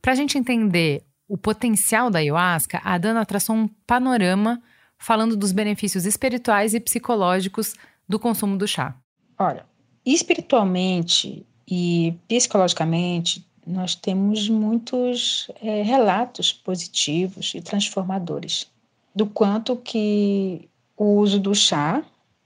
Para 0.00 0.12
a 0.12 0.16
gente 0.16 0.36
entender 0.36 1.04
o 1.28 1.36
potencial 1.36 2.10
da 2.10 2.18
ayahuasca, 2.18 2.80
a 2.82 2.98
Dana 2.98 3.24
traçou 3.24 3.54
um 3.54 3.68
panorama 3.86 4.60
falando 4.98 5.36
dos 5.36 5.52
benefícios 5.52 6.06
espirituais 6.06 6.74
e 6.74 6.80
psicológicos 6.80 7.74
do 8.08 8.18
consumo 8.18 8.56
do 8.56 8.66
chá. 8.66 8.96
Olha, 9.38 9.64
espiritualmente 10.04 11.46
e 11.68 12.18
psicologicamente, 12.26 13.46
nós 13.66 13.94
temos 13.94 14.48
muitos 14.48 15.50
é, 15.62 15.82
relatos 15.82 16.52
positivos 16.52 17.54
e 17.54 17.60
transformadores 17.60 18.70
do 19.14 19.26
quanto 19.26 19.76
que 19.76 20.68
o 20.96 21.16
uso 21.16 21.38
do 21.38 21.54
chá, 21.54 22.02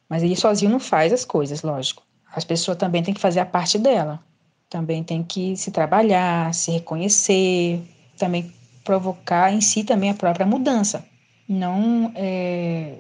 mas 0.09 0.23
ele 0.23 0.37
sozinho 0.37 0.71
não 0.71 0.81
faz 0.81 1.12
as 1.12 1.25
coisas, 1.25 1.62
lógico. 1.62 2.03
As 2.35 2.45
pessoas 2.45 2.77
também 2.77 3.03
têm 3.03 3.14
que 3.14 3.21
fazer 3.21 3.41
a 3.41 3.47
parte 3.47 3.79
dela. 3.79 4.23
Também 4.69 5.03
tem 5.03 5.23
que 5.23 5.57
se 5.57 5.71
trabalhar, 5.71 6.53
se 6.53 6.71
reconhecer, 6.73 7.81
também 8.19 8.53
provocar 8.85 9.53
em 9.53 9.61
si 9.61 9.85
também 9.85 10.11
a 10.11 10.14
própria 10.14 10.45
mudança. 10.45 11.05
Não 11.49 12.12
é, 12.14 12.99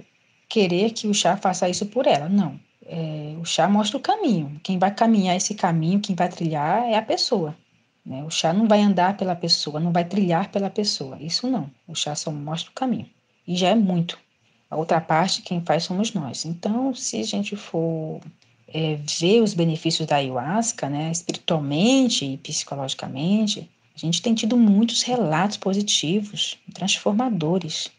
querer 0.48 0.90
que 0.92 1.06
o 1.06 1.14
chá 1.14 1.36
faça 1.36 1.68
isso 1.68 1.86
por 1.86 2.06
ela, 2.06 2.28
não. 2.28 2.58
É, 2.84 3.34
o 3.40 3.44
chá 3.44 3.68
mostra 3.68 3.98
o 3.98 4.00
caminho. 4.00 4.60
Quem 4.62 4.78
vai 4.78 4.94
caminhar 4.94 5.36
esse 5.36 5.54
caminho, 5.54 6.00
quem 6.00 6.14
vai 6.14 6.28
trilhar 6.28 6.84
é 6.84 6.96
a 6.96 7.02
pessoa. 7.02 7.56
Né? 8.06 8.22
O 8.22 8.30
chá 8.30 8.52
não 8.52 8.68
vai 8.68 8.80
andar 8.80 9.16
pela 9.16 9.34
pessoa, 9.34 9.80
não 9.80 9.92
vai 9.92 10.04
trilhar 10.04 10.50
pela 10.50 10.70
pessoa. 10.70 11.18
Isso 11.20 11.50
não. 11.50 11.68
O 11.88 11.94
chá 11.94 12.14
só 12.14 12.30
mostra 12.30 12.70
o 12.70 12.74
caminho. 12.74 13.08
E 13.46 13.56
já 13.56 13.68
é 13.70 13.74
muito. 13.74 14.18
A 14.70 14.76
outra 14.76 15.00
parte, 15.00 15.42
quem 15.42 15.60
faz 15.60 15.82
somos 15.84 16.12
nós. 16.12 16.44
Então, 16.44 16.94
se 16.94 17.20
a 17.20 17.24
gente 17.24 17.56
for 17.56 18.20
é, 18.68 18.96
ver 19.18 19.42
os 19.42 19.54
benefícios 19.54 20.06
da 20.06 20.16
ayahuasca, 20.16 20.88
né, 20.88 21.10
espiritualmente 21.10 22.24
e 22.24 22.36
psicologicamente, 22.36 23.68
A 23.96 23.98
gente 23.98 24.20
tem 24.20 24.34
tido 24.34 24.58
muitos 24.58 25.02
relatos 25.02 25.56
positivos, 25.56 26.58
transformadores, 26.74 27.90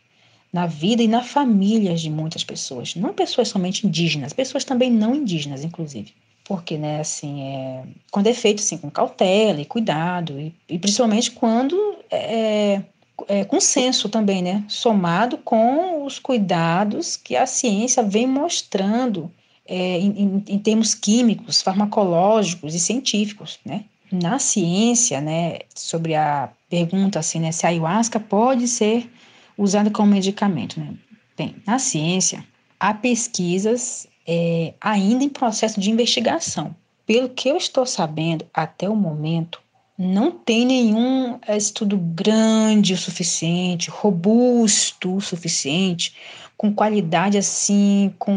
na 0.53 0.67
vida 0.67 1.01
e 1.01 1.07
na 1.07 1.23
família 1.23 1.95
de 1.95 2.07
muitas 2.09 2.43
pessoas. 2.43 2.95
Não 2.95 3.13
pessoas 3.15 3.47
somente 3.47 3.85
indígenas, 3.87 4.31
pessoas 4.31 4.63
também 4.63 4.91
não 4.91 5.15
indígenas, 5.15 5.63
inclusive. 5.63 6.13
Porque, 6.47 6.77
né, 6.77 7.01
assim, 7.01 7.41
é, 7.41 7.83
quando 8.09 8.27
é 8.27 8.33
feito 8.33 8.59
assim, 8.59 8.77
com 8.77 8.89
cautela 8.89 9.59
e 9.59 9.65
cuidado, 9.65 10.39
e, 10.39 10.55
e 10.69 10.79
principalmente 10.79 11.31
quando 11.31 11.75
é, 12.09 12.81
é, 13.27 13.43
com 13.43 13.59
senso 13.59 14.07
também, 14.07 14.41
né, 14.41 14.63
somado 14.67 15.37
com 15.39 16.05
os 16.05 16.19
cuidados 16.19 17.17
que 17.17 17.35
a 17.35 17.45
ciência 17.45 18.01
vem 18.01 18.25
mostrando 18.25 19.29
é, 19.65 19.99
em, 19.99 20.43
em, 20.47 20.59
termos 20.59 20.95
químicos, 20.95 21.61
farmacológicos 21.61 22.73
e 22.73 22.79
científicos, 22.79 23.59
né? 23.65 23.83
Na 24.09 24.39
ciência, 24.39 25.19
né, 25.19 25.59
sobre 25.75 26.15
a 26.15 26.49
pergunta 26.69 27.19
assim, 27.19 27.41
né, 27.41 27.51
se 27.51 27.65
a 27.65 27.69
ayahuasca 27.69 28.21
pode 28.21 28.69
ser 28.69 29.11
usada 29.57 29.91
como 29.91 30.13
medicamento, 30.13 30.79
né? 30.79 30.93
Bem, 31.37 31.57
na 31.65 31.77
ciência, 31.77 32.45
há 32.79 32.93
pesquisas 32.93 34.07
é, 34.27 34.73
ainda 34.81 35.23
em 35.23 35.29
processo 35.29 35.79
de 35.79 35.89
investigação. 35.89 36.75
Pelo 37.05 37.29
que 37.29 37.47
eu 37.47 37.55
estou 37.55 37.85
sabendo 37.85 38.45
até 38.53 38.89
o 38.89 38.95
momento, 38.95 39.61
não 39.97 40.31
tem 40.31 40.65
nenhum 40.65 41.39
é, 41.47 41.55
estudo 41.55 41.97
grande 41.97 42.93
o 42.93 42.97
suficiente, 42.97 43.89
robusto 43.89 45.15
o 45.15 45.21
suficiente, 45.21 46.13
com 46.57 46.73
qualidade 46.73 47.37
assim, 47.37 48.13
com 48.19 48.33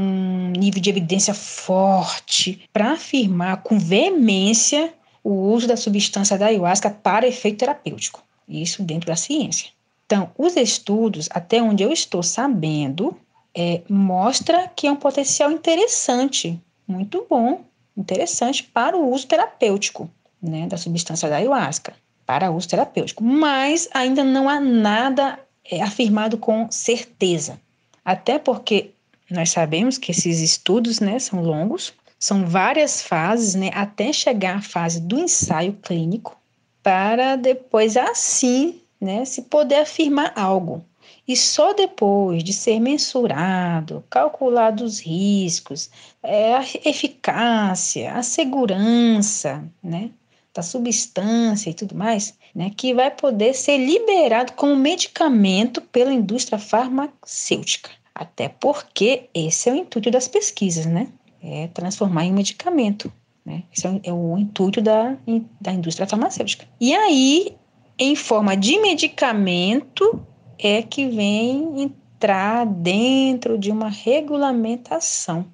nível 0.56 0.80
de 0.80 0.90
evidência 0.90 1.34
forte, 1.34 2.62
para 2.72 2.92
afirmar 2.92 3.62
com 3.62 3.78
veemência 3.78 4.92
o 5.24 5.32
uso 5.52 5.66
da 5.66 5.76
substância 5.76 6.38
da 6.38 6.46
ayahuasca 6.46 6.90
para 6.90 7.26
efeito 7.26 7.58
terapêutico. 7.58 8.22
Isso 8.48 8.82
dentro 8.82 9.08
da 9.08 9.16
ciência. 9.16 9.70
Então, 10.06 10.30
os 10.36 10.56
estudos, 10.56 11.28
até 11.30 11.62
onde 11.62 11.82
eu 11.82 11.92
estou 11.92 12.22
sabendo, 12.22 13.16
é, 13.54 13.82
mostra 13.88 14.68
que 14.68 14.86
é 14.86 14.92
um 14.92 14.96
potencial 14.96 15.50
interessante, 15.50 16.60
muito 16.86 17.26
bom, 17.28 17.64
interessante 17.96 18.62
para 18.62 18.96
o 18.96 19.12
uso 19.12 19.26
terapêutico 19.26 20.10
né, 20.42 20.66
da 20.66 20.76
substância 20.76 21.28
da 21.28 21.36
ayahuasca, 21.36 21.94
para 22.24 22.50
uso 22.50 22.68
terapêutico. 22.68 23.22
Mas 23.22 23.88
ainda 23.92 24.24
não 24.24 24.48
há 24.48 24.60
nada 24.60 25.38
é, 25.68 25.82
afirmado 25.82 26.38
com 26.38 26.70
certeza. 26.70 27.60
Até 28.04 28.38
porque 28.38 28.90
nós 29.30 29.50
sabemos 29.50 29.98
que 29.98 30.10
esses 30.10 30.40
estudos 30.40 31.00
né, 31.00 31.18
são 31.18 31.42
longos, 31.42 31.92
são 32.18 32.46
várias 32.46 33.02
fases, 33.02 33.54
né, 33.54 33.70
até 33.74 34.12
chegar 34.12 34.58
à 34.58 34.62
fase 34.62 35.00
do 35.00 35.18
ensaio 35.18 35.72
clínico, 35.74 36.36
para 36.82 37.36
depois 37.36 37.96
assim 37.96 38.80
né, 39.00 39.24
se 39.24 39.42
poder 39.42 39.76
afirmar 39.76 40.32
algo. 40.36 40.84
E 41.26 41.36
só 41.36 41.72
depois 41.72 42.42
de 42.42 42.52
ser 42.52 42.80
mensurado, 42.80 44.04
calculado 44.10 44.84
os 44.84 45.00
riscos, 45.00 45.90
é, 46.22 46.54
a 46.54 46.64
eficácia, 46.84 48.12
a 48.14 48.22
segurança 48.22 49.64
né, 49.82 50.10
da 50.54 50.62
substância 50.62 51.70
e 51.70 51.74
tudo 51.74 51.94
mais, 51.94 52.34
né, 52.54 52.70
que 52.76 52.92
vai 52.92 53.10
poder 53.10 53.54
ser 53.54 53.78
liberado 53.78 54.52
como 54.54 54.74
medicamento 54.74 55.80
pela 55.80 56.12
indústria 56.12 56.58
farmacêutica. 56.58 57.90
Até 58.14 58.48
porque 58.48 59.28
esse 59.32 59.68
é 59.68 59.72
o 59.72 59.76
intuito 59.76 60.10
das 60.10 60.28
pesquisas, 60.28 60.84
né? 60.84 61.08
É 61.42 61.68
transformar 61.68 62.24
em 62.24 62.32
medicamento. 62.32 63.10
Né? 63.46 63.62
Esse 63.74 63.86
é 63.86 63.90
o, 63.90 64.00
é 64.04 64.12
o 64.12 64.36
intuito 64.36 64.82
da, 64.82 65.16
da 65.58 65.72
indústria 65.72 66.06
farmacêutica. 66.06 66.66
E 66.78 66.92
aí 66.94 67.56
em 68.00 68.16
forma 68.16 68.56
de 68.56 68.78
medicamento 68.80 70.26
é 70.62 70.82
que 70.82 71.08
vem 71.08 71.82
entrar 71.82 72.66
dentro 72.66 73.58
de 73.58 73.70
uma 73.70 73.88
regulamentação, 73.88 75.46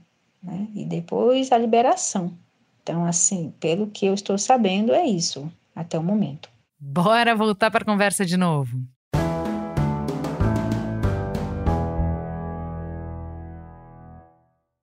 né? 0.42 0.66
E 0.74 0.84
depois 0.84 1.52
a 1.52 1.58
liberação. 1.58 2.32
Então, 2.82 3.04
assim, 3.04 3.52
pelo 3.60 3.86
que 3.86 4.06
eu 4.06 4.14
estou 4.14 4.36
sabendo, 4.36 4.92
é 4.92 5.06
isso 5.06 5.50
até 5.74 5.98
o 5.98 6.02
momento. 6.02 6.48
Bora 6.78 7.34
voltar 7.34 7.70
para 7.70 7.82
a 7.82 7.86
conversa 7.86 8.24
de 8.24 8.36
novo. 8.36 8.78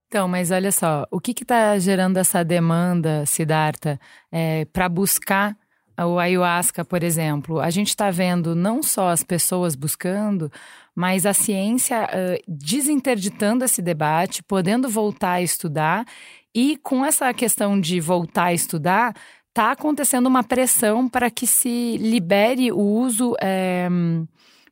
Então, 0.07 0.27
mas 0.27 0.51
olha 0.51 0.71
só, 0.71 1.07
o 1.09 1.19
que 1.19 1.31
está 1.31 1.77
gerando 1.79 2.17
essa 2.17 2.45
demanda, 2.45 3.25
Siddhartha, 3.25 3.99
é, 4.31 4.63
para 4.65 4.87
buscar 4.87 5.57
o 5.97 6.17
ayahuasca, 6.17 6.83
por 6.83 7.03
exemplo, 7.03 7.59
a 7.59 7.69
gente 7.69 7.89
está 7.89 8.09
vendo 8.09 8.55
não 8.55 8.81
só 8.81 9.09
as 9.09 9.23
pessoas 9.23 9.75
buscando, 9.75 10.51
mas 10.95 11.25
a 11.25 11.33
ciência 11.33 12.03
uh, 12.03 12.43
desinterditando 12.47 13.63
esse 13.63 13.81
debate, 13.81 14.41
podendo 14.43 14.89
voltar 14.89 15.33
a 15.33 15.41
estudar, 15.41 16.05
e 16.53 16.77
com 16.77 17.03
essa 17.05 17.33
questão 17.33 17.79
de 17.79 17.99
voltar 17.99 18.45
a 18.45 18.53
estudar, 18.53 19.15
está 19.49 19.71
acontecendo 19.71 20.27
uma 20.27 20.43
pressão 20.43 21.07
para 21.07 21.29
que 21.29 21.45
se 21.45 21.97
libere 21.97 22.71
o 22.71 22.79
uso 22.79 23.35
é, 23.39 23.87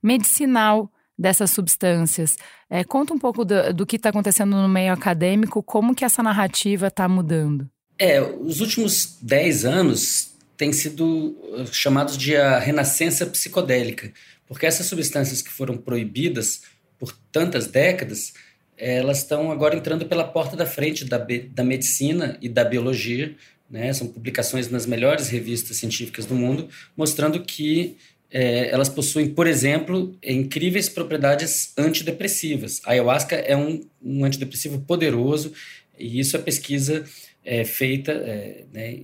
medicinal 0.01 0.91
dessas 1.17 1.51
substâncias. 1.51 2.35
É, 2.67 2.83
conta 2.83 3.13
um 3.13 3.19
pouco 3.19 3.45
do, 3.45 3.73
do 3.73 3.85
que 3.85 3.95
está 3.95 4.09
acontecendo 4.09 4.55
no 4.55 4.67
meio 4.67 4.91
acadêmico, 4.91 5.61
como 5.61 5.93
que 5.93 6.03
essa 6.03 6.23
narrativa 6.23 6.87
está 6.87 7.07
mudando. 7.07 7.69
É, 7.99 8.19
os 8.21 8.59
últimos 8.61 9.19
10 9.21 9.65
anos 9.65 10.30
têm 10.61 10.71
sido 10.71 11.35
eh, 11.55 11.65
chamados 11.71 12.15
de 12.15 12.35
a 12.35 12.59
renascença 12.59 13.25
psicodélica, 13.25 14.13
porque 14.47 14.67
essas 14.67 14.85
substâncias 14.85 15.41
que 15.41 15.49
foram 15.49 15.75
proibidas 15.75 16.61
por 16.99 17.17
tantas 17.31 17.65
décadas, 17.65 18.33
elas 18.77 19.17
estão 19.17 19.51
agora 19.51 19.75
entrando 19.75 20.05
pela 20.05 20.23
porta 20.23 20.55
da 20.55 20.67
frente 20.67 21.03
da, 21.03 21.17
da 21.17 21.63
medicina 21.63 22.37
e 22.39 22.47
da 22.47 22.63
biologia, 22.63 23.35
né? 23.67 23.91
São 23.91 24.05
publicações 24.05 24.69
nas 24.69 24.85
melhores 24.85 25.29
revistas 25.29 25.77
científicas 25.77 26.27
do 26.27 26.35
mundo, 26.35 26.69
mostrando 26.95 27.41
que 27.41 27.97
é, 28.29 28.69
elas 28.69 28.87
possuem, 28.87 29.29
por 29.29 29.47
exemplo, 29.47 30.15
incríveis 30.23 30.87
propriedades 30.87 31.73
antidepressivas. 31.75 32.81
A 32.85 32.91
ayahuasca 32.91 33.35
é 33.35 33.57
um, 33.57 33.81
um 33.99 34.23
antidepressivo 34.23 34.79
poderoso 34.81 35.53
e 35.97 36.19
isso 36.19 36.35
é 36.35 36.39
pesquisa 36.39 37.03
é, 37.43 37.65
feita 37.65 38.11
é, 38.11 38.65
né, 38.71 38.99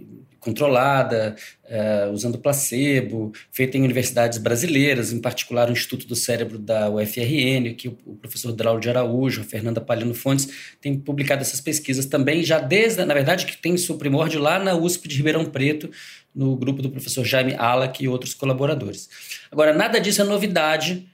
controlada, 0.48 1.36
uh, 1.66 2.12
usando 2.14 2.38
placebo, 2.38 3.34
feita 3.52 3.78
em 3.78 3.84
universidades 3.84 4.38
brasileiras, 4.38 5.12
em 5.12 5.20
particular 5.20 5.68
o 5.68 5.74
Instituto 5.74 6.08
do 6.08 6.16
Cérebro 6.16 6.58
da 6.58 6.90
UFRN, 6.90 7.74
que 7.78 7.90
o, 7.90 8.16
professor 8.16 8.54
Draulio 8.54 8.80
de 8.80 8.90
Araújo, 8.90 9.42
a 9.42 9.44
Fernanda 9.44 9.82
Palino 9.82 10.14
Fontes, 10.14 10.48
tem 10.80 10.98
publicado 10.98 11.42
essas 11.42 11.60
pesquisas 11.60 12.06
também, 12.06 12.44
já 12.44 12.60
desde, 12.60 13.04
na 13.04 13.14
verdade, 13.14 13.46
que 13.46 13.58
tem 13.58 13.76
seu 13.76 13.98
primórdio 13.98 14.40
lá 14.40 14.58
na 14.58 14.74
USP 14.74 15.10
de 15.10 15.18
Ribeirão 15.18 15.44
Preto, 15.44 15.92
no 16.34 16.56
grupo 16.56 16.82
do 16.82 16.90
professor 16.90 17.26
Jaime 17.26 17.56
Alac 17.58 18.02
e 18.02 18.08
outros 18.08 18.34
colaboradores. 18.34 19.10
Agora, 19.52 19.74
nada 19.74 20.00
disso 20.00 20.22
é 20.22 20.26
novidade 20.26 21.06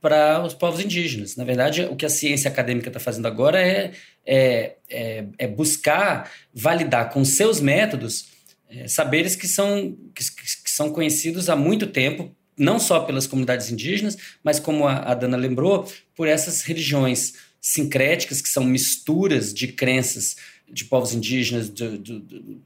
para 0.00 0.44
os 0.44 0.52
povos 0.52 0.84
indígenas. 0.84 1.34
Na 1.34 1.44
verdade, 1.44 1.84
o 1.84 1.96
que 1.96 2.04
a 2.04 2.10
ciência 2.10 2.50
acadêmica 2.50 2.90
está 2.90 3.00
fazendo 3.00 3.26
agora 3.26 3.58
é, 3.58 3.92
é, 4.26 4.74
é, 4.90 5.24
é 5.38 5.46
buscar 5.46 6.30
validar 6.52 7.08
com 7.08 7.24
seus 7.24 7.58
métodos 7.58 8.33
é, 8.68 8.88
saberes 8.88 9.36
que 9.36 9.46
são, 9.46 9.96
que, 10.14 10.24
que, 10.24 10.70
são 10.70 10.90
conhecidos 10.90 11.48
há 11.48 11.56
muito 11.56 11.86
tempo, 11.86 12.34
não 12.56 12.78
só 12.78 13.00
pelas 13.00 13.26
comunidades 13.26 13.70
indígenas, 13.70 14.16
mas 14.42 14.60
como 14.60 14.86
a, 14.86 14.98
a 14.98 15.14
Dana 15.14 15.36
lembrou, 15.36 15.90
por 16.14 16.28
essas 16.28 16.62
religiões 16.62 17.34
sincréticas, 17.60 18.40
que 18.40 18.48
são 18.48 18.64
misturas 18.64 19.52
de 19.52 19.68
crenças 19.68 20.36
de 20.68 20.84
povos 20.84 21.12
indígenas, 21.12 21.68
de, 21.68 21.98
de, 21.98 22.20
de, 22.20 22.60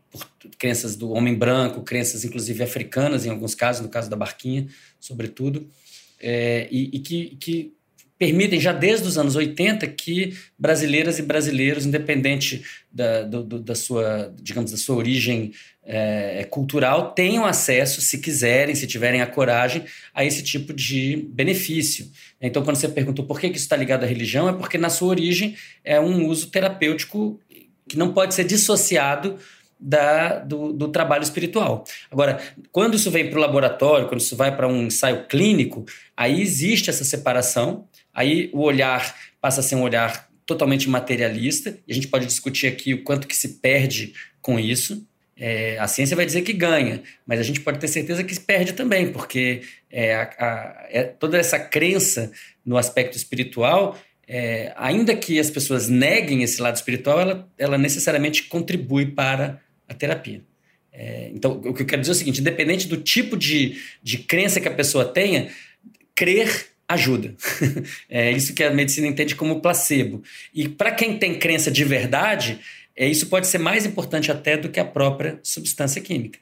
crenças 0.56 0.96
do 0.96 1.10
homem 1.10 1.34
branco, 1.34 1.82
crenças 1.82 2.24
inclusive 2.24 2.62
africanas, 2.62 3.26
em 3.26 3.30
alguns 3.30 3.54
casos, 3.54 3.82
no 3.82 3.88
caso 3.88 4.08
da 4.08 4.16
Barquinha, 4.16 4.66
sobretudo, 5.00 5.68
é, 6.20 6.68
e, 6.70 6.96
e 6.96 6.98
que, 7.00 7.36
que 7.36 7.74
permitem 8.18 8.60
já 8.60 8.72
desde 8.72 9.06
os 9.06 9.16
anos 9.16 9.36
80 9.36 9.86
que 9.88 10.36
brasileiras 10.58 11.18
e 11.18 11.22
brasileiros, 11.22 11.86
independente 11.86 12.64
da, 12.90 13.22
do, 13.22 13.60
da 13.60 13.74
sua, 13.74 14.34
digamos, 14.40 14.72
da 14.72 14.76
sua 14.76 14.96
origem 14.96 15.52
é, 15.88 16.44
cultural, 16.44 17.12
tenham 17.12 17.46
acesso, 17.46 18.00
se 18.00 18.18
quiserem, 18.18 18.74
se 18.74 18.86
tiverem 18.86 19.22
a 19.22 19.26
coragem, 19.26 19.84
a 20.14 20.24
esse 20.24 20.42
tipo 20.42 20.72
de 20.74 21.28
benefício. 21.30 22.10
Então, 22.40 22.62
quando 22.62 22.76
você 22.76 22.88
perguntou 22.88 23.24
por 23.24 23.40
que 23.40 23.46
isso 23.46 23.56
está 23.56 23.76
ligado 23.76 24.04
à 24.04 24.06
religião, 24.06 24.48
é 24.48 24.52
porque 24.52 24.76
na 24.76 24.90
sua 24.90 25.08
origem 25.08 25.56
é 25.82 25.98
um 25.98 26.26
uso 26.26 26.50
terapêutico 26.50 27.40
que 27.88 27.96
não 27.96 28.12
pode 28.12 28.34
ser 28.34 28.44
dissociado 28.44 29.36
da, 29.80 30.40
do, 30.40 30.72
do, 30.72 30.88
trabalho 30.88 31.22
espiritual. 31.22 31.84
Agora, 32.10 32.38
quando 32.70 32.96
isso 32.96 33.10
vem 33.10 33.30
para 33.30 33.38
o 33.38 33.40
laboratório, 33.40 34.08
quando 34.08 34.20
isso 34.20 34.36
vai 34.36 34.54
para 34.54 34.68
um 34.68 34.82
ensaio 34.82 35.26
clínico, 35.26 35.86
aí 36.16 36.42
existe 36.42 36.90
essa 36.90 37.04
separação 37.04 37.88
Aí 38.18 38.50
o 38.52 38.62
olhar 38.62 39.14
passa 39.40 39.60
a 39.60 39.62
ser 39.62 39.76
um 39.76 39.82
olhar 39.82 40.28
totalmente 40.44 40.88
materialista, 40.88 41.78
e 41.86 41.92
a 41.92 41.94
gente 41.94 42.08
pode 42.08 42.26
discutir 42.26 42.66
aqui 42.66 42.92
o 42.92 43.04
quanto 43.04 43.28
que 43.28 43.36
se 43.36 43.60
perde 43.60 44.12
com 44.42 44.58
isso. 44.58 45.06
É, 45.38 45.78
a 45.78 45.86
ciência 45.86 46.16
vai 46.16 46.26
dizer 46.26 46.42
que 46.42 46.52
ganha, 46.52 47.02
mas 47.24 47.38
a 47.38 47.42
gente 47.42 47.60
pode 47.60 47.78
ter 47.78 47.86
certeza 47.86 48.24
que 48.24 48.38
perde 48.40 48.72
também, 48.72 49.12
porque 49.12 49.62
é, 49.90 50.14
a, 50.14 50.22
a, 50.22 50.86
é, 50.90 51.02
toda 51.04 51.38
essa 51.38 51.58
crença 51.58 52.32
no 52.66 52.76
aspecto 52.76 53.16
espiritual, 53.16 53.96
é, 54.26 54.72
ainda 54.76 55.14
que 55.14 55.38
as 55.38 55.50
pessoas 55.50 55.88
neguem 55.88 56.42
esse 56.42 56.60
lado 56.60 56.76
espiritual, 56.76 57.20
ela, 57.20 57.48
ela 57.56 57.78
necessariamente 57.78 58.44
contribui 58.44 59.06
para 59.06 59.60
a 59.88 59.94
terapia. 59.94 60.42
É, 60.92 61.30
então, 61.32 61.52
o 61.64 61.72
que 61.72 61.82
eu 61.82 61.86
quero 61.86 62.00
dizer 62.00 62.12
é 62.12 62.16
o 62.16 62.18
seguinte: 62.18 62.40
independente 62.40 62.88
do 62.88 62.96
tipo 62.96 63.36
de, 63.36 63.80
de 64.02 64.18
crença 64.18 64.60
que 64.60 64.66
a 64.66 64.74
pessoa 64.74 65.04
tenha, 65.04 65.48
crer 66.14 66.66
ajuda. 66.88 67.34
é 68.08 68.32
isso 68.32 68.54
que 68.54 68.64
a 68.64 68.72
medicina 68.72 69.06
entende 69.06 69.36
como 69.36 69.60
placebo. 69.60 70.22
E 70.52 70.68
para 70.68 70.90
quem 70.90 71.18
tem 71.18 71.38
crença 71.38 71.70
de 71.70 71.84
verdade, 71.84 72.58
isso 73.06 73.26
pode 73.26 73.46
ser 73.46 73.58
mais 73.58 73.86
importante 73.86 74.32
até 74.32 74.56
do 74.56 74.68
que 74.68 74.80
a 74.80 74.84
própria 74.84 75.38
substância 75.42 76.00
química. 76.00 76.38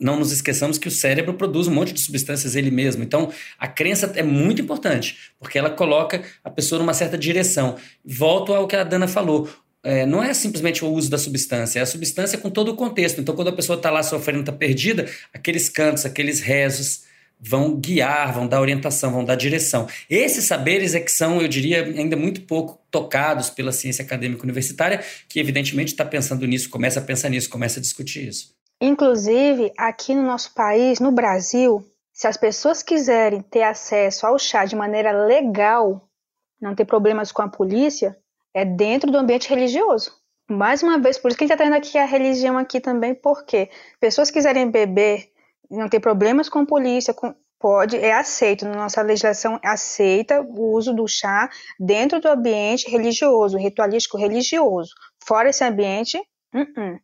Não 0.00 0.18
nos 0.18 0.32
esqueçamos 0.32 0.78
que 0.78 0.88
o 0.88 0.90
cérebro 0.90 1.34
produz 1.34 1.68
um 1.68 1.74
monte 1.74 1.92
de 1.92 2.00
substâncias 2.00 2.56
ele 2.56 2.70
mesmo. 2.70 3.02
Então, 3.02 3.30
a 3.58 3.68
crença 3.68 4.10
é 4.16 4.22
muito 4.22 4.62
importante, 4.62 5.32
porque 5.38 5.58
ela 5.58 5.70
coloca 5.70 6.22
a 6.42 6.50
pessoa 6.50 6.78
numa 6.78 6.94
certa 6.94 7.18
direção. 7.18 7.76
Volto 8.04 8.54
ao 8.54 8.66
que 8.66 8.74
a 8.74 8.82
Dana 8.82 9.06
falou. 9.06 9.48
É, 9.82 10.04
não 10.04 10.22
é 10.22 10.34
simplesmente 10.34 10.84
o 10.84 10.88
uso 10.88 11.08
da 11.08 11.18
substância, 11.18 11.78
é 11.78 11.82
a 11.82 11.86
substância 11.86 12.36
com 12.38 12.50
todo 12.50 12.72
o 12.72 12.74
contexto. 12.74 13.20
Então, 13.20 13.36
quando 13.36 13.48
a 13.48 13.52
pessoa 13.52 13.76
está 13.76 13.90
lá 13.90 14.02
sofrendo, 14.02 14.40
está 14.40 14.52
perdida, 14.52 15.08
aqueles 15.32 15.68
cantos, 15.68 16.04
aqueles 16.04 16.40
rezos, 16.40 17.02
vão 17.38 17.76
guiar, 17.76 18.32
vão 18.32 18.46
dar 18.46 18.60
orientação, 18.60 19.12
vão 19.12 19.24
dar 19.24 19.36
direção. 19.36 19.86
Esses 20.08 20.44
saberes 20.44 20.94
é 20.94 21.00
que 21.00 21.10
são, 21.10 21.40
eu 21.40 21.48
diria, 21.48 21.84
ainda 21.84 22.16
muito 22.16 22.42
pouco 22.42 22.80
tocados 22.90 23.50
pela 23.50 23.72
ciência 23.72 24.04
acadêmica 24.04 24.42
universitária, 24.42 25.02
que 25.28 25.38
evidentemente 25.38 25.92
está 25.92 26.04
pensando 26.04 26.46
nisso, 26.46 26.70
começa 26.70 27.00
a 27.00 27.02
pensar 27.02 27.28
nisso, 27.28 27.50
começa 27.50 27.78
a 27.78 27.82
discutir 27.82 28.28
isso. 28.28 28.54
Inclusive, 28.80 29.72
aqui 29.76 30.14
no 30.14 30.22
nosso 30.22 30.52
país, 30.54 31.00
no 31.00 31.12
Brasil, 31.12 31.84
se 32.12 32.26
as 32.26 32.36
pessoas 32.36 32.82
quiserem 32.82 33.42
ter 33.42 33.62
acesso 33.62 34.26
ao 34.26 34.38
chá 34.38 34.64
de 34.64 34.76
maneira 34.76 35.12
legal, 35.12 36.08
não 36.60 36.74
ter 36.74 36.84
problemas 36.84 37.32
com 37.32 37.42
a 37.42 37.48
polícia, 37.48 38.16
é 38.54 38.64
dentro 38.64 39.10
do 39.10 39.18
ambiente 39.18 39.48
religioso. 39.48 40.12
Mais 40.48 40.82
uma 40.82 40.98
vez, 40.98 41.18
por 41.18 41.28
isso 41.28 41.36
que 41.36 41.44
a 41.44 41.46
gente 41.46 41.52
está 41.52 41.64
tendo 41.64 41.76
aqui 41.76 41.98
a 41.98 42.04
religião 42.04 42.56
aqui 42.56 42.80
também, 42.80 43.14
porque 43.14 43.68
pessoas 44.00 44.30
quiserem 44.30 44.70
beber 44.70 45.28
não 45.70 45.88
ter 45.88 46.00
problemas 46.00 46.48
com 46.48 46.64
polícia, 46.64 47.14
com, 47.14 47.34
pode, 47.58 47.96
é 47.96 48.12
aceito, 48.12 48.64
na 48.64 48.74
nossa 48.74 49.02
legislação 49.02 49.58
aceita 49.64 50.40
o 50.40 50.72
uso 50.74 50.92
do 50.94 51.06
chá 51.06 51.48
dentro 51.78 52.20
do 52.20 52.28
ambiente 52.28 52.90
religioso, 52.90 53.58
ritualístico 53.58 54.18
religioso. 54.18 54.90
Fora 55.24 55.50
esse 55.50 55.64
ambiente, 55.64 56.18
uh 56.54 56.60
-uh. 56.60 56.98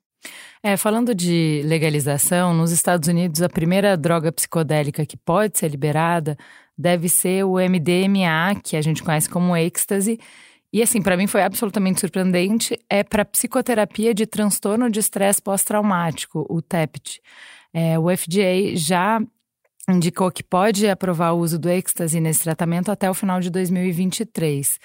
É, 0.63 0.77
falando 0.77 1.13
de 1.13 1.63
legalização, 1.65 2.55
nos 2.55 2.71
Estados 2.71 3.09
Unidos 3.09 3.43
a 3.43 3.49
primeira 3.49 3.97
droga 3.97 4.31
psicodélica 4.31 5.05
que 5.05 5.17
pode 5.17 5.59
ser 5.59 5.69
liberada 5.69 6.37
deve 6.79 7.09
ser 7.09 7.45
o 7.45 7.55
MDMA, 7.57 8.61
que 8.63 8.77
a 8.77 8.81
gente 8.81 9.03
conhece 9.03 9.29
como 9.29 9.57
êxtase. 9.57 10.21
E 10.73 10.81
assim, 10.81 11.03
para 11.03 11.17
mim 11.17 11.27
foi 11.27 11.43
absolutamente 11.43 12.01
surpreendente, 12.01 12.79
é 12.89 13.03
para 13.03 13.25
psicoterapia 13.25 14.15
de 14.15 14.25
transtorno 14.25 14.89
de 14.89 15.01
estresse 15.01 15.43
pós-traumático, 15.43 16.47
o 16.49 16.63
TEPT. 16.63 17.21
É, 17.75 17.99
o 17.99 18.15
FDA 18.15 18.77
já 18.77 19.21
indicou 19.89 20.31
que 20.31 20.43
pode 20.43 20.89
aprovar 20.89 21.33
o 21.33 21.39
uso 21.39 21.59
do 21.59 21.69
êxtase 21.69 22.21
nesse 22.21 22.43
tratamento 22.43 22.91
até 22.91 23.11
o 23.11 23.15
final 23.15 23.41
de 23.41 23.51
2023. 23.51 24.79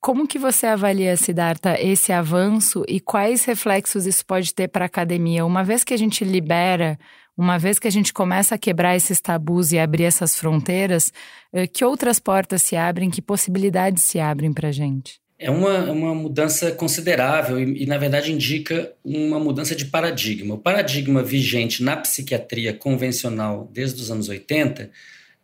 Como 0.00 0.26
que 0.26 0.38
você 0.38 0.66
avalia, 0.66 1.14
Siddhartha, 1.16 1.78
esse 1.78 2.10
avanço 2.10 2.82
e 2.88 3.00
quais 3.00 3.44
reflexos 3.44 4.06
isso 4.06 4.24
pode 4.24 4.54
ter 4.54 4.68
para 4.68 4.84
a 4.84 4.86
academia? 4.86 5.44
Uma 5.44 5.62
vez 5.62 5.84
que 5.84 5.92
a 5.92 5.96
gente 5.96 6.24
libera, 6.24 6.98
uma 7.36 7.58
vez 7.58 7.78
que 7.78 7.86
a 7.86 7.90
gente 7.90 8.12
começa 8.12 8.54
a 8.54 8.58
quebrar 8.58 8.96
esses 8.96 9.20
tabus 9.20 9.72
e 9.72 9.78
abrir 9.78 10.04
essas 10.04 10.34
fronteiras, 10.34 11.12
eh, 11.52 11.66
que 11.66 11.84
outras 11.84 12.18
portas 12.18 12.62
se 12.62 12.76
abrem, 12.76 13.10
que 13.10 13.20
possibilidades 13.20 14.02
se 14.02 14.18
abrem 14.18 14.52
para 14.52 14.68
a 14.68 14.72
gente? 14.72 15.19
É 15.42 15.50
uma, 15.50 15.90
uma 15.90 16.14
mudança 16.14 16.70
considerável 16.70 17.58
e, 17.58 17.84
e, 17.84 17.86
na 17.86 17.96
verdade, 17.96 18.30
indica 18.30 18.92
uma 19.02 19.40
mudança 19.40 19.74
de 19.74 19.86
paradigma. 19.86 20.54
O 20.54 20.58
paradigma 20.58 21.22
vigente 21.22 21.82
na 21.82 21.96
psiquiatria 21.96 22.74
convencional 22.74 23.66
desde 23.72 24.02
os 24.02 24.10
anos 24.10 24.28
80 24.28 24.90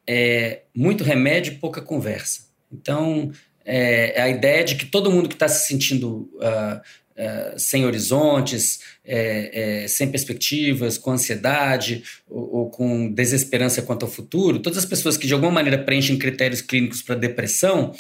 é 0.07 0.61
muito 0.75 1.03
remédio 1.03 1.55
e 1.55 1.57
pouca 1.57 1.81
conversa. 1.81 2.43
Então, 2.71 3.33
é, 3.65 4.19
é 4.19 4.23
a 4.23 4.29
ideia 4.29 4.63
de 4.63 4.75
que 4.75 4.85
todo 4.85 5.11
mundo 5.11 5.31
que 5.31 5.35
está 5.35 5.49
se 5.49 5.67
sentindo 5.67 6.31
uh, 6.35 6.77
uh, 7.17 7.59
sem 7.59 7.87
horizontes, 7.87 8.81
é, 9.03 9.85
é, 9.85 9.89
sem 9.89 10.11
perspectivas, 10.11 10.99
com 10.99 11.13
ansiedade 11.13 12.05
ou, 12.29 12.55
ou, 12.55 12.71
com 12.71 13.11
desesperança 13.11 13.81
quanto 13.81 14.05
ao 14.05 14.13
futuro, 14.13 14.59
todas 14.59 14.79
as 14.79 14.85
pessoas 14.85 15.17
que 15.17 15.27
de 15.27 15.33
alguma 15.33 15.53
maneira 15.53 15.79
preenchem 15.79 16.19
critérios 16.19 16.61
clínicos 16.61 17.01
para 17.01 17.15
depressão, 17.15 17.95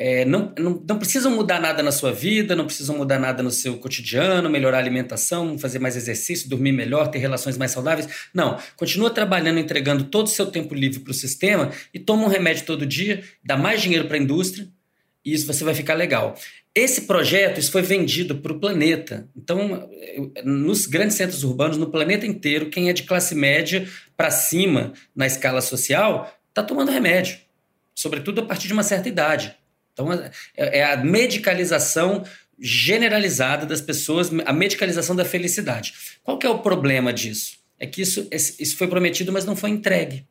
é, 0.00 0.24
não, 0.24 0.54
não, 0.56 0.80
não, 0.88 0.96
precisam 0.96 1.34
mudar 1.34 1.60
nada 1.60 1.82
na 1.82 1.90
sua 1.90 2.12
vida, 2.12 2.54
não 2.54 2.66
precisam 2.66 2.96
mudar 2.96 3.18
nada 3.18 3.42
no 3.42 3.50
seu 3.50 3.76
cotidiano, 3.78 4.48
melhorar 4.48 4.76
a 4.76 4.80
alimentação, 4.80 5.58
fazer 5.58 5.80
mais 5.80 5.96
exercício, 5.96 6.48
dormir 6.48 6.70
melhor, 6.70 7.08
ter 7.08 7.18
relações 7.18 7.58
mais 7.58 7.72
saudáveis. 7.72 8.08
Não. 8.32 8.56
Continua 8.76 9.10
trabalhando, 9.10 9.58
entregando 9.58 10.04
todo 10.04 10.26
o 10.26 10.30
seu 10.30 10.46
tempo 10.46 10.72
livre 10.72 11.00
para 11.00 11.10
o 11.10 11.14
sistema 11.14 11.72
e 11.92 11.98
toma 11.98 12.24
um 12.24 12.28
remédio 12.28 12.64
todo 12.64 12.86
dia, 12.86 13.24
dá 13.44 13.56
mais 13.56 13.82
dinheiro 13.82 14.06
para 14.06 14.16
a 14.16 14.20
indústria 14.20 14.68
e 15.24 15.34
isso 15.34 15.46
você 15.46 15.64
vai 15.64 15.74
ficar 15.74 15.94
legal. 15.94 16.36
Esse 16.72 17.02
projeto 17.02 17.58
isso 17.58 17.72
foi 17.72 17.82
vendido 17.82 18.36
para 18.36 18.52
o 18.52 18.60
planeta. 18.60 19.28
Então, 19.36 19.90
nos 20.44 20.86
grandes 20.86 21.16
centros 21.16 21.42
urbanos, 21.42 21.76
no 21.76 21.90
planeta 21.90 22.24
inteiro, 22.24 22.70
quem 22.70 22.88
é 22.88 22.92
de 22.92 23.02
classe 23.02 23.34
média 23.34 23.88
para 24.16 24.30
cima 24.30 24.92
na 25.14 25.26
escala 25.26 25.60
social 25.60 26.32
está 26.48 26.62
tomando 26.62 26.92
remédio, 26.92 27.38
sobretudo 27.96 28.42
a 28.42 28.44
partir 28.44 28.68
de 28.68 28.72
uma 28.72 28.84
certa 28.84 29.08
idade. 29.08 29.56
Então, 29.98 30.12
é, 30.12 30.30
é 30.78 30.84
a 30.84 30.96
medicalização 30.96 32.22
generalizada 32.60 33.66
das 33.66 33.80
pessoas, 33.80 34.30
a 34.46 34.52
medicalização 34.52 35.16
da 35.16 35.24
felicidade. 35.24 35.92
Qual 36.22 36.38
que 36.38 36.46
é 36.46 36.50
o 36.50 36.60
problema 36.60 37.12
disso? 37.12 37.58
É 37.78 37.86
que 37.86 38.02
isso, 38.02 38.28
isso 38.30 38.76
foi 38.76 38.86
prometido, 38.86 39.32
mas 39.32 39.44
não 39.44 39.56
foi 39.56 39.70
entregue. 39.70 40.24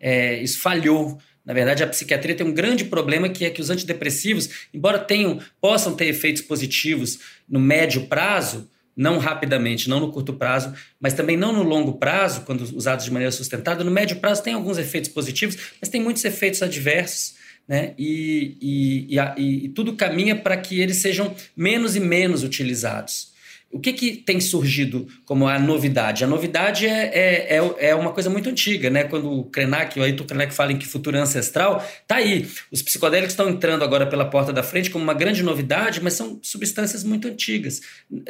É, 0.00 0.40
isso 0.40 0.58
falhou. 0.58 1.18
Na 1.44 1.54
verdade, 1.54 1.84
a 1.84 1.86
psiquiatria 1.86 2.34
tem 2.34 2.46
um 2.46 2.52
grande 2.52 2.84
problema 2.84 3.28
que 3.28 3.44
é 3.44 3.50
que 3.50 3.60
os 3.60 3.70
antidepressivos, 3.70 4.48
embora 4.74 4.98
tenham, 4.98 5.40
possam 5.60 5.94
ter 5.94 6.06
efeitos 6.06 6.42
positivos 6.42 7.18
no 7.48 7.60
médio 7.60 8.06
prazo, 8.06 8.68
não 8.96 9.18
rapidamente, 9.18 9.88
não 9.88 10.00
no 10.00 10.10
curto 10.10 10.32
prazo, 10.32 10.72
mas 10.98 11.12
também 11.12 11.36
não 11.36 11.52
no 11.52 11.62
longo 11.62 11.98
prazo, 11.98 12.40
quando 12.42 12.62
usados 12.62 13.04
de 13.04 13.10
maneira 13.12 13.30
sustentada, 13.30 13.84
no 13.84 13.90
médio 13.90 14.16
prazo 14.16 14.42
tem 14.42 14.54
alguns 14.54 14.78
efeitos 14.78 15.10
positivos, 15.10 15.56
mas 15.80 15.88
tem 15.88 16.00
muitos 16.00 16.24
efeitos 16.24 16.62
adversos 16.62 17.34
né? 17.68 17.94
e, 17.98 18.56
e, 18.60 19.16
e, 19.36 19.64
e 19.64 19.68
tudo 19.70 19.94
caminha 19.94 20.36
para 20.36 20.56
que 20.56 20.80
eles 20.80 20.98
sejam 20.98 21.34
menos 21.56 21.96
e 21.96 22.00
menos 22.00 22.42
utilizados. 22.42 23.34
O 23.70 23.80
que, 23.80 23.92
que 23.92 24.16
tem 24.16 24.40
surgido 24.40 25.06
como 25.24 25.46
a 25.48 25.58
novidade? 25.58 26.22
A 26.22 26.26
novidade 26.26 26.86
é, 26.86 27.10
é, 27.12 27.58
é, 27.58 27.88
é 27.88 27.94
uma 27.94 28.12
coisa 28.12 28.30
muito 28.30 28.48
antiga, 28.48 28.88
né? 28.88 29.04
Quando 29.04 29.30
o 29.30 29.44
Krenak, 29.44 29.98
o 29.98 30.02
Ayrton 30.02 30.24
Krenak 30.24 30.54
fala 30.54 30.72
em 30.72 30.78
que 30.78 30.86
futuro 30.86 31.18
ancestral, 31.18 31.86
tá 32.06 32.16
aí. 32.16 32.48
Os 32.70 32.80
psicodélicos 32.80 33.32
estão 33.32 33.50
entrando 33.50 33.82
agora 33.82 34.06
pela 34.06 34.24
porta 34.24 34.52
da 34.52 34.62
frente 34.62 34.88
como 34.88 35.02
uma 35.02 35.12
grande 35.12 35.42
novidade, 35.42 36.00
mas 36.02 36.14
são 36.14 36.38
substâncias 36.42 37.02
muito 37.02 37.26
antigas. 37.26 37.82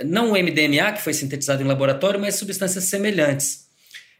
Não 0.04 0.32
o 0.32 0.32
MDMA, 0.32 0.92
que 0.92 1.02
foi 1.02 1.12
sintetizado 1.12 1.62
em 1.62 1.66
laboratório, 1.66 2.18
mas 2.18 2.34
substâncias 2.36 2.84
semelhantes. 2.84 3.66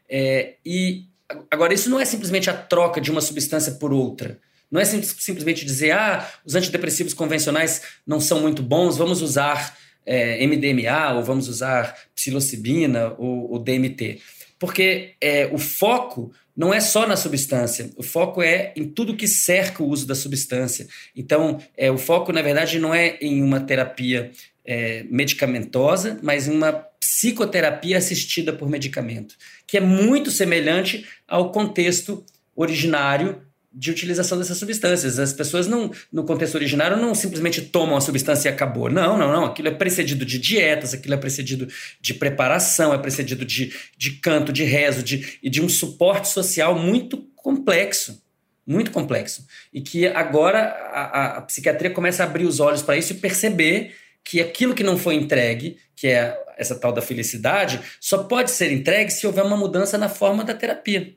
É, 0.09 0.53
e 0.63 1.05
agora, 1.51 1.73
isso 1.73 1.89
não 1.89 1.99
é 1.99 2.05
simplesmente 2.05 2.49
a 2.49 2.53
troca 2.53 3.01
de 3.01 3.11
uma 3.11 3.21
substância 3.21 3.73
por 3.73 3.91
outra. 3.91 4.39
Não 4.69 4.81
é 4.81 4.85
sim, 4.85 5.01
simplesmente 5.01 5.65
dizer, 5.65 5.91
ah, 5.91 6.29
os 6.45 6.55
antidepressivos 6.55 7.13
convencionais 7.13 7.81
não 8.05 8.19
são 8.19 8.41
muito 8.41 8.61
bons, 8.61 8.97
vamos 8.97 9.21
usar 9.21 9.77
é, 10.05 10.45
MDMA 10.45 11.13
ou 11.15 11.23
vamos 11.23 11.47
usar 11.47 11.95
psilocibina 12.15 13.13
ou, 13.17 13.51
ou 13.51 13.59
DMT. 13.59 14.19
Porque 14.59 15.15
é, 15.21 15.47
o 15.51 15.57
foco 15.57 16.31
não 16.55 16.73
é 16.73 16.79
só 16.79 17.05
na 17.05 17.15
substância, 17.15 17.91
o 17.95 18.01
foco 18.01 18.41
é 18.41 18.73
em 18.75 18.85
tudo 18.85 19.15
que 19.15 19.27
cerca 19.27 19.83
o 19.83 19.87
uso 19.87 20.07
da 20.07 20.15
substância. 20.15 20.87
Então, 21.15 21.59
é, 21.77 21.91
o 21.91 21.97
foco, 21.97 22.31
na 22.31 22.41
verdade, 22.41 22.79
não 22.79 22.93
é 22.93 23.17
em 23.21 23.43
uma 23.43 23.59
terapia 23.59 24.31
é, 24.65 25.05
medicamentosa, 25.09 26.19
mas 26.23 26.47
em 26.47 26.51
uma 26.51 26.73
psicoterapia 26.73 27.97
assistida 27.97 28.51
por 28.51 28.67
medicamento, 28.67 29.35
que 29.67 29.77
é 29.77 29.79
muito 29.79 30.31
semelhante 30.31 31.05
ao 31.27 31.51
contexto 31.51 32.25
originário 32.55 33.46
de 33.71 33.91
utilização 33.91 34.37
dessas 34.37 34.57
substâncias. 34.57 35.19
As 35.19 35.33
pessoas 35.33 35.67
não, 35.67 35.91
no 36.11 36.23
contexto 36.23 36.55
originário, 36.55 36.97
não 36.97 37.13
simplesmente 37.13 37.61
tomam 37.61 37.97
a 37.97 38.01
substância 38.01 38.49
e 38.49 38.51
acabou. 38.51 38.89
Não, 38.89 39.17
não, 39.17 39.31
não. 39.31 39.45
Aquilo 39.45 39.67
é 39.67 39.71
precedido 39.71 40.25
de 40.25 40.39
dietas, 40.39 40.93
aquilo 40.93 41.13
é 41.13 41.17
precedido 41.17 41.67
de 41.99 42.13
preparação, 42.13 42.93
é 42.93 42.97
precedido 42.97 43.45
de, 43.45 43.73
de 43.97 44.11
canto, 44.11 44.51
de 44.51 44.63
rezo 44.63 45.03
de, 45.03 45.37
e 45.43 45.49
de 45.49 45.61
um 45.61 45.69
suporte 45.69 46.29
social 46.29 46.77
muito 46.77 47.17
complexo. 47.35 48.21
Muito 48.65 48.91
complexo. 48.91 49.45
E 49.73 49.81
que 49.81 50.07
agora 50.07 50.59
a, 50.59 51.01
a, 51.01 51.37
a 51.37 51.41
psiquiatria 51.41 51.91
começa 51.91 52.23
a 52.23 52.25
abrir 52.25 52.45
os 52.45 52.59
olhos 52.59 52.81
para 52.81 52.97
isso 52.97 53.13
e 53.13 53.17
perceber 53.17 53.95
que 54.23 54.41
aquilo 54.41 54.75
que 54.75 54.83
não 54.83 54.97
foi 54.97 55.15
entregue, 55.15 55.77
que 55.95 56.07
é 56.07 56.37
essa 56.57 56.75
tal 56.75 56.91
da 56.91 57.01
felicidade, 57.01 57.79
só 57.99 58.23
pode 58.23 58.51
ser 58.51 58.71
entregue 58.73 59.11
se 59.11 59.25
houver 59.25 59.45
uma 59.45 59.55
mudança 59.55 59.97
na 59.97 60.09
forma 60.09 60.43
da 60.43 60.53
terapia. 60.53 61.15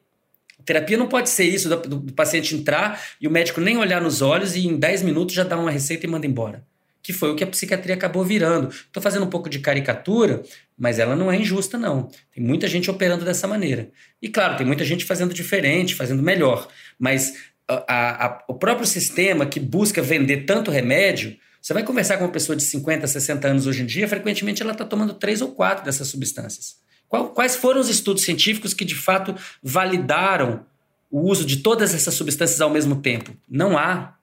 Terapia 0.65 0.97
não 0.97 1.09
pode 1.09 1.31
ser 1.31 1.45
isso, 1.45 1.69
do, 1.69 1.77
do, 1.99 2.13
paciente 2.13 2.55
entrar 2.55 3.03
e 3.21 3.27
o 3.27 3.31
médico 3.31 3.61
nem 3.61 3.77
olhar 3.77 4.01
nos 4.01 4.23
olhos 4.23 4.57
e 4.57 4.67
em 4.67 4.77
10 4.77 5.03
minutos 5.03 5.35
já 5.35 5.45
dar 5.45 5.59
uma 5.59 5.71
receita 5.71 6.07
e 6.07 6.09
manda 6.09 6.27
embora 6.27 6.65
que 7.03 7.13
foi 7.13 7.31
o 7.31 7.35
que 7.35 7.45
a 7.45 7.47
psiquiatria 7.47 7.95
acabou 7.95 8.25
virando. 8.25 8.69
Estou 8.69 9.03
fazendo 9.03 9.25
um 9.25 9.31
pouco 9.31 9.49
de 9.49 9.59
caricatura, 9.59 10.43
mas 10.79 10.99
ela 10.99 11.17
não 11.17 11.31
é 11.31 11.37
injusta, 11.37 11.79
não. 11.79 12.11
Tem 12.35 12.45
muita 12.45 12.69
gente 12.69 12.91
operando 12.91 13.25
dessa 13.25 13.49
maneira. 13.49 13.91
E 14.21 14.29
claro, 14.29 14.57
tem 14.57 14.67
muita 14.67 14.85
gente 14.85 15.05
fazendo 15.05 15.33
diferente, 15.33 15.95
fazendo 15.95 16.23
melhor. 16.23 16.69
Mas 16.99 17.35
a, 17.67 18.27
a, 18.27 18.45
o 18.49 18.55
próprio 18.55 18.87
sistema 18.87 19.47
que 19.47 19.59
busca 19.59 20.03
vender 20.03 20.45
tanto 20.45 20.71
remédio, 20.71 21.37
você 21.61 21.73
vai 21.73 21.83
conversar 21.83 22.19
com 22.19 22.25
uma 22.25 22.33
pessoa 22.33 22.57
de 22.57 22.63
50, 22.63 23.07
60 23.07 23.49
anos 23.49 23.67
hoje 23.67 23.83
em 23.83 23.87
dia, 23.87 24.09
frequentemente 24.09 24.63
ela 24.63 24.73
está 24.73 24.85
tomando 24.85 25.15
três 25.15 25.41
ou 25.41 25.53
quatro 25.53 25.85
dessas 25.85 26.09
substâncias. 26.09 26.77
Quais 27.11 27.57
foram 27.57 27.81
os 27.81 27.89
estudos 27.89 28.23
científicos 28.23 28.73
que 28.73 28.85
de 28.85 28.95
fato 28.95 29.35
validaram 29.61 30.65
o 31.11 31.29
uso 31.29 31.45
de 31.45 31.57
todas 31.57 31.93
essas 31.93 32.15
substâncias 32.15 32.61
ao 32.61 32.71
mesmo 32.71 33.03
tempo? 33.03 33.37
Não 33.49 33.77
há. 33.77 34.15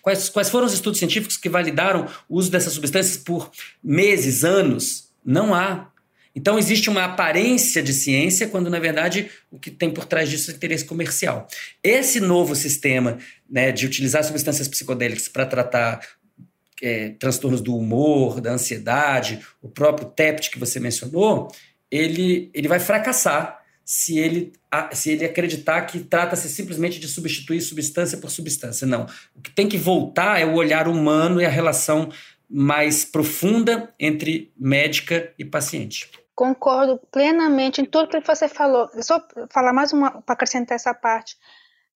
Quais, 0.00 0.28
quais 0.28 0.50
foram 0.50 0.66
os 0.66 0.72
estudos 0.72 0.98
científicos 0.98 1.36
que 1.36 1.48
validaram 1.48 2.08
o 2.28 2.36
uso 2.36 2.50
dessas 2.50 2.72
substâncias 2.72 3.16
por 3.16 3.50
meses, 3.82 4.44
anos? 4.44 5.08
Não 5.24 5.54
há. 5.54 5.88
Então 6.34 6.58
existe 6.58 6.88
uma 6.90 7.04
aparência 7.04 7.82
de 7.82 7.92
ciência 7.92 8.48
quando 8.48 8.70
na 8.70 8.80
verdade 8.80 9.30
o 9.50 9.58
que 9.58 9.70
tem 9.70 9.90
por 9.90 10.04
trás 10.04 10.28
disso 10.28 10.50
é 10.50 10.54
interesse 10.54 10.84
comercial. 10.84 11.46
Esse 11.82 12.20
novo 12.20 12.56
sistema 12.56 13.18
né, 13.48 13.70
de 13.70 13.86
utilizar 13.86 14.24
substâncias 14.24 14.66
psicodélicas 14.66 15.28
para 15.28 15.46
tratar 15.46 16.00
é, 16.82 17.10
transtornos 17.10 17.60
do 17.60 17.76
humor, 17.76 18.40
da 18.40 18.52
ansiedade, 18.52 19.40
o 19.60 19.68
próprio 19.68 20.08
TEPT 20.08 20.50
que 20.50 20.58
você 20.58 20.80
mencionou, 20.80 21.52
ele, 21.92 22.50
ele 22.54 22.66
vai 22.66 22.80
fracassar 22.80 23.62
se 23.84 24.18
ele, 24.18 24.52
se 24.92 25.10
ele 25.10 25.26
acreditar 25.26 25.82
que 25.82 26.00
trata-se 26.00 26.48
simplesmente 26.48 26.98
de 26.98 27.06
substituir 27.06 27.60
substância 27.60 28.16
por 28.16 28.30
substância. 28.30 28.86
Não. 28.86 29.06
O 29.36 29.42
que 29.42 29.50
tem 29.50 29.68
que 29.68 29.76
voltar 29.76 30.40
é 30.40 30.46
o 30.46 30.54
olhar 30.54 30.88
humano 30.88 31.40
e 31.40 31.44
a 31.44 31.50
relação 31.50 32.10
mais 32.48 33.04
profunda 33.04 33.92
entre 34.00 34.50
médica 34.56 35.32
e 35.38 35.44
paciente. 35.44 36.10
Concordo 36.34 36.98
plenamente 37.10 37.82
em 37.82 37.84
tudo 37.84 38.08
que 38.08 38.20
você 38.20 38.48
falou. 38.48 38.88
Só 39.02 39.22
falar 39.50 39.74
mais 39.74 39.92
uma 39.92 40.22
para 40.22 40.32
acrescentar 40.32 40.76
essa 40.76 40.94
parte. 40.94 41.36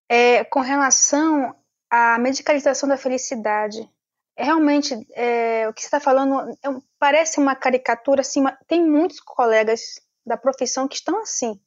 É, 0.07 0.43
com 0.43 0.61
relação 0.61 1.55
à 1.89 2.19
medicalização 2.19 2.87
da 2.87 2.97
felicidade, 2.97 3.89
realmente 4.37 4.95
é, 5.13 5.67
o 5.67 5.73
que 5.73 5.81
você 5.81 5.87
está 5.87 5.99
falando 5.99 6.49
é, 6.51 6.69
parece 6.99 7.39
uma 7.39 7.55
caricatura. 7.55 8.21
Assim, 8.21 8.43
tem 8.67 8.83
muitos 8.83 9.19
colegas 9.19 9.81
da 10.25 10.37
profissão 10.37 10.87
que 10.87 10.95
estão 10.95 11.21
assim 11.21 11.59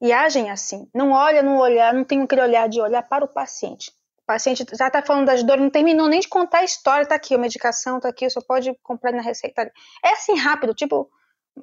e 0.00 0.12
agem 0.12 0.50
assim. 0.50 0.88
Não 0.94 1.12
olha 1.12 1.42
no 1.42 1.58
olhar, 1.58 1.92
não 1.92 2.04
tem 2.04 2.22
aquele 2.22 2.42
olhar 2.42 2.68
de 2.68 2.80
olhar 2.80 3.02
para 3.02 3.24
o 3.24 3.28
paciente. 3.28 3.90
O 4.22 4.26
paciente 4.26 4.64
já 4.76 4.86
está 4.88 5.02
falando 5.02 5.26
das 5.26 5.42
dores, 5.42 5.62
não 5.62 5.70
terminou 5.70 6.08
nem 6.08 6.20
de 6.20 6.28
contar 6.28 6.58
a 6.58 6.64
história, 6.64 7.02
está 7.02 7.14
aqui, 7.14 7.34
a 7.34 7.38
medicação 7.38 7.96
está 7.96 8.08
aqui, 8.08 8.28
só 8.28 8.40
pode 8.40 8.74
comprar 8.82 9.12
na 9.12 9.22
receita. 9.22 9.70
É 10.04 10.10
assim 10.10 10.36
rápido, 10.36 10.74
tipo, 10.74 11.10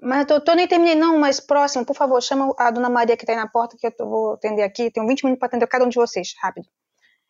mas 0.01 0.27
eu 0.29 0.43
tô 0.43 0.53
nem 0.53 0.67
terminei, 0.67 0.95
não, 0.95 1.17
mas 1.17 1.39
próximo, 1.39 1.85
por 1.85 1.95
favor, 1.95 2.21
chama 2.21 2.53
a 2.57 2.71
dona 2.71 2.89
Maria 2.89 3.15
que 3.15 3.23
está 3.23 3.33
aí 3.33 3.39
na 3.39 3.47
porta, 3.47 3.77
que 3.79 3.85
eu 3.85 3.91
tô, 3.91 4.07
vou 4.07 4.33
atender 4.33 4.63
aqui, 4.63 4.91
tenho 4.91 5.07
20 5.07 5.23
minutos 5.23 5.39
para 5.39 5.47
atender 5.47 5.67
cada 5.67 5.85
um 5.85 5.89
de 5.89 5.95
vocês, 5.95 6.33
rápido. 6.41 6.67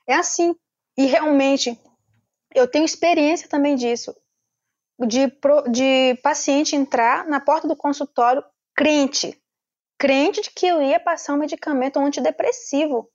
É 0.08 0.16
assim. 0.16 0.56
E 0.98 1.06
realmente, 1.06 1.78
eu 2.56 2.68
tenho 2.68 2.86
experiência 2.86 3.48
também 3.50 3.76
disso, 3.76 4.16
de, 5.00 5.32
de 5.72 6.16
paciente 6.24 6.76
entrar 6.76 7.28
na 7.28 7.40
porta 7.40 7.68
do 7.68 7.76
consultório 7.76 8.44
crente, 8.74 9.40
crente 9.98 10.42
de 10.42 10.52
que 10.52 10.66
eu 10.66 10.82
ia 10.82 11.00
passar 11.00 11.34
um 11.34 11.38
medicamento 11.38 12.00
antidepressivo. 12.00 13.10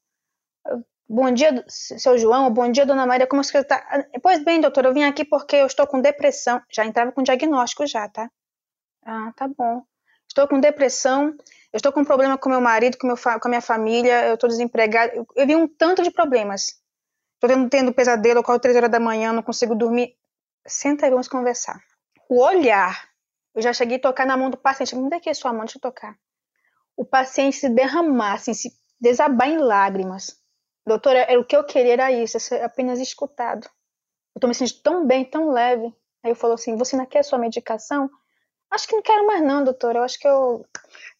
Bom 1.08 1.30
dia, 1.32 1.64
seu 1.66 2.16
João. 2.16 2.52
Bom 2.52 2.70
dia, 2.70 2.86
dona 2.86 3.06
Maria. 3.06 3.26
Como 3.26 3.42
você 3.42 3.58
está? 3.58 4.06
Pois 4.22 4.44
bem, 4.44 4.60
doutor, 4.60 4.84
eu 4.84 4.94
vim 4.94 5.02
aqui 5.02 5.24
porque 5.24 5.56
eu 5.56 5.66
estou 5.66 5.86
com 5.86 6.00
depressão. 6.00 6.62
Já 6.70 6.84
entrava 6.84 7.10
com 7.10 7.22
diagnóstico 7.22 7.84
já, 7.86 8.08
tá? 8.08 8.30
Ah, 9.04 9.32
tá 9.36 9.48
bom. 9.48 9.82
Estou 10.28 10.46
com 10.46 10.60
depressão. 10.60 11.34
Eu 11.72 11.76
estou 11.76 11.92
com 11.92 12.04
problema 12.04 12.38
com 12.38 12.48
meu 12.48 12.60
marido, 12.60 12.96
com, 12.96 13.08
meu 13.08 13.16
com 13.16 13.48
a 13.48 13.48
minha 13.48 13.60
família. 13.60 14.28
Eu 14.28 14.34
estou 14.34 14.48
desempregada. 14.48 15.12
Eu, 15.14 15.26
eu 15.34 15.46
vi 15.46 15.56
um 15.56 15.66
tanto 15.66 16.02
de 16.02 16.12
problemas. 16.12 16.80
Estou 17.42 17.48
tendo, 17.48 17.70
tendo 17.70 17.92
pesadelo, 17.92 18.42
quase 18.42 18.60
três 18.60 18.76
horas 18.76 18.90
da 18.90 19.00
manhã, 19.00 19.32
não 19.32 19.42
consigo 19.42 19.74
dormir. 19.74 20.14
Senta 20.66 21.06
aí, 21.06 21.10
vamos 21.10 21.28
conversar. 21.28 21.80
O 22.28 22.42
olhar. 22.42 23.08
Eu 23.54 23.62
já 23.62 23.72
cheguei 23.72 23.96
a 23.96 24.00
tocar 24.00 24.26
na 24.26 24.36
mão 24.36 24.50
do 24.50 24.56
paciente. 24.56 24.94
Me 24.94 25.08
dá 25.08 25.16
aqui 25.16 25.30
a 25.30 25.34
sua 25.34 25.52
mão, 25.52 25.64
deixa 25.64 25.78
eu 25.78 25.82
tocar 25.82 26.16
o 27.00 27.04
paciente 27.06 27.56
se 27.56 27.68
derramasse, 27.70 28.54
se 28.54 28.70
desabar 29.00 29.48
em 29.48 29.56
lágrimas. 29.56 30.38
Doutora, 30.86 31.20
era 31.20 31.40
o 31.40 31.44
que 31.46 31.56
eu 31.56 31.64
queria 31.64 31.94
era 31.94 32.12
isso, 32.12 32.38
ser 32.38 32.62
apenas 32.62 33.00
escutado. 33.00 33.64
Eu 34.34 34.38
estou 34.38 34.48
me 34.48 34.54
sentindo 34.54 34.82
tão 34.82 35.06
bem, 35.06 35.24
tão 35.24 35.50
leve. 35.50 35.86
Aí 36.22 36.30
eu 36.30 36.36
falou 36.36 36.56
assim: 36.56 36.76
Você 36.76 36.96
não 36.96 37.06
quer 37.06 37.20
a 37.20 37.22
sua 37.22 37.38
medicação? 37.38 38.10
Acho 38.70 38.86
que 38.86 38.94
não 38.94 39.02
quero 39.02 39.26
mais, 39.26 39.42
não, 39.42 39.64
doutora. 39.64 40.00
Eu 40.00 40.02
acho 40.02 40.18
que 40.18 40.28
eu 40.28 40.62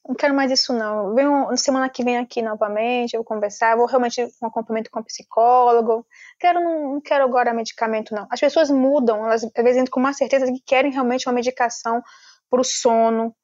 não 0.07 0.15
quero 0.15 0.35
mais 0.35 0.51
isso, 0.51 0.73
não. 0.73 1.15
Venho 1.15 1.57
semana 1.57 1.89
que 1.89 2.03
vem 2.03 2.19
aqui 2.19 2.43
novamente, 2.43 3.15
eu 3.15 3.21
vou 3.21 3.25
conversar, 3.25 3.77
vou 3.77 3.87
realmente 3.87 4.23
um 4.43 4.47
acompanhamento 4.47 4.91
com 4.91 5.01
um 5.01 5.05
psicólogo. 5.05 6.07
Quero, 6.39 6.61
não, 6.61 6.95
não 6.95 7.01
quero 7.01 7.25
agora 7.25 7.53
medicamento, 7.53 8.15
não. 8.15 8.27
As 8.31 8.41
pessoas 8.41 8.71
mudam, 8.71 9.25
elas 9.25 9.45
às 9.45 9.65
vezes 9.65 9.81
entram 9.81 9.93
com 9.93 10.01
uma 10.01 10.13
certeza 10.13 10.47
que 10.47 10.61
querem 10.65 10.91
realmente 10.91 11.29
uma 11.29 11.35
medicação 11.35 12.03
para 12.49 12.61
o 12.61 12.65
sono, 12.65 13.35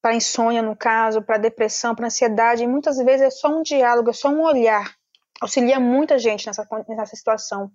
para 0.00 0.14
insônia, 0.14 0.62
no 0.62 0.76
caso, 0.76 1.22
para 1.22 1.38
depressão, 1.38 1.94
para 1.94 2.06
ansiedade, 2.06 2.62
e 2.62 2.66
muitas 2.66 2.96
vezes 2.98 3.22
é 3.26 3.30
só 3.30 3.48
um 3.48 3.62
diálogo, 3.62 4.10
é 4.10 4.12
só 4.12 4.28
um 4.28 4.42
olhar. 4.42 4.94
Auxilia 5.40 5.78
muita 5.80 6.18
gente 6.18 6.46
nessa, 6.46 6.66
nessa 6.88 7.16
situação. 7.16 7.70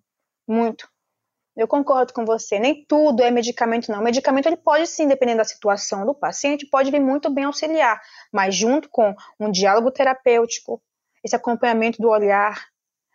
Muito. 0.48 0.93
Eu 1.56 1.68
concordo 1.68 2.14
com 2.14 2.26
você. 2.26 2.58
Nem 2.60 2.84
tudo 2.86 3.22
é 3.22 3.30
medicamento, 3.30 3.92
não. 3.92 4.00
O 4.00 4.04
medicamento 4.04 4.48
ele 4.48 4.58
pode 4.58 4.88
sim, 4.88 5.08
dependendo 5.08 5.38
da 5.38 5.44
situação 5.44 6.06
do 6.06 6.16
paciente, 6.16 6.68
pode 6.68 6.90
vir 6.90 7.00
muito 7.00 7.30
bem 7.30 7.44
auxiliar, 7.44 8.02
mas 8.32 8.56
junto 8.56 8.90
com 8.90 9.16
um 9.40 9.52
diálogo 9.52 9.92
terapêutico, 9.92 10.82
esse 11.24 11.36
acompanhamento 11.36 12.02
do 12.02 12.10
olhar, 12.10 12.66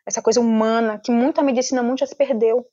essa 0.07 0.22
coisa 0.22 0.41
humana 0.41 1.01
que 1.03 1.11
muita 1.11 1.43
medicina 1.43 1.82
muito 1.82 2.01
já 2.01 2.07
se 2.07 2.16
perdeu. 2.16 2.64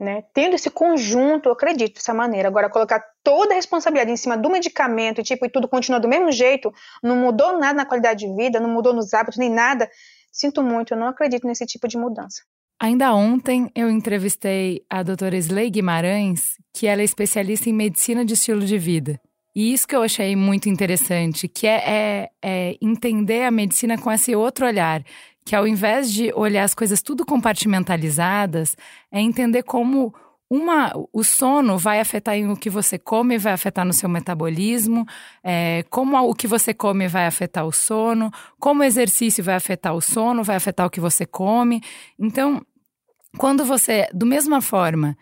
Né? 0.00 0.24
Tendo 0.34 0.54
esse 0.54 0.68
conjunto, 0.68 1.48
eu 1.48 1.52
acredito 1.52 1.94
dessa 1.94 2.12
maneira. 2.12 2.48
Agora, 2.48 2.68
colocar 2.68 3.04
toda 3.22 3.52
a 3.52 3.54
responsabilidade 3.54 4.10
em 4.10 4.16
cima 4.16 4.36
do 4.36 4.50
medicamento 4.50 5.22
tipo, 5.22 5.46
e 5.46 5.50
tudo 5.50 5.68
continua 5.68 6.00
do 6.00 6.08
mesmo 6.08 6.32
jeito, 6.32 6.72
não 7.02 7.14
mudou 7.14 7.56
nada 7.58 7.74
na 7.74 7.86
qualidade 7.86 8.26
de 8.26 8.34
vida, 8.34 8.58
não 8.58 8.70
mudou 8.70 8.92
nos 8.92 9.14
hábitos, 9.14 9.38
nem 9.38 9.50
nada. 9.50 9.88
Sinto 10.32 10.62
muito, 10.62 10.94
eu 10.94 10.98
não 10.98 11.06
acredito 11.06 11.46
nesse 11.46 11.66
tipo 11.66 11.86
de 11.86 11.96
mudança. 11.96 12.42
Ainda 12.82 13.14
ontem 13.14 13.70
eu 13.76 13.88
entrevistei 13.88 14.84
a 14.90 15.04
doutora 15.04 15.36
Sley 15.36 15.70
Guimarães, 15.70 16.58
que 16.74 16.88
ela 16.88 17.00
é 17.00 17.04
especialista 17.04 17.70
em 17.70 17.72
medicina 17.72 18.24
de 18.24 18.34
estilo 18.34 18.64
de 18.64 18.76
vida. 18.76 19.20
E 19.54 19.72
isso 19.72 19.86
que 19.86 19.94
eu 19.94 20.02
achei 20.02 20.34
muito 20.34 20.68
interessante, 20.68 21.46
que 21.46 21.64
é, 21.64 21.76
é, 21.86 22.30
é 22.42 22.76
entender 22.82 23.44
a 23.44 23.52
medicina 23.52 23.96
com 23.96 24.10
esse 24.10 24.34
outro 24.34 24.66
olhar, 24.66 25.04
que 25.44 25.54
ao 25.54 25.64
invés 25.64 26.12
de 26.12 26.32
olhar 26.34 26.64
as 26.64 26.74
coisas 26.74 27.00
tudo 27.00 27.24
compartimentalizadas, 27.24 28.76
é 29.12 29.20
entender 29.20 29.62
como 29.62 30.12
uma, 30.50 30.92
o 31.12 31.22
sono 31.22 31.78
vai 31.78 32.00
afetar 32.00 32.34
em 32.34 32.50
o 32.50 32.56
que 32.56 32.68
você 32.68 32.98
come, 32.98 33.38
vai 33.38 33.52
afetar 33.52 33.86
no 33.86 33.92
seu 33.92 34.08
metabolismo, 34.08 35.06
é, 35.42 35.84
como 35.88 36.18
o 36.18 36.34
que 36.34 36.48
você 36.48 36.74
come 36.74 37.06
vai 37.06 37.26
afetar 37.26 37.64
o 37.64 37.72
sono, 37.72 38.28
como 38.58 38.80
o 38.82 38.84
exercício 38.84 39.42
vai 39.42 39.54
afetar 39.54 39.94
o 39.94 40.00
sono, 40.00 40.42
vai 40.42 40.56
afetar 40.56 40.84
o 40.84 40.90
que 40.90 41.00
você 41.00 41.24
come. 41.24 41.80
Então, 42.18 42.60
quando 43.36 43.64
você, 43.64 44.08
do 44.12 44.26
mesma 44.26 44.60
forma 44.60 45.16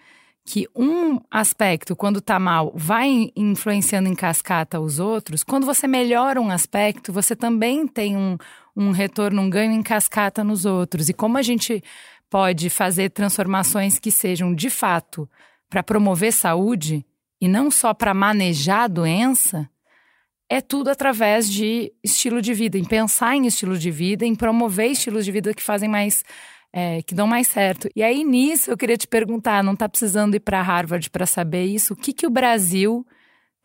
que 0.45 0.67
um 0.75 1.21
aspecto, 1.31 1.95
quando 1.95 2.19
está 2.19 2.39
mal, 2.39 2.73
vai 2.75 3.31
influenciando 3.37 4.09
em 4.09 4.15
cascata 4.15 4.81
os 4.81 4.99
outros, 4.99 5.45
quando 5.45 5.65
você 5.65 5.87
melhora 5.87 6.41
um 6.41 6.51
aspecto, 6.51 7.13
você 7.13 7.37
também 7.37 7.87
tem 7.87 8.17
um, 8.17 8.37
um 8.77 8.91
retorno, 8.91 9.43
um 9.43 9.51
ganho 9.51 9.73
em 9.73 9.83
cascata 9.83 10.43
nos 10.43 10.65
outros. 10.65 11.09
E 11.09 11.13
como 11.13 11.39
a 11.39 11.43
gente 11.43 11.83
pode 12.29 12.71
fazer 12.71 13.11
transformações 13.11 13.99
que 13.99 14.11
sejam 14.11 14.55
de 14.55 14.71
fato 14.71 15.29
para 15.69 15.83
promover 15.83 16.33
saúde 16.33 17.05
e 17.41 17.47
não 17.47 17.71
só 17.71 17.95
para 17.95 18.13
manejar 18.13 18.85
a 18.85 18.89
doença, 18.89 19.69
é 20.49 20.61
tudo 20.61 20.91
através 20.91 21.49
de 21.49 21.93
estilo 22.03 22.43
de 22.43 22.53
vida, 22.53 22.77
em 22.77 22.85
pensar 22.85 23.37
em 23.37 23.47
estilo 23.47 23.79
de 23.79 23.91
vida, 23.91 24.27
em 24.27 24.35
promover 24.35 24.91
estilos 24.91 25.25
de 25.25 25.31
vida 25.31 25.55
que 25.55 25.63
fazem 25.63 25.89
mais 25.89 26.25
é, 26.73 27.03
que 27.03 27.15
dão 27.15 27.27
mais 27.27 27.49
certo. 27.49 27.89
E 27.95 28.03
aí, 28.03 28.25
nisso, 28.25 28.71
eu 28.71 28.77
queria 28.77 28.97
te 28.97 29.09
perguntar: 29.09 29.63
não 29.63 29.75
está 29.75 29.89
precisando 29.89 30.35
ir 30.35 30.41
para 30.41 30.63
Harvard 30.63 31.11
para 31.11 31.27
saber 31.27 31.65
isso? 31.65 31.95
O 31.95 31.97
que, 31.97 32.13
que 32.13 32.27
o 32.27 32.31
Brasil 32.31 33.07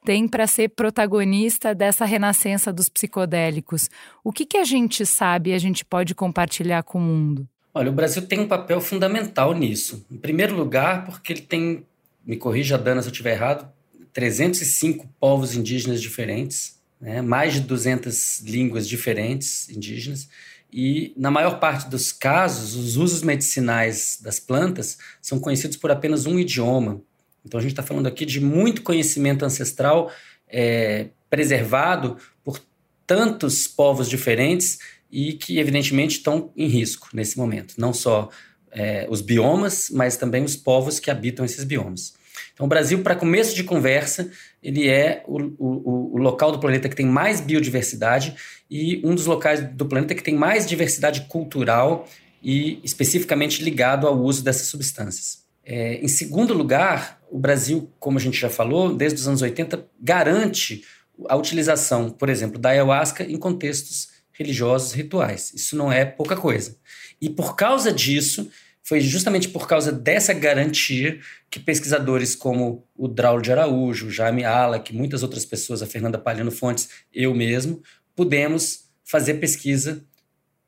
tem 0.06 0.28
para 0.28 0.46
ser 0.46 0.70
protagonista 0.70 1.74
dessa 1.74 2.06
renascença 2.06 2.72
dos 2.72 2.88
psicodélicos? 2.88 3.90
O 4.24 4.32
que, 4.32 4.46
que 4.46 4.58
a 4.58 4.64
gente 4.64 5.06
sabe 5.06 5.50
e 5.50 5.54
a 5.54 5.58
gente 5.58 5.84
pode 5.84 6.14
compartilhar 6.14 6.84
com 6.84 7.00
o 7.00 7.02
mundo? 7.02 7.48
Olha, 7.74 7.90
o 7.90 7.94
Brasil 7.94 8.26
tem 8.26 8.40
um 8.40 8.48
papel 8.48 8.80
fundamental 8.80 9.54
nisso. 9.54 10.06
Em 10.10 10.18
primeiro 10.18 10.56
lugar, 10.56 11.06
porque 11.06 11.34
ele 11.34 11.42
tem, 11.42 11.84
me 12.26 12.38
corrija, 12.38 12.78
Dana, 12.78 13.02
se 13.02 13.10
eu 13.10 13.12
estiver 13.12 13.34
errado, 13.34 13.70
305 14.14 15.10
povos 15.20 15.56
indígenas 15.56 16.02
diferentes, 16.02 16.80
né? 17.02 17.22
mais 17.22 17.54
de 17.54 17.60
200 17.62 18.40
línguas 18.44 18.88
diferentes 18.88 19.70
indígenas, 19.70 20.30
e 20.78 21.14
na 21.16 21.32
maior 21.32 21.58
parte 21.58 21.90
dos 21.90 22.12
casos, 22.12 22.76
os 22.76 22.98
usos 22.98 23.22
medicinais 23.22 24.20
das 24.22 24.42
plantas 24.42 24.98
são 25.22 25.40
conhecidos 25.40 25.78
por 25.78 25.90
apenas 25.90 26.26
um 26.26 26.38
idioma. 26.38 27.02
Então 27.46 27.58
a 27.58 27.62
gente 27.62 27.72
está 27.72 27.82
falando 27.82 28.08
aqui 28.08 28.26
de 28.26 28.42
muito 28.42 28.82
conhecimento 28.82 29.46
ancestral 29.46 30.12
é, 30.50 31.08
preservado 31.30 32.18
por 32.44 32.60
tantos 33.08 33.70
povos 33.70 34.10
diferentes 34.10 34.80
e 35.10 35.32
que, 35.32 35.60
evidentemente, 35.60 36.18
estão 36.18 36.52
em 36.58 36.68
risco 36.68 37.08
nesse 37.14 37.38
momento. 37.38 37.76
Não 37.78 37.94
só 37.94 38.30
é, 38.70 39.08
os 39.10 39.22
biomas, 39.22 39.90
mas 39.90 40.18
também 40.18 40.44
os 40.44 40.58
povos 40.58 41.00
que 41.00 41.10
habitam 41.10 41.46
esses 41.46 41.64
biomas. 41.64 42.16
Então, 42.54 42.66
o 42.66 42.70
Brasil, 42.70 43.02
para 43.02 43.16
começo 43.16 43.56
de 43.56 43.64
conversa, 43.64 44.30
ele 44.62 44.90
é 44.90 45.24
o, 45.26 45.40
o, 45.58 46.16
o, 46.16 46.18
local 46.18 46.52
do 46.52 46.60
planeta 46.60 46.90
que 46.90 46.96
tem 46.96 47.06
mais 47.06 47.40
biodiversidade 47.40 48.36
e 48.70 49.02
um 49.04 49.14
dos 49.14 49.26
locais 49.26 49.62
do 49.74 49.86
planeta 49.86 50.16
que 50.16 50.24
tem 50.24 50.36
mais 50.36 50.66
diversidade 50.66 51.22
cultural 51.22 52.08
e 52.42 52.80
especificamente 52.84 53.64
ligado 53.64 54.08
ao 54.08 54.20
uso 54.20 54.44
dessas 54.44 54.68
substâncias. 54.68 55.44
É, 55.64 55.96
em 55.96 56.08
segundo 56.08 56.54
lugar, 56.54 57.20
o 57.32 57.40
Brasil, 57.40 57.92
como 58.00 58.18
a 58.18 58.22
gente 58.22 58.40
já 58.40 58.50
falou, 58.50 58.96
desde 58.96 59.20
os 59.20 59.28
anos 59.28 59.42
80, 59.42 59.86
garante 60.00 60.84
a 61.28 61.36
utilização, 61.36 62.10
por 62.10 62.30
exemplo, 62.30 62.60
da 62.60 62.70
ayahuasca 62.70 63.24
em 63.24 63.38
contextos 63.38 64.10
religiosos 64.32 64.94
rituais. 64.94 65.52
Isso 65.56 65.76
não 65.76 65.92
é 65.92 66.06
pouca 66.06 66.36
coisa. 66.36 66.78
E 67.20 67.30
por 67.30 67.56
causa 67.56 67.92
disso, 67.92 68.50
foi 68.84 69.02
justamente 69.02 69.50
por 69.50 69.68
causa 69.68 69.92
dessa 69.92 70.32
garantia 70.32 71.20
que 71.50 71.60
pesquisadores 71.60 72.36
como 72.36 72.86
o 72.96 73.08
Draulio 73.08 73.42
de 73.42 73.52
Araújo, 73.52 74.12
Jaime 74.12 74.44
que 74.84 74.94
muitas 74.94 75.24
outras 75.24 75.44
pessoas, 75.44 75.82
a 75.82 75.88
Fernanda 75.88 76.20
Palhano 76.20 76.52
Fontes, 76.52 76.90
eu 77.12 77.34
mesmo, 77.34 77.82
pudemos 78.16 78.86
fazer 79.04 79.36
pesquisa 79.36 80.04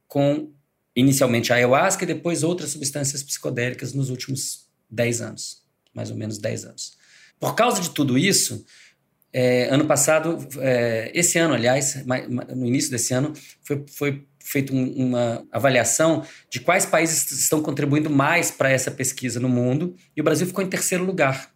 com 0.08 0.52
inicialmente 0.96 1.54
a 1.54 1.56
ayahuasca 1.56 2.04
e 2.04 2.08
depois 2.08 2.44
outras 2.44 2.72
substâncias 2.72 3.22
psicodélicas 3.22 3.94
nos 3.94 4.10
últimos 4.10 4.68
10 4.90 5.22
anos, 5.22 5.64
mais 5.94 6.10
ou 6.10 6.18
menos 6.18 6.38
10 6.38 6.66
anos. 6.66 6.98
Por 7.40 7.54
causa 7.56 7.82
de 7.82 7.92
tudo 7.92 8.18
isso, 8.18 8.66
é, 9.32 9.70
ano 9.70 9.86
passado, 9.86 10.38
é, 10.60 11.12
esse 11.14 11.38
ano, 11.38 11.54
aliás, 11.54 12.04
no 12.06 12.66
início 12.66 12.90
desse 12.90 13.14
ano, 13.14 13.34
foi, 13.62 13.86
foi 13.88 14.26
feita 14.44 14.74
um, 14.74 14.92
uma 14.94 15.46
avaliação 15.52 16.26
de 16.50 16.60
quais 16.60 16.86
países 16.86 17.30
estão 17.32 17.62
contribuindo 17.62 18.10
mais 18.10 18.50
para 18.50 18.72
essa 18.72 18.90
pesquisa 18.90 19.40
no 19.40 19.50
mundo, 19.50 19.96
e 20.16 20.22
o 20.22 20.24
Brasil 20.24 20.48
ficou 20.48 20.64
em 20.64 20.70
terceiro 20.70 21.04
lugar, 21.04 21.52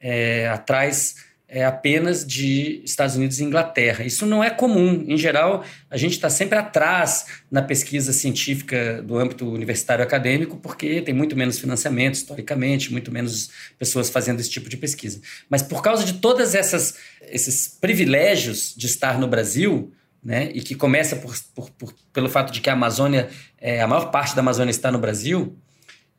é, 0.00 0.48
atrás 0.48 1.14
é, 1.54 1.66
apenas 1.66 2.26
de 2.26 2.80
Estados 2.82 3.14
Unidos 3.14 3.38
e 3.38 3.44
Inglaterra. 3.44 4.02
Isso 4.02 4.24
não 4.24 4.42
é 4.42 4.48
comum. 4.48 5.04
Em 5.06 5.18
geral, 5.18 5.62
a 5.90 5.98
gente 5.98 6.12
está 6.12 6.30
sempre 6.30 6.58
atrás 6.58 7.26
na 7.50 7.60
pesquisa 7.60 8.10
científica 8.10 9.02
do 9.02 9.18
âmbito 9.18 9.46
universitário 9.46 10.02
acadêmico, 10.02 10.56
porque 10.56 11.02
tem 11.02 11.12
muito 11.12 11.36
menos 11.36 11.58
financiamento, 11.58 12.14
historicamente, 12.14 12.90
muito 12.90 13.12
menos 13.12 13.50
pessoas 13.78 14.08
fazendo 14.08 14.40
esse 14.40 14.48
tipo 14.48 14.70
de 14.70 14.78
pesquisa. 14.78 15.20
Mas 15.50 15.60
por 15.60 15.82
causa 15.82 16.06
de 16.06 16.14
todas 16.14 16.54
essas 16.54 16.94
esses 17.20 17.68
privilégios 17.68 18.74
de 18.74 18.86
estar 18.86 19.18
no 19.18 19.28
Brasil, 19.28 19.92
né, 20.24 20.50
e 20.54 20.62
que 20.62 20.74
começa 20.74 21.16
por, 21.16 21.36
por, 21.54 21.70
por, 21.72 21.94
pelo 22.14 22.30
fato 22.30 22.50
de 22.50 22.62
que 22.62 22.70
a 22.70 22.72
Amazônia, 22.72 23.28
é, 23.60 23.82
a 23.82 23.86
maior 23.86 24.10
parte 24.10 24.34
da 24.34 24.40
Amazônia 24.40 24.70
está 24.70 24.90
no 24.90 24.98
Brasil, 24.98 25.54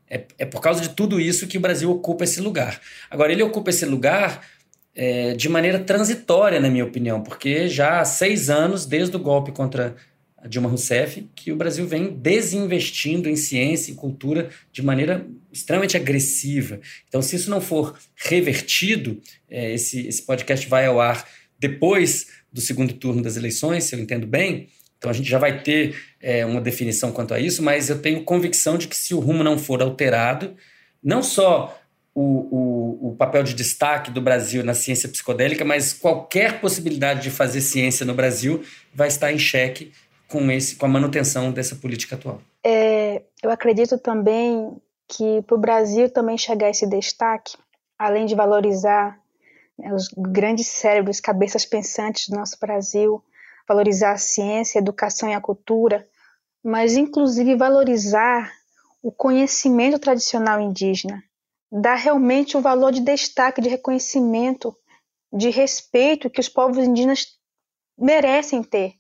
é, 0.08 0.26
é 0.38 0.46
por 0.46 0.62
causa 0.62 0.80
de 0.80 0.90
tudo 0.90 1.20
isso 1.20 1.48
que 1.48 1.58
o 1.58 1.62
Brasil 1.62 1.90
ocupa 1.90 2.24
esse 2.24 2.40
lugar. 2.40 2.80
Agora, 3.10 3.32
ele 3.32 3.42
ocupa 3.42 3.72
esse 3.72 3.84
lugar 3.84 4.42
é, 4.96 5.34
de 5.34 5.50
maneira 5.50 5.80
transitória, 5.80 6.60
na 6.60 6.70
minha 6.70 6.86
opinião, 6.86 7.22
porque 7.22 7.68
já 7.68 8.00
há 8.00 8.06
seis 8.06 8.50
anos, 8.50 8.86
desde 8.86 9.16
o 9.16 9.20
golpe 9.20 9.52
contra 9.52 9.96
Dilma 10.48 10.70
Rousseff, 10.70 11.28
que 11.36 11.52
o 11.52 11.56
Brasil 11.56 11.88
vem 11.88 12.14
desinvestindo 12.14 13.30
em 13.30 13.36
ciência 13.36 13.92
e 13.92 13.96
cultura 13.96 14.50
de 14.72 14.82
maneira 14.82 15.26
extremamente 15.52 15.96
agressiva. 15.96 16.80
Então, 17.08 17.22
se 17.22 17.36
isso 17.36 17.50
não 17.50 17.62
for 17.62 17.98
revertido, 18.16 19.22
é, 19.50 19.74
esse, 19.74 20.08
esse 20.08 20.22
podcast 20.24 20.68
vai 20.68 20.86
ao 20.86 21.00
ar 21.00 21.28
depois 21.58 22.28
do 22.52 22.62
segundo 22.62 22.94
turno 22.94 23.22
das 23.22 23.38
eleições, 23.38 23.86
se 23.86 23.96
eu 23.96 24.00
entendo 24.00 24.28
bem. 24.28 24.68
Então, 24.98 25.10
a 25.10 25.14
gente 25.14 25.30
já 25.30 25.40
vai 25.40 25.62
ter 25.62 25.96
é, 26.22 26.46
uma 26.46 26.62
definição 26.62 27.12
quanto 27.12 27.34
a 27.34 27.40
isso, 27.40 27.64
mas 27.64 27.90
eu 27.90 28.00
tenho 28.00 28.24
convicção 28.24 28.78
de 28.78 28.88
que 28.88 28.96
se 28.96 29.14
o 29.14 29.20
rumo 29.20 29.44
não 29.44 29.58
for 29.58 29.82
alterado, 29.82 30.56
não 31.02 31.24
só 31.24 31.78
o, 32.16 32.22
o, 32.22 33.10
o, 33.10 33.16
papel 33.16 33.44
de 33.44 33.54
destaque 33.54 34.12
do 34.12 34.22
Brasil 34.22 34.64
na 34.64 34.74
ciência 34.74 35.10
psicodélica, 35.10 35.66
mas 35.66 35.94
qualquer 35.94 36.62
possibilidade 36.62 37.24
de 37.24 37.32
fazer 37.32 37.62
ciência 37.62 38.06
no 38.06 38.14
Brasil 38.14 38.64
vai 38.94 39.08
estar 39.08 39.32
em 39.32 39.40
xeque 39.40 39.92
com, 40.28 40.52
esse, 40.52 40.76
com 40.76 40.86
a 40.86 40.90
manutenção 40.90 41.52
dessa 41.52 41.76
política 41.76 42.16
atual. 42.16 42.40
É, 42.64 43.24
eu 43.42 43.50
acredito 43.50 43.98
também 43.98 44.78
que 45.08 45.42
para 45.44 45.56
o 45.56 45.60
Brasil 45.60 46.10
também 46.10 46.38
chegar 46.38 46.68
a 46.68 46.70
esse 46.70 46.88
destaque, 46.88 47.58
além 47.98 48.26
de 48.26 48.36
valorizar 48.36 49.20
né, 49.78 49.94
os 49.94 50.08
grandes 50.16 50.68
cérebros, 50.68 51.20
cabeças 51.20 51.66
pensantes 51.66 52.30
do 52.30 52.36
nosso 52.36 52.58
Brasil, 52.60 53.24
valorizar 53.68 54.12
a 54.12 54.18
ciência, 54.18 54.80
a 54.80 54.82
educação 54.82 55.30
e 55.30 55.34
a 55.34 55.42
cultura, 55.42 56.08
mas 56.64 56.96
inclusive 56.96 57.56
valorizar 57.56 58.52
o 59.02 59.12
conhecimento 59.12 60.00
tradicional 60.00 60.62
indígena, 60.62 61.22
dá 61.74 61.96
realmente 61.96 62.56
o 62.56 62.62
valor 62.62 62.92
de 62.92 63.02
destaque, 63.02 63.60
de 63.60 63.68
reconhecimento, 63.68 64.78
de 65.32 65.50
respeito 65.50 66.30
que 66.30 66.40
os 66.40 66.48
povos 66.48 66.78
indígenas 66.78 67.26
merecem 67.98 68.62
ter. 68.62 68.94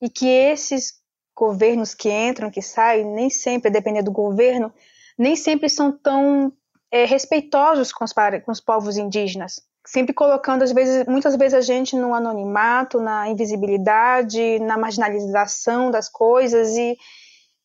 E 0.00 0.08
que 0.08 0.28
esses 0.28 0.94
governos 1.36 1.92
que 1.92 2.08
entram, 2.08 2.50
que 2.50 2.62
saem, 2.62 3.04
nem 3.04 3.28
sempre, 3.28 3.70
dependendo 3.70 4.06
do 4.06 4.12
governo, 4.12 4.72
nem 5.18 5.34
sempre 5.34 5.68
são 5.68 5.90
tão 5.90 6.52
é, 6.90 7.04
respeitosos 7.04 7.92
com 7.92 8.04
os, 8.04 8.12
com 8.12 8.52
os 8.52 8.60
povos 8.60 8.96
indígenas. 8.96 9.60
Sempre 9.84 10.14
colocando, 10.14 10.62
às 10.62 10.70
vezes, 10.70 11.06
muitas 11.06 11.34
vezes, 11.34 11.54
a 11.54 11.60
gente 11.60 11.96
no 11.96 12.14
anonimato, 12.14 13.00
na 13.00 13.28
invisibilidade, 13.28 14.60
na 14.60 14.78
marginalização 14.78 15.90
das 15.90 16.08
coisas 16.08 16.76
e 16.76 16.96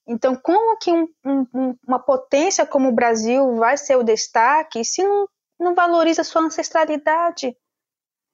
então, 0.07 0.35
como 0.35 0.77
que 0.77 0.91
um, 0.91 1.07
um, 1.25 1.75
uma 1.87 1.99
potência 1.99 2.65
como 2.65 2.89
o 2.89 2.93
Brasil 2.93 3.55
vai 3.55 3.75
ser 3.75 3.95
o 3.95 4.03
destaque 4.03 4.85
se 4.85 5.03
não, 5.03 5.27
não 5.59 5.73
valoriza 5.73 6.23
sua 6.23 6.43
ancestralidade? 6.43 7.57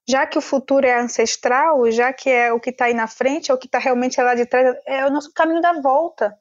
Já 0.07 0.27
que 0.27 0.37
o 0.37 0.41
futuro 0.41 0.85
é 0.85 0.99
ancestral, 0.99 1.89
já 1.89 2.11
que 2.11 2.29
é 2.29 2.51
o 2.51 2.59
que 2.59 2.71
está 2.71 2.85
aí 2.85 2.93
na 2.93 3.07
frente, 3.07 3.51
é 3.51 3.53
o 3.53 3.57
que 3.57 3.67
está 3.67 3.79
realmente 3.79 4.21
lá 4.21 4.35
de 4.35 4.45
trás, 4.45 4.75
é 4.85 5.05
o 5.05 5.11
nosso 5.11 5.31
caminho 5.33 5.61
da 5.61 5.79
volta. 5.79 6.37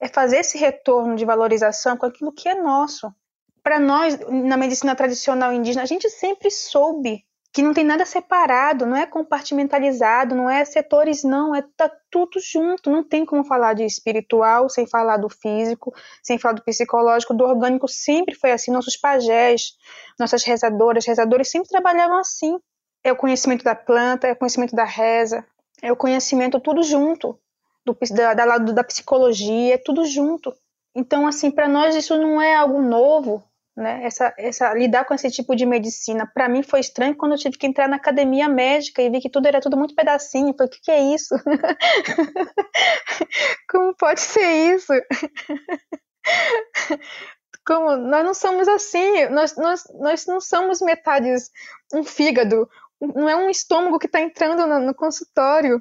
É 0.00 0.08
fazer 0.08 0.38
esse 0.38 0.58
retorno 0.58 1.14
de 1.14 1.24
valorização 1.24 1.96
com 1.96 2.06
aquilo 2.06 2.32
que 2.32 2.48
é 2.48 2.54
nosso. 2.54 3.14
Para 3.62 3.78
nós, 3.78 4.18
na 4.28 4.56
medicina 4.56 4.96
tradicional 4.96 5.52
indígena, 5.52 5.82
a 5.82 5.86
gente 5.86 6.08
sempre 6.08 6.50
soube 6.50 7.24
que 7.52 7.62
não 7.62 7.74
tem 7.74 7.84
nada 7.84 8.06
separado, 8.06 8.86
não 8.86 8.96
é 8.96 9.06
compartimentalizado, 9.06 10.36
não 10.36 10.48
é 10.48 10.64
setores, 10.64 11.24
não, 11.24 11.54
é 11.54 11.62
tá 11.76 11.90
tudo 12.10 12.38
junto. 12.38 12.90
Não 12.90 13.02
tem 13.02 13.26
como 13.26 13.42
falar 13.42 13.74
de 13.74 13.84
espiritual 13.84 14.68
sem 14.68 14.86
falar 14.86 15.16
do 15.16 15.28
físico, 15.28 15.92
sem 16.22 16.38
falar 16.38 16.54
do 16.54 16.62
psicológico, 16.62 17.34
do 17.34 17.44
orgânico. 17.44 17.88
Sempre 17.88 18.36
foi 18.36 18.52
assim. 18.52 18.70
Nossos 18.70 18.96
pajés, 18.96 19.72
nossas 20.18 20.44
rezadoras, 20.44 21.04
rezadores 21.04 21.50
sempre 21.50 21.68
trabalhavam 21.68 22.18
assim. 22.18 22.56
É 23.02 23.10
o 23.10 23.16
conhecimento 23.16 23.64
da 23.64 23.74
planta, 23.74 24.28
é 24.28 24.32
o 24.32 24.36
conhecimento 24.36 24.76
da 24.76 24.84
reza, 24.84 25.44
é 25.82 25.90
o 25.90 25.96
conhecimento 25.96 26.60
tudo 26.60 26.82
junto, 26.82 27.38
do, 27.84 27.96
da, 28.14 28.34
da, 28.34 28.58
da 28.58 28.84
psicologia, 28.84 29.74
é 29.74 29.78
tudo 29.78 30.04
junto. 30.04 30.54
Então, 30.94 31.26
assim, 31.26 31.50
para 31.50 31.68
nós 31.68 31.96
isso 31.96 32.16
não 32.16 32.40
é 32.40 32.54
algo 32.54 32.80
novo, 32.82 33.42
né? 33.76 34.04
Essa, 34.04 34.34
essa 34.36 34.74
lidar 34.74 35.04
com 35.04 35.14
esse 35.14 35.30
tipo 35.30 35.54
de 35.54 35.64
medicina, 35.64 36.26
para 36.26 36.48
mim 36.48 36.62
foi 36.62 36.80
estranho 36.80 37.16
quando 37.16 37.32
eu 37.32 37.38
tive 37.38 37.56
que 37.56 37.66
entrar 37.66 37.88
na 37.88 37.96
academia 37.96 38.48
médica 38.48 39.00
e 39.00 39.10
vi 39.10 39.20
que 39.20 39.30
tudo 39.30 39.46
era 39.46 39.60
tudo 39.60 39.76
muito 39.76 39.94
pedacinho. 39.94 40.54
Falei, 40.54 40.68
o 40.68 40.70
que, 40.70 40.80
que 40.80 40.90
é 40.90 41.14
isso? 41.14 41.34
Como 43.70 43.94
pode 43.96 44.20
ser 44.20 44.74
isso? 44.74 44.92
Como 47.66 47.96
nós 47.96 48.24
não 48.24 48.34
somos 48.34 48.66
assim, 48.66 49.26
nós, 49.26 49.56
nós, 49.56 49.84
nós 49.94 50.26
não 50.26 50.40
somos 50.40 50.80
metades 50.80 51.50
um 51.94 52.02
fígado, 52.02 52.68
não 53.00 53.28
é 53.28 53.36
um 53.36 53.50
estômago 53.50 53.98
que 53.98 54.06
está 54.06 54.20
entrando 54.20 54.66
no, 54.66 54.80
no 54.80 54.94
consultório, 54.94 55.80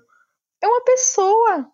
é 0.62 0.68
uma 0.68 0.84
pessoa. 0.84 1.68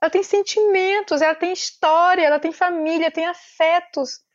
Ela 0.00 0.10
tem 0.10 0.22
sentimentos, 0.22 1.20
ela 1.20 1.34
tem 1.34 1.52
história, 1.52 2.22
ela 2.22 2.38
tem 2.38 2.52
família, 2.52 3.10
tem 3.10 3.26
afetos 3.26 4.25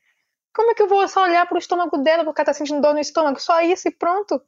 como 0.54 0.72
é 0.72 0.74
que 0.74 0.82
eu 0.82 0.88
vou 0.88 1.08
só 1.08 1.24
olhar 1.24 1.45
para 1.45 1.56
o 1.56 1.60
estômago 1.60 1.97
dela 1.97 2.24
porque 2.24 2.41
ela 2.41 2.52
está 2.52 2.54
sentindo 2.54 2.82
dor 2.82 2.93
no 2.93 2.99
estômago? 2.99 3.39
Só 3.39 3.62
isso 3.62 3.88
e 3.88 3.91
pronto? 3.91 4.41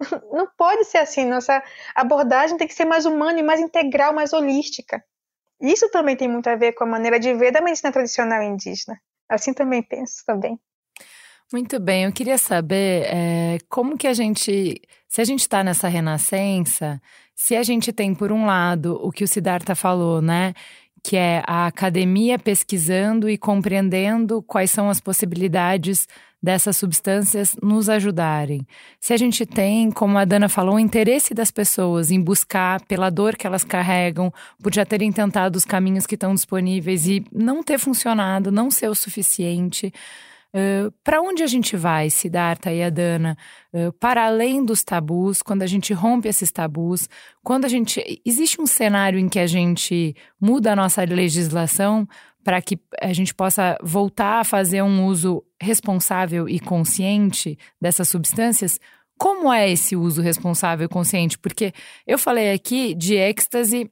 Não 0.32 0.48
pode 0.56 0.84
ser 0.84 0.98
assim. 0.98 1.24
Nossa 1.24 1.62
abordagem 1.94 2.56
tem 2.56 2.66
que 2.66 2.74
ser 2.74 2.84
mais 2.84 3.04
humana 3.04 3.38
e 3.38 3.42
mais 3.42 3.60
integral, 3.60 4.12
mais 4.12 4.32
holística. 4.32 5.02
Isso 5.60 5.88
também 5.90 6.16
tem 6.16 6.28
muito 6.28 6.48
a 6.48 6.56
ver 6.56 6.72
com 6.72 6.84
a 6.84 6.86
maneira 6.86 7.20
de 7.20 7.32
ver 7.34 7.52
da 7.52 7.60
medicina 7.60 7.92
tradicional 7.92 8.42
indígena. 8.42 9.00
Assim 9.28 9.54
também 9.54 9.82
penso 9.82 10.24
também. 10.26 10.58
Muito 11.52 11.78
bem, 11.78 12.04
eu 12.04 12.12
queria 12.12 12.38
saber 12.38 13.04
é, 13.04 13.58
como 13.68 13.98
que 13.98 14.06
a 14.06 14.14
gente, 14.14 14.80
se 15.06 15.20
a 15.20 15.24
gente 15.24 15.40
está 15.40 15.62
nessa 15.62 15.86
renascença, 15.86 16.98
se 17.34 17.54
a 17.54 17.62
gente 17.62 17.92
tem, 17.92 18.14
por 18.14 18.32
um 18.32 18.46
lado, 18.46 18.98
o 19.02 19.10
que 19.10 19.22
o 19.22 19.28
Siddhartha 19.28 19.74
falou, 19.74 20.22
né? 20.22 20.54
Que 21.02 21.16
é 21.16 21.42
a 21.46 21.66
academia 21.66 22.38
pesquisando 22.38 23.28
e 23.28 23.36
compreendendo 23.36 24.42
quais 24.42 24.70
são 24.70 24.88
as 24.88 25.00
possibilidades 25.00 26.06
dessas 26.42 26.76
substâncias 26.76 27.56
nos 27.62 27.88
ajudarem. 27.88 28.66
Se 28.98 29.12
a 29.12 29.16
gente 29.16 29.46
tem, 29.46 29.92
como 29.92 30.18
a 30.18 30.24
Dana 30.24 30.48
falou, 30.48 30.74
o 30.74 30.80
interesse 30.80 31.32
das 31.32 31.52
pessoas 31.52 32.10
em 32.10 32.20
buscar 32.20 32.80
pela 32.82 33.10
dor 33.10 33.36
que 33.36 33.46
elas 33.46 33.62
carregam, 33.62 34.32
por 34.60 34.74
já 34.74 34.84
terem 34.84 35.12
tentado 35.12 35.56
os 35.56 35.64
caminhos 35.64 36.04
que 36.04 36.16
estão 36.16 36.34
disponíveis 36.34 37.06
e 37.06 37.24
não 37.32 37.62
ter 37.62 37.78
funcionado, 37.78 38.50
não 38.50 38.70
ser 38.70 38.88
o 38.88 38.94
suficiente. 38.94 39.92
Para 41.02 41.22
onde 41.22 41.42
a 41.42 41.46
gente 41.46 41.76
vai, 41.76 42.10
Siddhartha 42.10 42.72
e 42.72 42.82
Adana? 42.82 43.36
Uh, 43.72 43.92
para 43.94 44.26
além 44.26 44.64
dos 44.64 44.82
tabus, 44.84 45.40
quando 45.40 45.62
a 45.62 45.66
gente 45.66 45.94
rompe 45.94 46.28
esses 46.28 46.52
tabus, 46.52 47.08
quando 47.42 47.64
a 47.64 47.68
gente. 47.68 48.20
Existe 48.24 48.60
um 48.60 48.66
cenário 48.66 49.18
em 49.18 49.28
que 49.28 49.38
a 49.38 49.46
gente 49.46 50.14
muda 50.40 50.72
a 50.72 50.76
nossa 50.76 51.02
legislação 51.04 52.06
para 52.44 52.60
que 52.60 52.78
a 53.00 53.12
gente 53.12 53.34
possa 53.34 53.78
voltar 53.82 54.40
a 54.40 54.44
fazer 54.44 54.82
um 54.82 55.06
uso 55.06 55.42
responsável 55.60 56.48
e 56.48 56.58
consciente 56.58 57.58
dessas 57.80 58.08
substâncias? 58.08 58.80
Como 59.18 59.52
é 59.52 59.70
esse 59.70 59.94
uso 59.94 60.20
responsável 60.20 60.86
e 60.86 60.88
consciente? 60.88 61.38
Porque 61.38 61.72
eu 62.06 62.18
falei 62.18 62.52
aqui 62.52 62.94
de 62.94 63.14
êxtase 63.14 63.90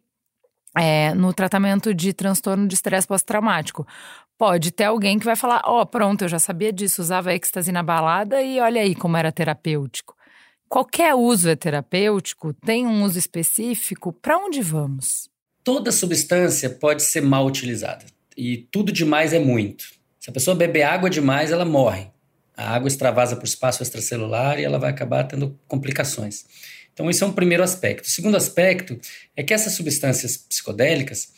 é, 0.77 1.15
no 1.15 1.33
tratamento 1.33 1.95
de 1.95 2.13
transtorno 2.13 2.67
de 2.67 2.75
estresse 2.75 3.07
pós-traumático. 3.07 3.87
Pode 4.41 4.71
ter 4.71 4.85
alguém 4.85 5.19
que 5.19 5.27
vai 5.27 5.37
falar: 5.37 5.61
Ó, 5.67 5.83
oh, 5.83 5.87
pronto, 5.87 6.25
eu 6.25 6.29
já 6.29 6.39
sabia 6.39 6.73
disso, 6.73 7.03
usava 7.03 7.35
êxtase 7.35 7.71
na 7.71 7.83
balada 7.83 8.41
e 8.41 8.59
olha 8.59 8.81
aí 8.81 8.95
como 8.95 9.15
era 9.15 9.31
terapêutico. 9.31 10.17
Qualquer 10.67 11.15
uso 11.15 11.51
é 11.51 11.55
terapêutico, 11.55 12.55
tem 12.55 12.87
um 12.87 13.05
uso 13.05 13.19
específico, 13.19 14.15
para 14.15 14.39
onde 14.39 14.63
vamos? 14.63 15.29
Toda 15.63 15.93
substância 15.93 16.71
pode 16.71 17.03
ser 17.03 17.21
mal 17.21 17.45
utilizada 17.45 18.07
e 18.35 18.67
tudo 18.73 18.91
demais 18.91 19.35
é 19.35 19.39
muito. 19.39 19.85
Se 20.19 20.31
a 20.31 20.33
pessoa 20.33 20.57
beber 20.57 20.85
água 20.85 21.11
demais, 21.11 21.51
ela 21.51 21.67
morre. 21.67 22.07
A 22.57 22.75
água 22.75 22.89
extravasa 22.89 23.37
para 23.37 23.45
o 23.45 23.47
espaço 23.47 23.83
extracelular 23.83 24.59
e 24.59 24.65
ela 24.65 24.79
vai 24.79 24.89
acabar 24.89 25.25
tendo 25.25 25.55
complicações. 25.69 26.47
Então, 26.95 27.11
esse 27.11 27.23
é 27.23 27.27
um 27.27 27.33
primeiro 27.33 27.63
aspecto. 27.63 28.07
O 28.07 28.11
segundo 28.11 28.39
aspecto 28.39 28.99
é 29.37 29.43
que 29.43 29.53
essas 29.53 29.75
substâncias 29.75 30.39
psicodélicas 30.39 31.29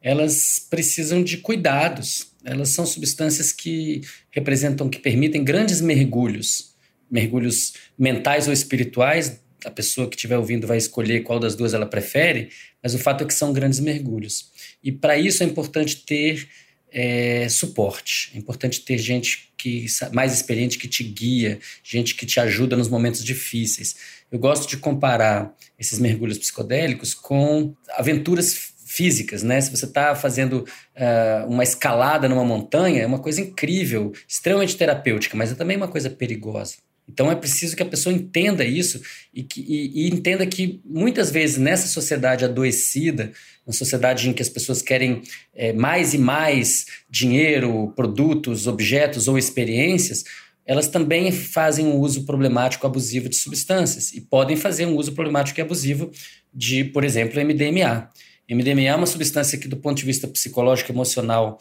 elas 0.00 0.64
precisam 0.68 1.22
de 1.22 1.38
cuidados 1.38 2.31
elas 2.44 2.70
são 2.70 2.84
substâncias 2.84 3.52
que 3.52 4.00
representam, 4.30 4.88
que 4.88 4.98
permitem 4.98 5.44
grandes 5.44 5.80
mergulhos, 5.80 6.74
mergulhos 7.10 7.74
mentais 7.98 8.46
ou 8.46 8.52
espirituais. 8.52 9.40
A 9.64 9.70
pessoa 9.70 10.08
que 10.08 10.16
estiver 10.16 10.36
ouvindo 10.36 10.66
vai 10.66 10.76
escolher 10.76 11.22
qual 11.22 11.38
das 11.38 11.54
duas 11.54 11.72
ela 11.72 11.86
prefere, 11.86 12.50
mas 12.82 12.94
o 12.94 12.98
fato 12.98 13.22
é 13.22 13.26
que 13.26 13.34
são 13.34 13.52
grandes 13.52 13.78
mergulhos. 13.78 14.50
E 14.82 14.90
para 14.90 15.16
isso 15.16 15.42
é 15.42 15.46
importante 15.46 16.04
ter 16.04 16.48
é, 16.90 17.48
suporte, 17.48 18.30
é 18.34 18.38
importante 18.38 18.80
ter 18.80 18.98
gente 18.98 19.50
que 19.56 19.86
mais 20.12 20.34
experiente 20.34 20.76
que 20.76 20.88
te 20.88 21.02
guia, 21.04 21.58
gente 21.82 22.14
que 22.14 22.26
te 22.26 22.40
ajuda 22.40 22.76
nos 22.76 22.88
momentos 22.88 23.24
difíceis. 23.24 23.94
Eu 24.30 24.38
gosto 24.38 24.68
de 24.68 24.76
comparar 24.76 25.54
esses 25.78 25.98
mergulhos 25.98 26.38
psicodélicos 26.38 27.14
com 27.14 27.74
aventuras 27.96 28.71
físicas, 28.92 29.42
né? 29.42 29.60
Se 29.60 29.70
você 29.70 29.86
está 29.86 30.14
fazendo 30.14 30.66
uh, 30.96 31.48
uma 31.48 31.62
escalada 31.62 32.28
numa 32.28 32.44
montanha, 32.44 33.02
é 33.02 33.06
uma 33.06 33.18
coisa 33.18 33.40
incrível, 33.40 34.12
extremamente 34.28 34.76
terapêutica, 34.76 35.36
mas 35.36 35.52
é 35.52 35.54
também 35.54 35.76
uma 35.76 35.88
coisa 35.88 36.10
perigosa. 36.10 36.74
Então 37.08 37.30
é 37.30 37.34
preciso 37.34 37.74
que 37.74 37.82
a 37.82 37.86
pessoa 37.86 38.14
entenda 38.14 38.64
isso 38.64 39.00
e, 39.34 39.42
que, 39.42 39.60
e, 39.60 40.06
e 40.06 40.08
entenda 40.08 40.46
que 40.46 40.80
muitas 40.84 41.30
vezes 41.30 41.58
nessa 41.58 41.88
sociedade 41.88 42.44
adoecida, 42.44 43.32
uma 43.66 43.72
sociedade 43.72 44.28
em 44.28 44.32
que 44.32 44.42
as 44.42 44.48
pessoas 44.48 44.80
querem 44.82 45.22
é, 45.54 45.72
mais 45.72 46.14
e 46.14 46.18
mais 46.18 46.86
dinheiro, 47.10 47.92
produtos, 47.96 48.66
objetos 48.66 49.26
ou 49.26 49.36
experiências, 49.36 50.22
elas 50.64 50.86
também 50.86 51.32
fazem 51.32 51.86
um 51.86 51.98
uso 51.98 52.24
problemático 52.24 52.86
abusivo 52.86 53.28
de 53.28 53.36
substâncias 53.36 54.12
e 54.12 54.20
podem 54.20 54.56
fazer 54.56 54.86
um 54.86 54.96
uso 54.96 55.12
problemático 55.12 55.58
e 55.58 55.62
abusivo 55.62 56.10
de, 56.54 56.84
por 56.84 57.04
exemplo, 57.04 57.42
MDMA. 57.44 58.08
MDMA 58.50 58.82
é 58.82 58.94
uma 58.94 59.06
substância 59.06 59.58
que, 59.58 59.68
do 59.68 59.76
ponto 59.76 59.98
de 59.98 60.04
vista 60.04 60.26
psicológico 60.28 60.92
emocional, 60.92 61.58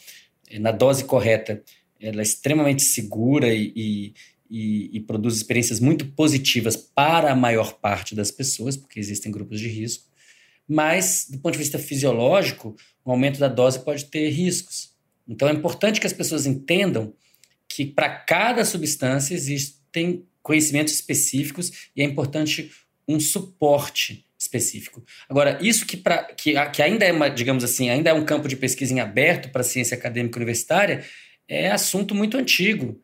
eh, 0.49 0.59
na 0.59 0.71
dose 0.71 1.05
correta, 1.05 1.63
ela 1.99 2.21
é 2.21 2.23
extremamente 2.23 2.83
segura 2.83 3.53
e, 3.53 4.13
e, 4.49 4.89
e, 4.91 4.99
produz 5.01 5.35
experiências 5.37 5.79
muito 5.79 6.05
positivas 6.13 6.75
para 6.75 7.31
a 7.31 7.35
maior 7.35 7.79
parte 7.79 8.15
das 8.15 8.31
pessoas, 8.31 8.75
porque 8.75 8.99
existem 8.99 9.31
grupos 9.31 9.59
de 9.59 9.67
risco. 9.67 10.09
Mas, 10.67 11.27
do 11.29 11.37
ponto 11.39 11.53
de 11.53 11.59
vista 11.59 11.77
fisiológico, 11.77 12.75
o 13.05 13.11
aumento 13.11 13.39
da 13.39 13.47
dose 13.47 13.83
pode 13.83 14.05
ter 14.05 14.29
riscos. 14.29 14.93
Então, 15.27 15.47
é 15.47 15.53
importante 15.53 15.99
que 15.99 16.07
as 16.07 16.13
pessoas 16.13 16.45
entendam 16.45 17.13
que 17.67 17.85
para 17.85 18.09
cada 18.09 18.65
substância 18.65 19.33
existem 19.33 20.25
conhecimentos 20.41 20.93
específicos 20.93 21.89
e 21.95 22.01
é 22.01 22.05
importante 22.05 22.71
um 23.07 23.19
suporte 23.19 24.25
específico. 24.41 25.03
Agora, 25.29 25.59
isso 25.61 25.85
que, 25.85 25.95
pra, 25.95 26.23
que, 26.23 26.53
que 26.71 26.81
ainda 26.81 27.05
é, 27.05 27.11
uma, 27.11 27.29
digamos 27.29 27.63
assim, 27.63 27.91
ainda 27.91 28.09
é 28.09 28.13
um 28.13 28.25
campo 28.25 28.47
de 28.47 28.55
pesquisa 28.55 28.91
em 28.91 28.99
aberto 28.99 29.49
para 29.49 29.61
a 29.61 29.63
ciência 29.63 29.95
acadêmica 29.95 30.37
universitária, 30.39 31.05
é 31.47 31.69
assunto 31.69 32.15
muito 32.15 32.37
antigo 32.37 32.99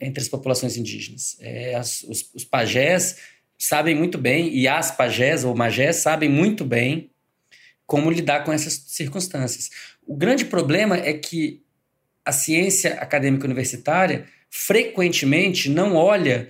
entre 0.00 0.22
as 0.22 0.28
populações 0.28 0.78
indígenas. 0.78 1.36
É, 1.40 1.74
as, 1.74 2.02
os, 2.04 2.30
os 2.34 2.44
pajés 2.44 3.18
sabem 3.58 3.94
muito 3.94 4.16
bem, 4.16 4.54
e 4.56 4.66
as 4.66 4.90
pajés 4.90 5.44
ou 5.44 5.54
magés 5.54 5.96
sabem 5.96 6.28
muito 6.28 6.64
bem 6.64 7.10
como 7.84 8.10
lidar 8.10 8.44
com 8.44 8.52
essas 8.52 8.72
circunstâncias. 8.86 9.68
O 10.06 10.16
grande 10.16 10.46
problema 10.46 10.96
é 10.96 11.12
que 11.12 11.62
a 12.24 12.32
ciência 12.32 12.94
acadêmica 12.94 13.44
universitária 13.44 14.26
frequentemente 14.48 15.68
não 15.68 15.96
olha 15.96 16.48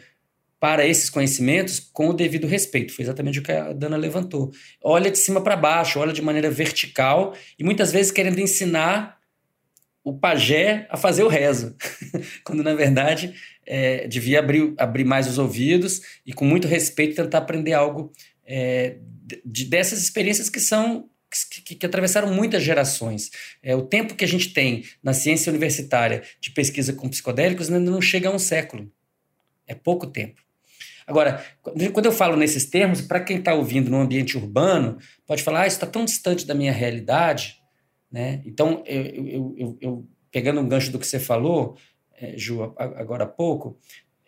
para 0.60 0.86
esses 0.86 1.08
conhecimentos 1.08 1.78
com 1.78 2.08
o 2.08 2.12
devido 2.12 2.46
respeito. 2.46 2.92
Foi 2.92 3.04
exatamente 3.04 3.38
o 3.38 3.42
que 3.42 3.52
a 3.52 3.72
Dana 3.72 3.96
levantou. 3.96 4.52
Olha 4.82 5.10
de 5.10 5.18
cima 5.18 5.40
para 5.40 5.56
baixo, 5.56 6.00
olha 6.00 6.12
de 6.12 6.22
maneira 6.22 6.50
vertical 6.50 7.34
e 7.58 7.64
muitas 7.64 7.92
vezes 7.92 8.10
querendo 8.10 8.40
ensinar 8.40 9.18
o 10.02 10.18
pajé 10.18 10.86
a 10.90 10.96
fazer 10.96 11.22
o 11.22 11.28
rezo, 11.28 11.76
quando 12.42 12.62
na 12.62 12.74
verdade 12.74 13.34
é, 13.66 14.08
devia 14.08 14.38
abrir, 14.38 14.72
abrir 14.78 15.04
mais 15.04 15.28
os 15.28 15.38
ouvidos 15.38 16.00
e 16.24 16.32
com 16.32 16.44
muito 16.44 16.66
respeito 16.66 17.16
tentar 17.16 17.38
aprender 17.38 17.74
algo 17.74 18.10
é, 18.44 18.96
de, 19.44 19.66
dessas 19.66 20.02
experiências 20.02 20.48
que 20.48 20.60
são 20.60 21.08
que, 21.50 21.74
que, 21.74 21.86
atravessaram 21.86 22.32
muitas 22.32 22.62
gerações. 22.62 23.30
É, 23.62 23.76
o 23.76 23.82
tempo 23.82 24.14
que 24.14 24.24
a 24.24 24.28
gente 24.28 24.54
tem 24.54 24.84
na 25.02 25.12
ciência 25.12 25.50
universitária 25.50 26.22
de 26.40 26.50
pesquisa 26.52 26.94
com 26.94 27.06
psicodélicos 27.06 27.70
ainda 27.70 27.90
não 27.90 28.00
chega 28.00 28.30
a 28.30 28.32
um 28.34 28.38
século. 28.38 28.90
É 29.66 29.74
pouco 29.74 30.06
tempo. 30.06 30.40
Agora, 31.08 31.42
quando 31.62 32.04
eu 32.04 32.12
falo 32.12 32.36
nesses 32.36 32.66
termos, 32.66 33.00
para 33.00 33.20
quem 33.20 33.38
está 33.38 33.54
ouvindo 33.54 33.90
no 33.90 33.98
ambiente 33.98 34.36
urbano, 34.36 34.98
pode 35.26 35.42
falar, 35.42 35.62
ah, 35.62 35.66
isso 35.66 35.76
está 35.76 35.86
tão 35.86 36.04
distante 36.04 36.46
da 36.46 36.54
minha 36.54 36.70
realidade. 36.70 37.56
Né? 38.12 38.42
Então, 38.44 38.84
eu, 38.86 39.02
eu, 39.02 39.54
eu, 39.56 39.78
eu 39.80 40.08
pegando 40.30 40.60
um 40.60 40.68
gancho 40.68 40.92
do 40.92 40.98
que 40.98 41.06
você 41.06 41.18
falou, 41.18 41.78
é, 42.20 42.36
Ju, 42.36 42.74
agora 42.76 43.24
há 43.24 43.26
pouco, 43.26 43.78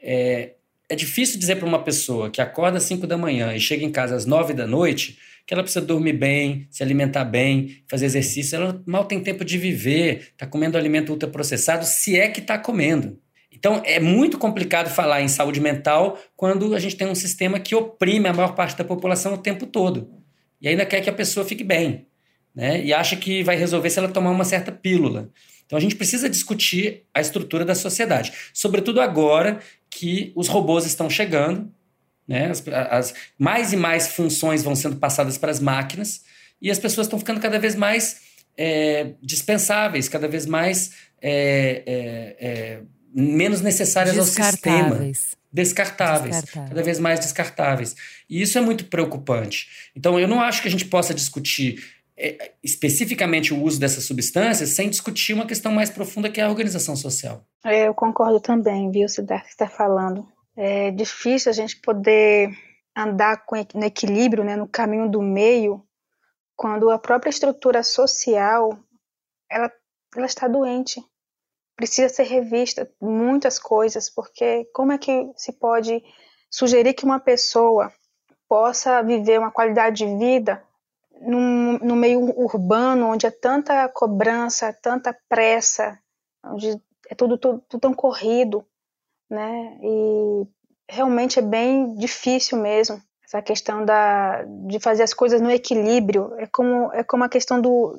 é, 0.01 0.55
é 0.89 0.97
difícil 0.97 1.39
dizer 1.39 1.57
para 1.57 1.67
uma 1.67 1.85
pessoa 1.85 2.31
que 2.31 2.41
acorda 2.41 2.79
às 2.79 2.85
5 2.85 3.07
da 3.07 3.19
manhã 3.19 3.55
e 3.55 3.61
chega 3.61 3.85
em 3.85 3.93
casa 3.93 4.17
às 4.17 4.25
9 4.25 4.55
da 4.55 4.67
noite 4.67 5.19
que 5.47 5.55
ela 5.55 5.63
precisa 5.63 5.85
dormir 5.85 6.13
bem, 6.13 6.69
se 6.71 6.83
alimentar 6.83 7.25
bem, 7.25 7.83
fazer 7.89 8.07
exercício. 8.07 8.55
Ela 8.55 8.83
mal 8.87 9.05
tem 9.05 9.21
tempo 9.21 9.45
de 9.45 9.59
viver, 9.59 10.31
está 10.33 10.47
comendo 10.47 10.79
alimento 10.79 11.11
ultraprocessado, 11.11 11.85
se 11.85 12.17
é 12.17 12.29
que 12.29 12.41
está 12.41 12.57
comendo. 12.57 13.19
Então, 13.53 13.83
é 13.85 13.99
muito 13.99 14.39
complicado 14.39 14.89
falar 14.89 15.23
em 15.23 15.29
saúde 15.29 15.61
mental 15.61 16.19
quando 16.37 16.75
a 16.75 16.79
gente 16.79 16.97
tem 16.97 17.09
um 17.09 17.15
sistema 17.15 17.59
que 17.59 17.75
oprime 17.75 18.29
a 18.29 18.33
maior 18.33 18.55
parte 18.55 18.77
da 18.77 18.85
população 18.85 19.35
o 19.35 19.39
tempo 19.39 19.67
todo. 19.67 20.11
E 20.61 20.69
ainda 20.69 20.87
quer 20.87 21.01
que 21.01 21.11
a 21.11 21.13
pessoa 21.13 21.45
fique 21.45 21.65
bem. 21.65 22.07
Né? 22.55 22.85
E 22.85 22.93
acha 22.93 23.17
que 23.17 23.43
vai 23.43 23.57
resolver 23.57 23.91
se 23.91 23.99
ela 23.99 24.09
tomar 24.09 24.31
uma 24.31 24.45
certa 24.45 24.71
pílula. 24.71 25.31
Então, 25.67 25.77
a 25.77 25.81
gente 25.81 25.97
precisa 25.97 26.29
discutir 26.29 27.05
a 27.15 27.21
estrutura 27.21 27.65
da 27.65 27.75
sociedade. 27.75 28.33
Sobretudo 28.53 29.01
agora 29.01 29.61
que 29.89 30.33
os 30.35 30.49
robôs 30.49 30.87
estão 30.87 31.09
chegando, 31.11 31.73
né? 32.27 32.51
as, 32.51 32.67
as 32.69 33.15
mais 33.39 33.73
e 33.73 33.77
mais 33.77 34.09
funções 34.09 34.63
vão 34.63 34.75
sendo 34.75 34.97
passadas 34.97 35.37
para 35.37 35.51
as 35.51 35.61
máquinas 35.61 36.23
e 36.63 36.71
as 36.71 36.79
pessoas 36.79 37.07
estão 37.07 37.19
ficando 37.19 37.41
cada 37.41 37.59
vez 37.59 37.75
mais 37.75 38.21
é, 38.57 39.13
dispensáveis, 39.23 40.09
cada 40.09 40.29
vez 40.29 40.47
mais. 40.47 40.93
É, 41.23 41.83
é, 42.41 42.81
menos 43.13 43.61
necessárias 43.61 44.19
ao 44.19 44.25
sistema. 44.25 44.91
Descartáveis. 44.91 45.37
descartáveis. 45.53 46.41
Cada 46.69 46.83
vez 46.83 46.99
mais 46.99 47.21
descartáveis. 47.21 47.97
E 48.29 48.41
isso 48.41 48.57
é 48.57 48.61
muito 48.61 48.85
preocupante. 48.85 49.69
Então, 49.97 50.19
eu 50.19 50.29
não 50.29 50.41
acho 50.41 50.63
que 50.63 50.69
a 50.69 50.71
gente 50.71 50.85
possa 50.85 51.13
discutir 51.13 51.83
é, 52.17 52.53
especificamente 52.63 53.55
o 53.55 53.63
uso 53.63 53.81
dessas 53.81 54.05
substâncias 54.05 54.71
sem 54.71 54.91
discutir 54.91 55.33
uma 55.33 55.47
questão 55.47 55.73
mais 55.73 55.89
profunda 55.89 56.29
que 56.29 56.41
é 56.41 56.45
a 56.45 56.49
organização 56.51 56.95
social. 56.95 57.43
É, 57.65 57.89
eu 57.89 57.95
concordo 57.95 58.39
também, 58.39 58.91
viu, 58.91 59.09
Siddhartha, 59.09 59.47
que 59.47 59.53
está 59.53 59.67
falando. 59.67 60.29
É 60.55 60.91
difícil 60.91 61.51
a 61.51 61.55
gente 61.55 61.77
poder 61.81 62.51
andar 62.97 63.45
com, 63.47 63.57
no 63.75 63.85
equilíbrio, 63.85 64.45
né, 64.45 64.55
no 64.55 64.69
caminho 64.69 65.09
do 65.09 65.23
meio, 65.23 65.83
quando 66.55 66.91
a 66.91 66.99
própria 66.99 67.31
estrutura 67.31 67.83
social 67.83 68.79
ela, 69.51 69.73
ela 70.15 70.27
está 70.27 70.47
doente. 70.47 71.03
Precisa 71.81 72.11
ser 72.11 72.25
revista 72.25 72.87
muitas 73.01 73.59
coisas, 73.59 74.11
porque 74.11 74.67
como 74.75 74.93
é 74.93 74.99
que 74.99 75.33
se 75.35 75.51
pode 75.51 76.05
sugerir 76.51 76.93
que 76.93 77.07
uma 77.07 77.19
pessoa 77.19 77.91
possa 78.47 79.03
viver 79.03 79.39
uma 79.39 79.51
qualidade 79.51 80.05
de 80.05 80.19
vida 80.19 80.63
num, 81.23 81.79
no 81.79 81.97
meio 81.97 82.21
urbano, 82.39 83.07
onde 83.07 83.25
é 83.25 83.31
tanta 83.31 83.89
cobrança, 83.89 84.77
tanta 84.83 85.17
pressa, 85.27 85.99
onde 86.45 86.79
é 87.09 87.15
tudo, 87.15 87.39
tudo, 87.39 87.65
tudo 87.67 87.81
tão 87.81 87.95
corrido, 87.95 88.63
né? 89.31 89.79
E 89.83 90.47
realmente 90.87 91.39
é 91.39 91.43
bem 91.43 91.97
difícil 91.97 92.59
mesmo 92.59 93.01
essa 93.25 93.41
questão 93.41 93.87
da, 93.87 94.43
de 94.67 94.79
fazer 94.79 95.03
as 95.03 95.15
coisas 95.15 95.41
no 95.41 95.51
equilíbrio. 95.51 96.35
É 96.37 96.47
como, 96.47 96.93
é 96.93 97.03
como 97.03 97.25
a 97.25 97.29
questão 97.31 97.59
do, 97.59 97.97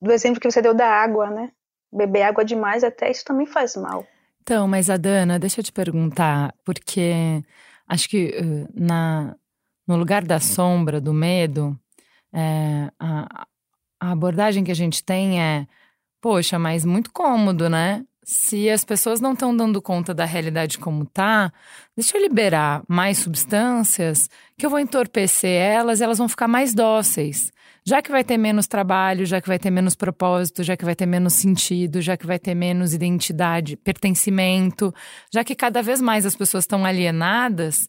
do 0.00 0.12
exemplo 0.12 0.40
que 0.40 0.48
você 0.48 0.62
deu 0.62 0.72
da 0.72 0.86
água, 0.86 1.28
né? 1.30 1.50
Beber 1.92 2.22
água 2.22 2.44
demais, 2.44 2.84
até 2.84 3.10
isso 3.10 3.24
também 3.24 3.46
faz 3.46 3.76
mal. 3.76 4.06
Então, 4.42 4.66
mas 4.66 4.88
a 4.88 4.96
Dana, 4.96 5.38
deixa 5.38 5.60
eu 5.60 5.64
te 5.64 5.72
perguntar, 5.72 6.54
porque 6.64 7.42
acho 7.86 8.08
que 8.08 8.34
uh, 8.40 8.68
na, 8.74 9.36
no 9.86 9.96
lugar 9.96 10.24
da 10.24 10.40
sombra, 10.40 11.00
do 11.00 11.12
medo, 11.12 11.78
é, 12.32 12.90
a, 12.98 13.46
a 14.00 14.10
abordagem 14.10 14.64
que 14.64 14.70
a 14.70 14.74
gente 14.74 15.02
tem 15.02 15.40
é, 15.40 15.66
poxa, 16.20 16.58
mas 16.58 16.84
muito 16.84 17.10
cômodo, 17.12 17.68
né? 17.68 18.04
Se 18.22 18.68
as 18.68 18.84
pessoas 18.84 19.20
não 19.20 19.32
estão 19.32 19.56
dando 19.56 19.80
conta 19.80 20.12
da 20.12 20.26
realidade 20.26 20.78
como 20.78 21.06
tá, 21.06 21.50
deixa 21.96 22.16
eu 22.16 22.22
liberar 22.22 22.82
mais 22.86 23.18
substâncias 23.18 24.28
que 24.56 24.66
eu 24.66 24.70
vou 24.70 24.78
entorpecer 24.78 25.50
elas 25.50 26.02
elas 26.02 26.18
vão 26.18 26.28
ficar 26.28 26.46
mais 26.46 26.74
dóceis. 26.74 27.50
Já 27.88 28.02
que 28.02 28.10
vai 28.10 28.22
ter 28.22 28.36
menos 28.36 28.66
trabalho, 28.66 29.24
já 29.24 29.40
que 29.40 29.48
vai 29.48 29.58
ter 29.58 29.70
menos 29.70 29.94
propósito, 29.94 30.62
já 30.62 30.76
que 30.76 30.84
vai 30.84 30.94
ter 30.94 31.06
menos 31.06 31.32
sentido, 31.32 32.02
já 32.02 32.18
que 32.18 32.26
vai 32.26 32.38
ter 32.38 32.54
menos 32.54 32.92
identidade, 32.92 33.78
pertencimento, 33.78 34.94
já 35.32 35.42
que 35.42 35.54
cada 35.54 35.82
vez 35.82 35.98
mais 35.98 36.26
as 36.26 36.36
pessoas 36.36 36.64
estão 36.64 36.84
alienadas, 36.84 37.88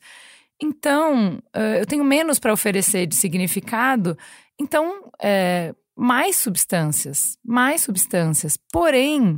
então 0.62 1.43
eu 1.78 1.86
tenho 1.86 2.06
menos 2.06 2.39
para 2.39 2.54
oferecer 2.54 3.08
de 3.08 3.16
significado, 3.16 4.18
então 4.58 5.12
é, 5.22 5.76
mais 5.93 6.38
substâncias, 6.38 7.38
mais 7.45 7.82
substâncias. 7.82 8.58
Porém, 8.72 9.38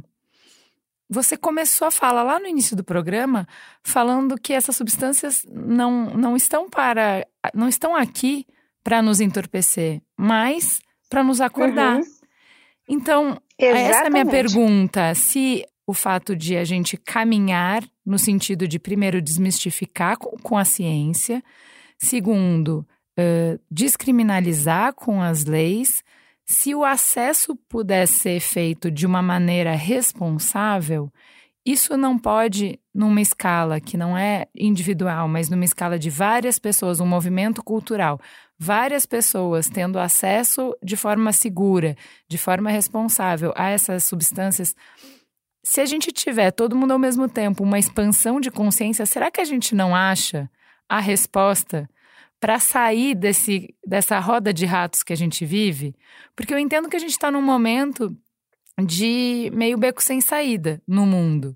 você 1.10 1.36
começou 1.36 1.88
a 1.88 1.92
falar 1.92 2.22
lá 2.22 2.40
no 2.40 2.46
início 2.46 2.76
do 2.76 2.84
programa 2.84 3.48
falando 3.84 4.40
que 4.40 4.54
essas 4.54 4.76
substâncias 4.76 5.44
não, 5.52 6.14
não 6.14 6.36
estão 6.36 6.70
para 6.70 7.26
não 7.52 7.68
estão 7.68 7.96
aqui 7.96 8.46
para 8.84 9.02
nos 9.02 9.20
entorpecer, 9.20 10.02
mas 10.22 10.80
para 11.10 11.24
nos 11.24 11.42
acordar. 11.42 11.98
Uhum. 11.98 12.04
Então, 12.88 13.42
Exatamente. 13.58 13.90
essa 13.90 14.04
é 14.04 14.08
a 14.08 14.10
minha 14.12 14.26
pergunta, 14.26 15.16
se 15.16 15.66
o 15.88 15.94
fato 15.94 16.36
de 16.36 16.56
a 16.56 16.64
gente 16.64 16.96
caminhar 16.96 17.84
no 18.06 18.20
sentido 18.20 18.68
de 18.68 18.78
primeiro 18.78 19.20
desmistificar 19.20 20.18
com, 20.18 20.58
a 20.58 20.64
ciência, 20.64 21.44
segundo, 21.98 22.86
uh, 23.20 23.60
descriminalizar 23.70 24.94
com 24.94 25.22
as 25.22 25.46
leis, 25.46 26.04
se 26.46 26.76
o 26.76 26.86
acesso 26.86 27.56
puder 27.68 28.08
ser 28.08 28.40
feito 28.40 28.92
de 28.92 29.08
uma 29.08 29.24
maneira 29.24 29.74
responsável, 29.74 31.12
isso 31.66 31.96
não 31.96 32.18
pode, 32.18 32.80
numa 32.94 33.22
escala 33.22 33.80
que 33.80 33.96
não 33.96 34.18
é 34.18 34.48
individual, 34.56 35.28
mas 35.28 35.50
numa 35.50 35.64
escala 35.64 36.00
de 36.00 36.10
várias 36.10 36.58
pessoas, 36.58 37.00
um 37.00 37.06
movimento 37.06 37.64
cultural, 37.64 38.20
várias 38.58 39.06
pessoas 39.06 39.70
tendo 39.70 40.00
acesso 40.00 40.76
de 40.84 40.98
forma 40.98 41.32
segura, 41.32 41.96
de 42.28 42.38
forma 42.38 42.72
responsável 42.72 43.54
a 43.56 43.70
essas 43.70 44.04
substâncias. 44.04 44.76
Se 45.64 45.82
a 45.82 45.86
gente 45.86 46.12
tiver 46.12 46.50
todo 46.52 46.76
mundo 46.76 46.94
ao 46.94 47.00
mesmo 47.00 47.30
tempo 47.30 47.64
uma 47.64 47.78
expansão 47.78 48.40
de 48.40 48.50
consciência, 48.50 49.06
será 49.06 49.30
que 49.30 49.42
a 49.42 49.46
gente 49.46 49.76
não 49.76 49.96
acha 49.96 50.50
a 50.90 51.00
resposta 51.00 51.88
para 52.40 52.58
sair 52.58 53.14
desse, 53.14 53.74
dessa 53.86 54.20
roda 54.20 54.52
de 54.52 54.66
ratos 54.66 55.04
que 55.04 55.14
a 55.14 55.16
gente 55.16 55.46
vive, 55.46 55.96
porque 56.36 56.52
eu 56.52 56.58
entendo 56.58 56.90
que 56.90 56.96
a 56.96 57.00
gente 57.00 57.12
está 57.12 57.30
num 57.30 57.42
momento 57.42 58.18
de 58.80 59.52
meio 59.54 59.78
beco 59.78 60.02
sem 60.02 60.22
saída 60.22 60.82
no 60.88 61.06
mundo. 61.06 61.56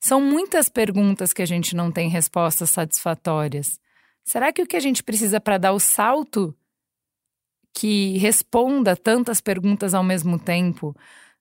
São 0.00 0.20
muitas 0.20 0.68
perguntas 0.68 1.32
que 1.32 1.42
a 1.42 1.46
gente 1.46 1.74
não 1.74 1.90
tem 1.90 2.08
respostas 2.08 2.70
satisfatórias. 2.70 3.80
Será 4.24 4.52
que 4.52 4.62
o 4.62 4.66
que 4.66 4.76
a 4.76 4.80
gente 4.80 5.02
precisa 5.02 5.40
para 5.40 5.58
dar 5.58 5.72
o 5.72 5.80
salto 5.80 6.56
que 7.74 8.16
responda 8.18 8.96
tantas 8.96 9.40
perguntas 9.40 9.94
ao 9.94 10.02
mesmo 10.02 10.38
tempo 10.38 10.94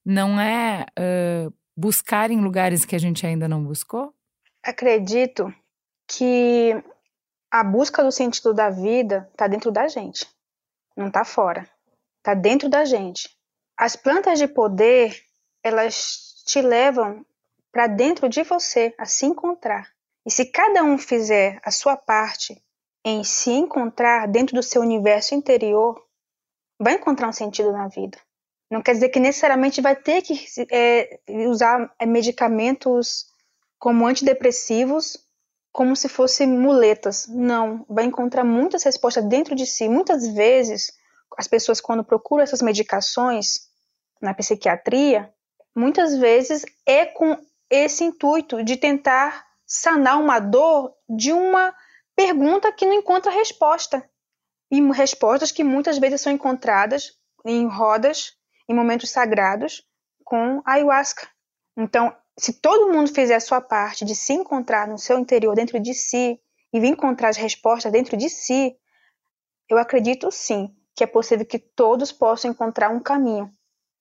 não 0.05 0.39
é 0.39 0.85
uh, 0.99 1.53
buscar 1.75 2.29
em 2.29 2.41
lugares 2.41 2.85
que 2.85 2.95
a 2.95 2.99
gente 2.99 3.25
ainda 3.25 3.47
não 3.47 3.63
buscou? 3.63 4.13
Acredito 4.63 5.53
que 6.07 6.71
a 7.51 7.63
busca 7.63 8.03
do 8.03 8.11
sentido 8.11 8.53
da 8.53 8.69
vida 8.69 9.29
está 9.31 9.47
dentro 9.47 9.71
da 9.71 9.87
gente, 9.87 10.27
não 10.95 11.07
está 11.07 11.23
fora, 11.23 11.69
está 12.17 12.33
dentro 12.33 12.69
da 12.69 12.83
gente. 12.83 13.29
As 13.77 13.95
plantas 13.95 14.39
de 14.39 14.47
poder, 14.47 15.21
elas 15.63 16.43
te 16.45 16.61
levam 16.61 17.25
para 17.71 17.87
dentro 17.87 18.29
de 18.29 18.43
você 18.43 18.93
a 18.97 19.05
se 19.05 19.25
encontrar. 19.25 19.89
E 20.25 20.31
se 20.31 20.45
cada 20.45 20.83
um 20.83 20.97
fizer 20.97 21.59
a 21.63 21.71
sua 21.71 21.97
parte 21.97 22.61
em 23.03 23.23
se 23.23 23.51
encontrar 23.51 24.27
dentro 24.27 24.55
do 24.55 24.63
seu 24.63 24.81
universo 24.81 25.35
interior, 25.35 26.01
vai 26.79 26.93
encontrar 26.93 27.27
um 27.27 27.33
sentido 27.33 27.71
na 27.71 27.87
vida. 27.87 28.17
Não 28.71 28.81
quer 28.81 28.93
dizer 28.93 29.09
que 29.09 29.19
necessariamente 29.19 29.81
vai 29.81 29.95
ter 29.95 30.21
que 30.21 30.45
é, 30.71 31.19
usar 31.47 31.93
é, 31.99 32.05
medicamentos 32.05 33.27
como 33.77 34.07
antidepressivos 34.07 35.17
como 35.71 35.93
se 35.95 36.07
fossem 36.07 36.47
muletas. 36.47 37.27
Não, 37.27 37.85
vai 37.89 38.05
encontrar 38.05 38.45
muitas 38.45 38.83
respostas 38.83 39.25
dentro 39.25 39.53
de 39.53 39.65
si. 39.65 39.89
Muitas 39.89 40.25
vezes, 40.25 40.93
as 41.37 41.47
pessoas, 41.47 41.81
quando 41.81 42.03
procuram 42.03 42.43
essas 42.43 42.61
medicações 42.61 43.67
na 44.21 44.33
psiquiatria, 44.33 45.33
muitas 45.75 46.15
vezes 46.15 46.65
é 46.85 47.05
com 47.05 47.37
esse 47.69 48.03
intuito 48.03 48.63
de 48.63 48.77
tentar 48.77 49.45
sanar 49.65 50.19
uma 50.19 50.39
dor 50.39 50.93
de 51.09 51.33
uma 51.33 51.75
pergunta 52.15 52.71
que 52.71 52.85
não 52.85 52.93
encontra 52.93 53.31
resposta. 53.31 54.07
E 54.71 54.81
respostas 54.91 55.51
que 55.51 55.63
muitas 55.63 55.97
vezes 55.97 56.21
são 56.21 56.31
encontradas 56.31 57.13
em 57.45 57.67
rodas, 57.67 58.33
em 58.67 58.73
momentos 58.73 59.09
sagrados, 59.09 59.85
com 60.23 60.61
ayahuasca. 60.65 61.27
Então, 61.77 62.15
se 62.37 62.53
todo 62.53 62.91
mundo 62.91 63.13
fizer 63.13 63.35
a 63.35 63.39
sua 63.39 63.61
parte 63.61 64.03
de 64.03 64.15
se 64.15 64.33
encontrar 64.33 64.87
no 64.87 64.97
seu 64.97 65.19
interior, 65.19 65.55
dentro 65.55 65.79
de 65.79 65.93
si, 65.93 66.39
e 66.73 66.79
vir 66.79 66.89
encontrar 66.89 67.29
as 67.29 67.37
respostas 67.37 67.91
dentro 67.91 68.17
de 68.17 68.29
si, 68.29 68.75
eu 69.69 69.77
acredito 69.77 70.31
sim 70.31 70.75
que 70.95 71.03
é 71.03 71.07
possível 71.07 71.45
que 71.45 71.59
todos 71.59 72.11
possam 72.11 72.51
encontrar 72.51 72.89
um 72.89 72.99
caminho. 72.99 73.51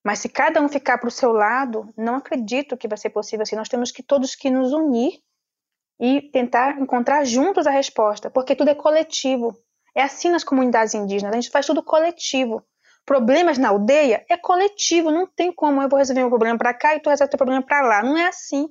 Mas 0.04 0.18
se 0.18 0.28
cada 0.28 0.60
um 0.60 0.68
ficar 0.68 0.98
para 0.98 1.08
o 1.08 1.10
seu 1.10 1.32
lado, 1.32 1.92
não 1.96 2.16
acredito 2.16 2.76
que 2.76 2.86
vai 2.86 2.98
ser 2.98 3.10
possível 3.10 3.42
assim. 3.42 3.56
Nós 3.56 3.68
temos 3.68 3.90
que 3.90 4.02
todos 4.02 4.34
que 4.34 4.50
nos 4.50 4.72
unir 4.72 5.12
e 5.98 6.22
tentar 6.30 6.78
encontrar 6.78 7.24
juntos 7.24 7.66
a 7.66 7.70
resposta, 7.70 8.30
porque 8.30 8.54
tudo 8.54 8.70
é 8.70 8.74
coletivo. 8.74 9.56
É 9.94 10.02
assim 10.02 10.28
nas 10.28 10.44
comunidades 10.44 10.94
indígenas, 10.94 11.32
a 11.32 11.40
gente 11.40 11.50
faz 11.50 11.66
tudo 11.66 11.82
coletivo 11.82 12.64
problemas 13.04 13.58
na 13.58 13.68
aldeia 13.68 14.24
é 14.28 14.36
coletivo, 14.36 15.10
não 15.10 15.26
tem 15.26 15.52
como 15.52 15.82
eu 15.82 15.88
vou 15.88 15.98
resolver 15.98 16.24
um 16.24 16.28
problema 16.28 16.58
para 16.58 16.74
cá 16.74 16.94
e 16.94 17.00
tu 17.00 17.10
resolve 17.10 17.34
o 17.34 17.36
problema 17.36 17.62
para 17.62 17.82
lá. 17.82 18.02
Não 18.02 18.16
é 18.16 18.26
assim. 18.26 18.68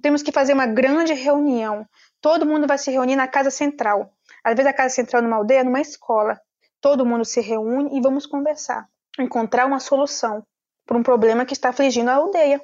Temos 0.00 0.22
que 0.22 0.32
fazer 0.32 0.52
uma 0.54 0.66
grande 0.66 1.12
reunião. 1.12 1.86
Todo 2.20 2.46
mundo 2.46 2.66
vai 2.66 2.78
se 2.78 2.90
reunir 2.90 3.16
na 3.16 3.28
casa 3.28 3.50
central. 3.50 4.12
Às 4.44 4.54
vezes 4.54 4.70
a 4.70 4.72
casa 4.72 4.94
central 4.94 5.22
numa 5.22 5.36
aldeia, 5.36 5.64
numa 5.64 5.80
escola. 5.80 6.40
Todo 6.82 7.06
mundo 7.06 7.24
se 7.24 7.40
reúne 7.40 7.96
e 7.96 8.00
vamos 8.02 8.26
conversar, 8.26 8.86
encontrar 9.18 9.66
uma 9.66 9.80
solução 9.80 10.44
para 10.84 10.98
um 10.98 11.02
problema 11.02 11.46
que 11.46 11.54
está 11.54 11.70
afligindo 11.70 12.10
a 12.10 12.14
aldeia. 12.16 12.60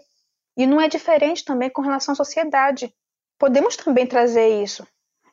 E 0.56 0.66
não 0.66 0.80
é 0.80 0.88
diferente 0.88 1.44
também 1.44 1.70
com 1.70 1.80
relação 1.80 2.12
à 2.12 2.16
sociedade. 2.16 2.92
Podemos 3.38 3.76
também 3.76 4.06
trazer 4.06 4.60
isso. 4.60 4.86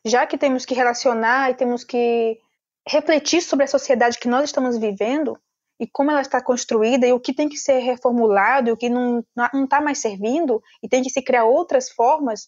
Já 0.05 0.27
que 0.27 0.37
temos 0.37 0.65
que 0.65 0.75
relacionar 0.75 1.49
e 1.49 1.55
temos 1.55 1.83
que 1.83 2.39
refletir 2.87 3.41
sobre 3.41 3.65
a 3.65 3.67
sociedade 3.67 4.19
que 4.19 4.27
nós 4.27 4.45
estamos 4.45 4.77
vivendo, 4.77 5.35
e 5.79 5.87
como 5.87 6.11
ela 6.11 6.21
está 6.21 6.41
construída 6.41 7.05
e 7.05 7.11
o 7.11 7.19
que 7.19 7.33
tem 7.33 7.49
que 7.49 7.57
ser 7.57 7.79
reformulado 7.79 8.69
e 8.69 8.71
o 8.71 8.77
que 8.77 8.89
não 8.89 9.25
está 9.63 9.81
mais 9.81 9.99
servindo 9.99 10.61
e 10.81 10.87
tem 10.87 11.03
que 11.03 11.09
se 11.09 11.21
criar 11.21 11.45
outras 11.45 11.89
formas, 11.89 12.47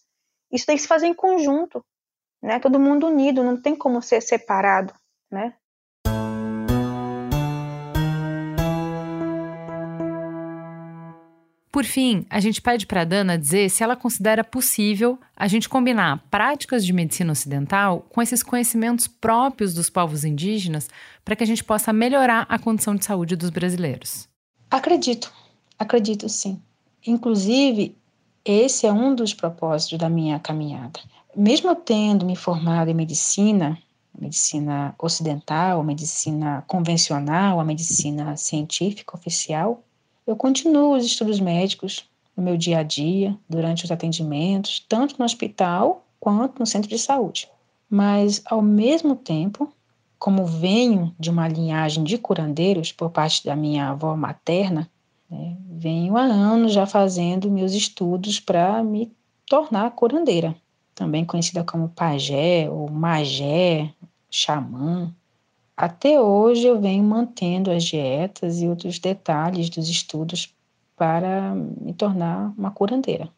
isso 0.52 0.66
tem 0.66 0.76
que 0.76 0.82
se 0.82 0.88
fazer 0.88 1.08
em 1.08 1.14
conjunto, 1.14 1.84
né? 2.42 2.60
Todo 2.60 2.80
mundo 2.80 3.08
unido, 3.08 3.44
não 3.44 3.62
tem 3.62 3.76
como 3.76 4.02
ser 4.02 4.22
separado, 4.22 4.94
né? 5.30 5.54
Por 11.78 11.86
fim, 11.86 12.26
a 12.28 12.40
gente 12.40 12.60
pede 12.60 12.88
para 12.88 13.02
a 13.02 13.06
Dana 13.06 13.38
dizer 13.38 13.70
se 13.70 13.84
ela 13.84 13.96
considera 13.96 14.44
possível 14.44 15.20
a 15.36 15.48
gente 15.48 15.70
combinar 15.70 16.26
práticas 16.28 16.84
de 16.84 16.92
medicina 16.92 17.32
ocidental 17.32 18.04
com 18.10 18.20
esses 18.20 18.42
conhecimentos 18.42 19.08
próprios 19.08 19.76
dos 19.76 19.88
povos 19.88 20.24
indígenas 20.24 20.90
para 21.24 21.36
que 21.36 21.44
a 21.44 21.46
gente 21.46 21.64
possa 21.64 21.94
melhorar 21.94 22.48
a 22.50 22.58
condição 22.58 22.96
de 22.96 23.06
saúde 23.06 23.36
dos 23.36 23.52
brasileiros. 23.52 24.28
Acredito, 24.72 25.32
acredito 25.78 26.28
sim. 26.28 26.60
Inclusive, 27.06 27.96
esse 28.44 28.88
é 28.88 28.92
um 28.92 29.14
dos 29.14 29.36
propósitos 29.36 30.00
da 30.00 30.10
minha 30.10 30.40
caminhada. 30.40 31.00
Mesmo 31.36 31.76
tendo 31.76 32.26
me 32.26 32.36
formado 32.36 32.90
em 32.90 32.96
medicina, 32.96 33.78
medicina 34.20 34.96
ocidental, 34.98 35.84
medicina 35.84 36.64
convencional, 36.66 37.60
a 37.60 37.64
medicina 37.64 38.36
científica 38.36 39.16
oficial, 39.16 39.84
eu 40.28 40.36
continuo 40.36 40.96
os 40.96 41.06
estudos 41.06 41.40
médicos 41.40 42.04
no 42.36 42.44
meu 42.44 42.58
dia 42.58 42.80
a 42.80 42.84
dia, 42.84 43.36
durante 43.50 43.86
os 43.86 43.92
atendimentos, 43.92 44.86
tanto 44.88 45.16
no 45.18 45.26
hospital 45.26 46.06
quanto 46.20 46.60
no 46.60 46.66
centro 46.66 46.90
de 46.90 47.00
saúde. 47.00 47.50
Mas, 47.90 48.44
ao 48.46 48.62
mesmo 48.62 49.16
tempo, 49.16 49.72
como 50.20 50.46
venho 50.46 51.16
de 51.18 51.30
uma 51.30 51.48
linhagem 51.48 52.04
de 52.04 52.18
curandeiros 52.18 52.92
por 52.92 53.10
parte 53.10 53.46
da 53.46 53.56
minha 53.56 53.90
avó 53.90 54.16
materna, 54.16 54.90
né, 55.30 55.56
venho 55.70 56.18
há 56.18 56.24
anos 56.24 56.74
já 56.74 56.86
fazendo 56.86 57.50
meus 57.50 57.74
estudos 57.74 58.40
para 58.40 58.84
me 58.84 59.12
tornar 59.46 59.92
curandeira, 59.92 60.54
também 60.94 61.24
conhecida 61.24 61.64
como 61.64 61.90
pajé 61.90 62.70
ou 62.70 62.90
magé, 62.90 63.94
xamã. 64.30 65.14
Até 65.78 66.20
hoje 66.20 66.66
eu 66.66 66.82
venho 66.82 67.04
mantendo 67.04 67.70
as 67.70 67.84
dietas 67.84 68.60
e 68.60 68.68
outros 68.68 68.98
detalhes 68.98 69.70
dos 69.70 69.88
estudos 69.88 70.52
para 70.96 71.54
me 71.54 71.94
tornar 71.94 72.52
uma 72.58 72.72
curandeira. 72.72 73.30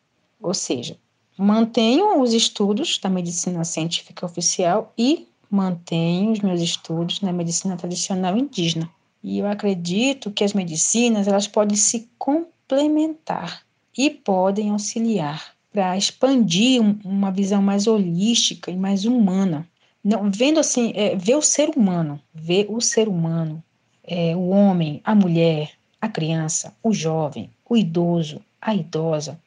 Ou 0.41 0.53
seja, 0.53 0.97
mantenho 1.37 2.21
os 2.21 2.31
estudos 2.31 2.97
da 2.97 3.09
medicina 3.09 3.65
científica 3.65 4.25
oficial 4.25 4.93
e 4.97 5.27
mantenho 5.51 6.31
os 6.31 6.39
meus 6.39 6.61
estudos 6.61 7.19
na 7.19 7.33
medicina 7.33 7.75
tradicional 7.75 8.37
indígena. 8.37 8.89
E 9.21 9.39
eu 9.39 9.45
acredito 9.45 10.31
que 10.31 10.45
as 10.45 10.53
medicinas 10.53 11.27
elas 11.27 11.45
podem 11.45 11.75
se 11.75 12.09
complementar 12.17 13.63
e 13.97 14.09
podem 14.09 14.69
auxiliar 14.69 15.53
para 15.73 15.97
expandir 15.97 16.81
uma 17.03 17.31
visão 17.31 17.61
mais 17.61 17.85
holística 17.85 18.71
e 18.71 18.77
mais 18.77 19.03
humana 19.03 19.67
não, 20.03 20.31
vendo 20.31 20.59
assim, 20.59 20.93
é, 20.95 21.15
ver 21.15 21.35
o 21.35 21.41
ser 21.41 21.69
humano, 21.69 22.19
ver 22.33 22.67
o 22.69 22.79
ser 22.79 23.07
humano, 23.07 23.63
é, 24.03 24.35
o 24.35 24.49
homem, 24.49 25.01
a 25.03 25.13
mulher, 25.13 25.71
a 25.99 26.07
criança, 26.07 26.73
o 26.81 26.93
jovem, 26.93 27.49
o 27.67 27.75
idoso, 27.75 28.41
a 28.61 28.73
idosa, 28.73 29.39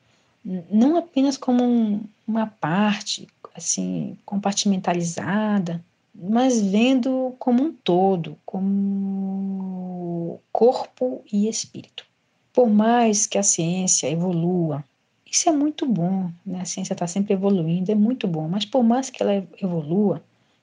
não 0.71 0.97
apenas 0.97 1.37
como 1.37 1.63
um, 1.63 2.01
uma 2.27 2.47
parte, 2.47 3.29
assim, 3.55 4.17
compartimentalizada, 4.25 5.83
mas 6.15 6.61
vendo 6.61 7.35
como 7.39 7.63
um 7.63 7.73
todo, 7.73 8.37
como 8.45 10.41
corpo 10.53 11.23
e 11.33 11.49
espírito. 11.49 12.05
Por 12.53 12.69
mais 12.69 13.27
que 13.27 13.39
a 13.39 13.43
ciência 13.43 14.11
evolua, 14.11 14.85
isso 15.25 15.49
é 15.49 15.53
muito 15.53 15.87
bom, 15.87 16.31
né? 16.45 16.61
a 16.61 16.65
ciência 16.67 16.93
está 16.93 17.07
sempre 17.07 17.33
evoluindo, 17.33 17.91
é 17.91 17.95
muito 17.95 18.29
bom, 18.29 18.47
mas 18.49 18.67
por 18.67 18.83
mais 18.83 19.09
que 19.09 19.23
ela 19.23 19.47
evolua, 19.61 20.23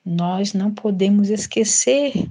nós 0.09 0.53
não 0.53 0.73
podemos 0.73 1.29
esquecer 1.29 2.27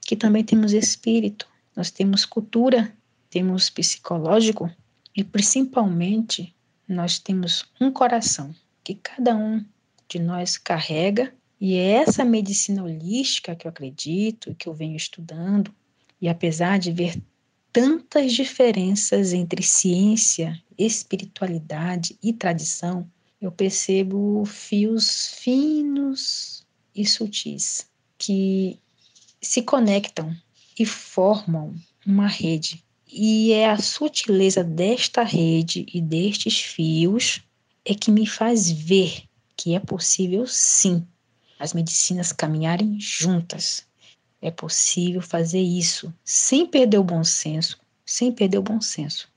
que 0.00 0.16
também 0.16 0.42
temos 0.42 0.72
espírito, 0.72 1.48
nós 1.76 1.88
temos 1.88 2.24
cultura, 2.24 2.92
temos 3.30 3.70
psicológico 3.70 4.68
e 5.16 5.22
principalmente 5.22 6.52
nós 6.88 7.20
temos 7.20 7.64
um 7.80 7.92
coração 7.92 8.52
que 8.82 8.96
cada 8.96 9.36
um 9.36 9.64
de 10.08 10.18
nós 10.18 10.58
carrega. 10.58 11.32
E 11.60 11.76
é 11.76 11.92
essa 11.92 12.24
medicina 12.24 12.82
holística 12.82 13.54
que 13.54 13.66
eu 13.66 13.70
acredito, 13.70 14.54
que 14.56 14.68
eu 14.68 14.74
venho 14.74 14.96
estudando, 14.96 15.72
e 16.20 16.28
apesar 16.28 16.80
de 16.80 16.90
ver 16.90 17.16
tantas 17.72 18.32
diferenças 18.32 19.32
entre 19.32 19.62
ciência, 19.62 20.60
espiritualidade 20.76 22.18
e 22.20 22.32
tradição, 22.32 23.08
eu 23.40 23.52
percebo 23.52 24.44
fios 24.44 25.28
finos 25.28 26.63
e 26.94 27.06
sutis 27.06 27.86
que 28.16 28.78
se 29.40 29.62
conectam 29.62 30.34
e 30.78 30.86
formam 30.86 31.74
uma 32.06 32.26
rede. 32.26 32.82
E 33.06 33.52
é 33.52 33.70
a 33.70 33.78
sutileza 33.78 34.64
desta 34.64 35.22
rede 35.22 35.86
e 35.92 36.00
destes 36.00 36.60
fios 36.60 37.42
é 37.84 37.94
que 37.94 38.10
me 38.10 38.26
faz 38.26 38.70
ver 38.70 39.22
que 39.56 39.74
é 39.74 39.80
possível 39.80 40.46
sim 40.46 41.06
as 41.58 41.72
medicinas 41.72 42.32
caminharem 42.32 42.98
juntas. 42.98 43.86
É 44.40 44.50
possível 44.50 45.22
fazer 45.22 45.60
isso 45.60 46.12
sem 46.24 46.66
perder 46.66 46.98
o 46.98 47.04
bom 47.04 47.24
senso, 47.24 47.78
sem 48.04 48.32
perder 48.32 48.58
o 48.58 48.62
bom 48.62 48.80
senso, 48.80 49.28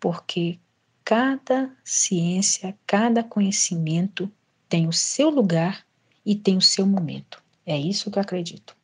porque 0.00 0.58
cada 1.04 1.70
ciência, 1.84 2.76
cada 2.86 3.22
conhecimento 3.22 4.30
tem 4.68 4.88
o 4.88 4.92
seu 4.92 5.28
lugar 5.28 5.83
e 6.24 6.34
tem 6.34 6.56
o 6.56 6.62
seu 6.62 6.86
momento. 6.86 7.42
É 7.66 7.78
isso 7.78 8.10
que 8.10 8.18
eu 8.18 8.22
acredito. 8.22 8.76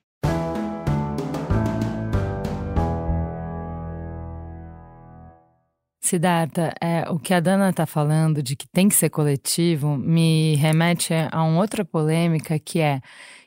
Siddhartha, 6.00 6.74
é, 6.80 7.08
o 7.08 7.20
que 7.20 7.32
a 7.32 7.38
Dana 7.38 7.70
está 7.70 7.86
falando 7.86 8.42
de 8.42 8.56
que 8.56 8.66
tem 8.66 8.88
que 8.88 8.96
ser 8.96 9.10
coletivo 9.10 9.96
me 9.96 10.56
remete 10.56 11.14
a 11.30 11.44
uma 11.44 11.60
outra 11.60 11.84
polêmica 11.84 12.58
que 12.58 12.80
é 12.80 13.00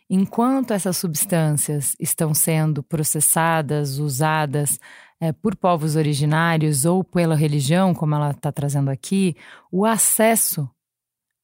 enquanto 0.10 0.72
essas 0.72 0.96
substâncias 0.96 1.94
estão 2.00 2.34
sendo 2.34 2.82
processadas, 2.82 3.98
usadas 3.98 4.80
é, 5.20 5.34
por 5.34 5.56
povos 5.56 5.96
originários 5.96 6.86
ou 6.86 7.04
pela 7.04 7.36
religião, 7.36 7.94
como 7.94 8.16
ela 8.16 8.32
está 8.32 8.52
trazendo 8.52 8.90
aqui, 8.90 9.36
o 9.72 9.86
acesso 9.86 10.70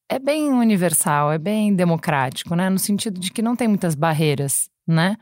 é 0.09 0.17
bem 0.17 0.49
universal, 0.49 1.31
é 1.31 1.37
bem 1.37 1.73
democrático, 1.73 2.55
né? 2.55 2.69
No 2.69 2.79
sentido 2.79 3.19
de 3.19 3.31
que 3.31 3.41
não 3.41 3.55
tem 3.55 3.67
muitas 3.67 3.93
barreiras, 3.93 4.69
né? 4.87 5.15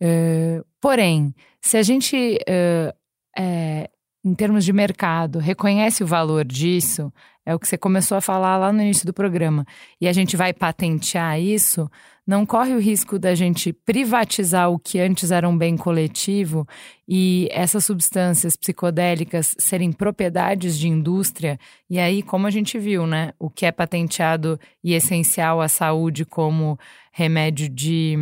Uh, 0.00 0.64
porém, 0.80 1.34
se 1.60 1.76
a 1.78 1.82
gente, 1.82 2.38
uh, 2.48 2.94
é, 3.36 3.90
em 4.24 4.34
termos 4.34 4.64
de 4.64 4.72
mercado, 4.72 5.38
reconhece 5.38 6.04
o 6.04 6.06
valor 6.06 6.44
disso, 6.44 7.12
é 7.44 7.54
o 7.54 7.58
que 7.58 7.66
você 7.66 7.78
começou 7.78 8.18
a 8.18 8.20
falar 8.20 8.58
lá 8.58 8.72
no 8.72 8.82
início 8.82 9.06
do 9.06 9.14
programa, 9.14 9.64
e 10.00 10.06
a 10.06 10.12
gente 10.12 10.36
vai 10.36 10.52
patentear 10.52 11.40
isso, 11.40 11.90
não 12.26 12.46
corre 12.46 12.74
o 12.74 12.78
risco 12.78 13.18
da 13.18 13.34
gente 13.34 13.72
privatizar 13.72 14.70
o 14.70 14.78
que 14.78 15.00
antes 15.00 15.32
era 15.32 15.48
um 15.48 15.58
bem 15.58 15.76
coletivo 15.76 16.64
e 17.08 17.48
essas 17.50 17.84
substâncias 17.84 18.54
psicodélicas 18.56 19.56
serem 19.58 19.90
propriedades 19.90 20.78
de 20.78 20.86
indústria. 20.86 21.58
E 21.88 21.98
aí, 21.98 22.22
como 22.22 22.46
a 22.46 22.50
gente 22.50 22.78
viu, 22.78 23.04
né, 23.04 23.32
o 23.36 23.50
que 23.50 23.66
é 23.66 23.72
patenteado 23.72 24.60
e 24.84 24.94
essencial 24.94 25.60
à 25.60 25.66
saúde 25.66 26.24
como 26.24 26.78
remédio 27.10 27.68
de 27.68 28.16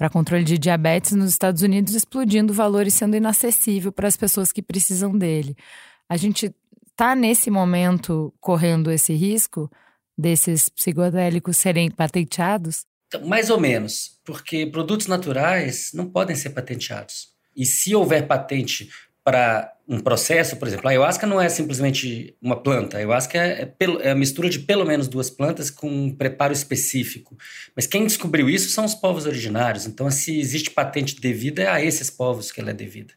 para 0.00 0.08
controle 0.08 0.44
de 0.44 0.56
diabetes 0.56 1.12
nos 1.12 1.28
Estados 1.28 1.60
Unidos 1.60 1.94
explodindo 1.94 2.54
o 2.54 2.56
valor 2.56 2.86
e 2.86 2.90
sendo 2.90 3.18
inacessível 3.18 3.92
para 3.92 4.08
as 4.08 4.16
pessoas 4.16 4.50
que 4.50 4.62
precisam 4.62 5.14
dele. 5.14 5.54
A 6.08 6.16
gente 6.16 6.50
está 6.88 7.14
nesse 7.14 7.50
momento 7.50 8.32
correndo 8.40 8.90
esse 8.90 9.12
risco 9.12 9.70
desses 10.16 10.70
psicodélicos 10.70 11.58
serem 11.58 11.90
patenteados? 11.90 12.86
Então, 13.08 13.26
mais 13.26 13.50
ou 13.50 13.60
menos, 13.60 14.18
porque 14.24 14.64
produtos 14.64 15.06
naturais 15.06 15.90
não 15.92 16.08
podem 16.08 16.34
ser 16.34 16.50
patenteados. 16.50 17.28
E 17.54 17.66
se 17.66 17.94
houver 17.94 18.26
patente 18.26 18.88
para 19.22 19.72
um 19.86 19.98
processo, 19.98 20.56
por 20.56 20.68
exemplo, 20.68 20.86
a 20.86 20.90
ayahuasca 20.90 21.26
não 21.26 21.40
é 21.40 21.48
simplesmente 21.48 22.36
uma 22.40 22.62
planta, 22.62 22.96
a 22.96 23.00
ayahuasca 23.00 23.36
é, 23.36 23.62
é, 23.62 23.84
é, 24.02 24.10
a 24.10 24.14
mistura 24.14 24.48
de 24.48 24.60
pelo 24.60 24.84
menos 24.84 25.08
duas 25.08 25.28
plantas 25.28 25.68
com 25.68 25.90
um 25.90 26.14
preparo 26.14 26.52
específico. 26.52 27.36
Mas 27.74 27.86
quem 27.86 28.06
descobriu 28.06 28.48
isso 28.48 28.70
são 28.70 28.84
os 28.84 28.94
povos 28.94 29.26
originários, 29.26 29.86
então 29.86 30.10
se 30.10 30.38
existe 30.38 30.70
patente 30.70 31.20
devida, 31.20 31.62
é 31.62 31.68
a 31.68 31.82
esses 31.82 32.08
povos 32.08 32.52
que 32.52 32.60
ela 32.60 32.70
é 32.70 32.74
devida. 32.74 33.12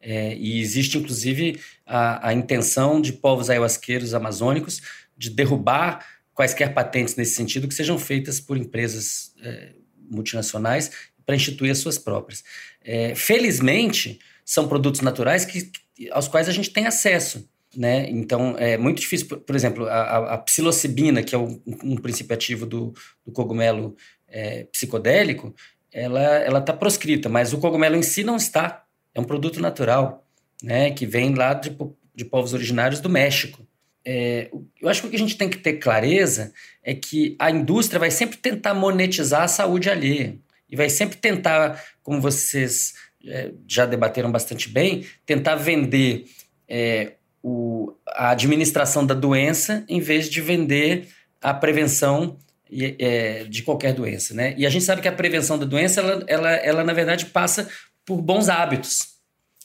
É, 0.00 0.34
e 0.34 0.60
existe, 0.60 0.96
inclusive, 0.96 1.60
a, 1.84 2.28
a 2.28 2.32
intenção 2.32 3.00
de 3.00 3.12
povos 3.12 3.50
ayahuasqueiros 3.50 4.14
amazônicos 4.14 4.80
de 5.16 5.28
derrubar 5.28 6.06
quaisquer 6.32 6.72
patentes 6.72 7.16
nesse 7.16 7.34
sentido 7.34 7.66
que 7.66 7.74
sejam 7.74 7.98
feitas 7.98 8.40
por 8.40 8.56
empresas 8.56 9.32
é, 9.42 9.72
multinacionais 10.08 10.90
para 11.26 11.34
instituir 11.34 11.72
as 11.72 11.78
suas 11.78 11.98
próprias. 11.98 12.42
É, 12.82 13.14
felizmente, 13.14 14.20
são 14.48 14.66
produtos 14.66 15.02
naturais 15.02 15.44
que, 15.44 15.70
aos 16.10 16.26
quais 16.26 16.48
a 16.48 16.52
gente 16.52 16.70
tem 16.70 16.86
acesso. 16.86 17.46
Né? 17.76 18.08
Então, 18.08 18.56
é 18.56 18.78
muito 18.78 18.98
difícil, 18.98 19.26
por, 19.40 19.54
exemplo, 19.54 19.86
a, 19.86 20.32
a, 20.34 20.38
psilocibina, 20.38 21.22
que 21.22 21.34
é 21.34 21.38
um, 21.38 21.60
um 21.66 21.96
princípio 21.96 22.32
ativo 22.34 22.64
do, 22.64 22.94
do 23.26 23.30
cogumelo 23.30 23.94
é, 24.26 24.64
psicodélico, 24.72 25.54
ela 25.92 26.60
está 26.60 26.72
proscrita, 26.72 27.28
mas 27.28 27.52
o 27.52 27.58
cogumelo 27.58 27.94
em 27.94 28.02
si 28.02 28.24
não 28.24 28.36
está. 28.36 28.84
É 29.14 29.20
um 29.20 29.24
produto 29.24 29.60
natural, 29.60 30.26
né? 30.62 30.92
que 30.92 31.04
vem 31.04 31.34
lá 31.34 31.52
de, 31.52 31.76
de 32.14 32.24
povos 32.24 32.54
originários 32.54 33.00
do 33.00 33.10
México. 33.10 33.66
É, 34.02 34.48
eu 34.80 34.88
acho 34.88 35.02
que 35.02 35.08
o 35.08 35.10
que 35.10 35.16
a 35.16 35.20
gente 35.20 35.36
tem 35.36 35.50
que 35.50 35.58
ter 35.58 35.74
clareza 35.74 36.54
é 36.82 36.94
que 36.94 37.36
a 37.38 37.50
indústria 37.50 38.00
vai 38.00 38.10
sempre 38.10 38.38
tentar 38.38 38.72
monetizar 38.72 39.42
a 39.42 39.48
saúde 39.48 39.90
alheia. 39.90 40.38
E 40.70 40.76
vai 40.76 40.88
sempre 40.88 41.18
tentar, 41.18 41.82
como 42.02 42.18
vocês 42.18 42.94
é, 43.26 43.52
já 43.66 43.86
debateram 43.86 44.30
bastante 44.30 44.68
bem, 44.68 45.04
tentar 45.26 45.56
vender 45.56 46.26
é, 46.68 47.12
o, 47.42 47.92
a 48.06 48.30
administração 48.30 49.04
da 49.04 49.14
doença 49.14 49.84
em 49.88 50.00
vez 50.00 50.28
de 50.28 50.40
vender 50.40 51.08
a 51.40 51.54
prevenção 51.54 52.38
é, 52.70 53.44
de 53.44 53.62
qualquer 53.62 53.92
doença. 53.92 54.34
Né? 54.34 54.54
E 54.56 54.66
a 54.66 54.70
gente 54.70 54.84
sabe 54.84 55.02
que 55.02 55.08
a 55.08 55.12
prevenção 55.12 55.58
da 55.58 55.64
doença, 55.64 56.00
ela, 56.00 56.24
ela, 56.26 56.50
ela 56.50 56.84
na 56.84 56.92
verdade 56.92 57.26
passa 57.26 57.68
por 58.04 58.20
bons 58.20 58.48
hábitos. 58.48 59.18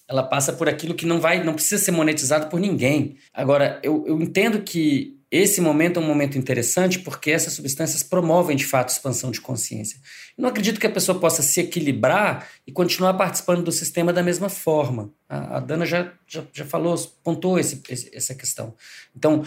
Ela 0.07 0.23
passa 0.23 0.53
por 0.53 0.67
aquilo 0.67 0.93
que 0.93 1.05
não 1.05 1.19
vai, 1.19 1.43
não 1.43 1.53
precisa 1.53 1.83
ser 1.83 1.91
monetizado 1.91 2.47
por 2.47 2.59
ninguém. 2.59 3.17
Agora, 3.33 3.79
eu, 3.81 4.03
eu 4.05 4.21
entendo 4.21 4.61
que 4.61 5.17
esse 5.35 5.59
momento 5.59 5.99
é 5.99 6.03
um 6.03 6.05
momento 6.05 6.37
interessante 6.37 6.99
porque 6.99 7.31
essas 7.31 7.53
substâncias 7.53 8.03
promovem 8.03 8.55
de 8.55 8.67
fato 8.67 8.89
expansão 8.89 9.31
de 9.31 9.41
consciência. 9.41 9.97
Eu 10.37 10.43
não 10.43 10.49
acredito 10.49 10.79
que 10.79 10.85
a 10.85 10.91
pessoa 10.91 11.19
possa 11.19 11.41
se 11.41 11.59
equilibrar 11.59 12.47
e 12.67 12.71
continuar 12.71 13.15
participando 13.15 13.63
do 13.63 13.71
sistema 13.71 14.13
da 14.13 14.21
mesma 14.21 14.47
forma. 14.47 15.11
A, 15.27 15.59
Dana 15.59 15.87
já, 15.87 16.13
já, 16.27 16.43
já 16.53 16.65
falou, 16.65 16.95
pontuou 17.23 17.57
esse, 17.57 17.81
essa 18.13 18.35
questão. 18.35 18.75
Então, 19.15 19.43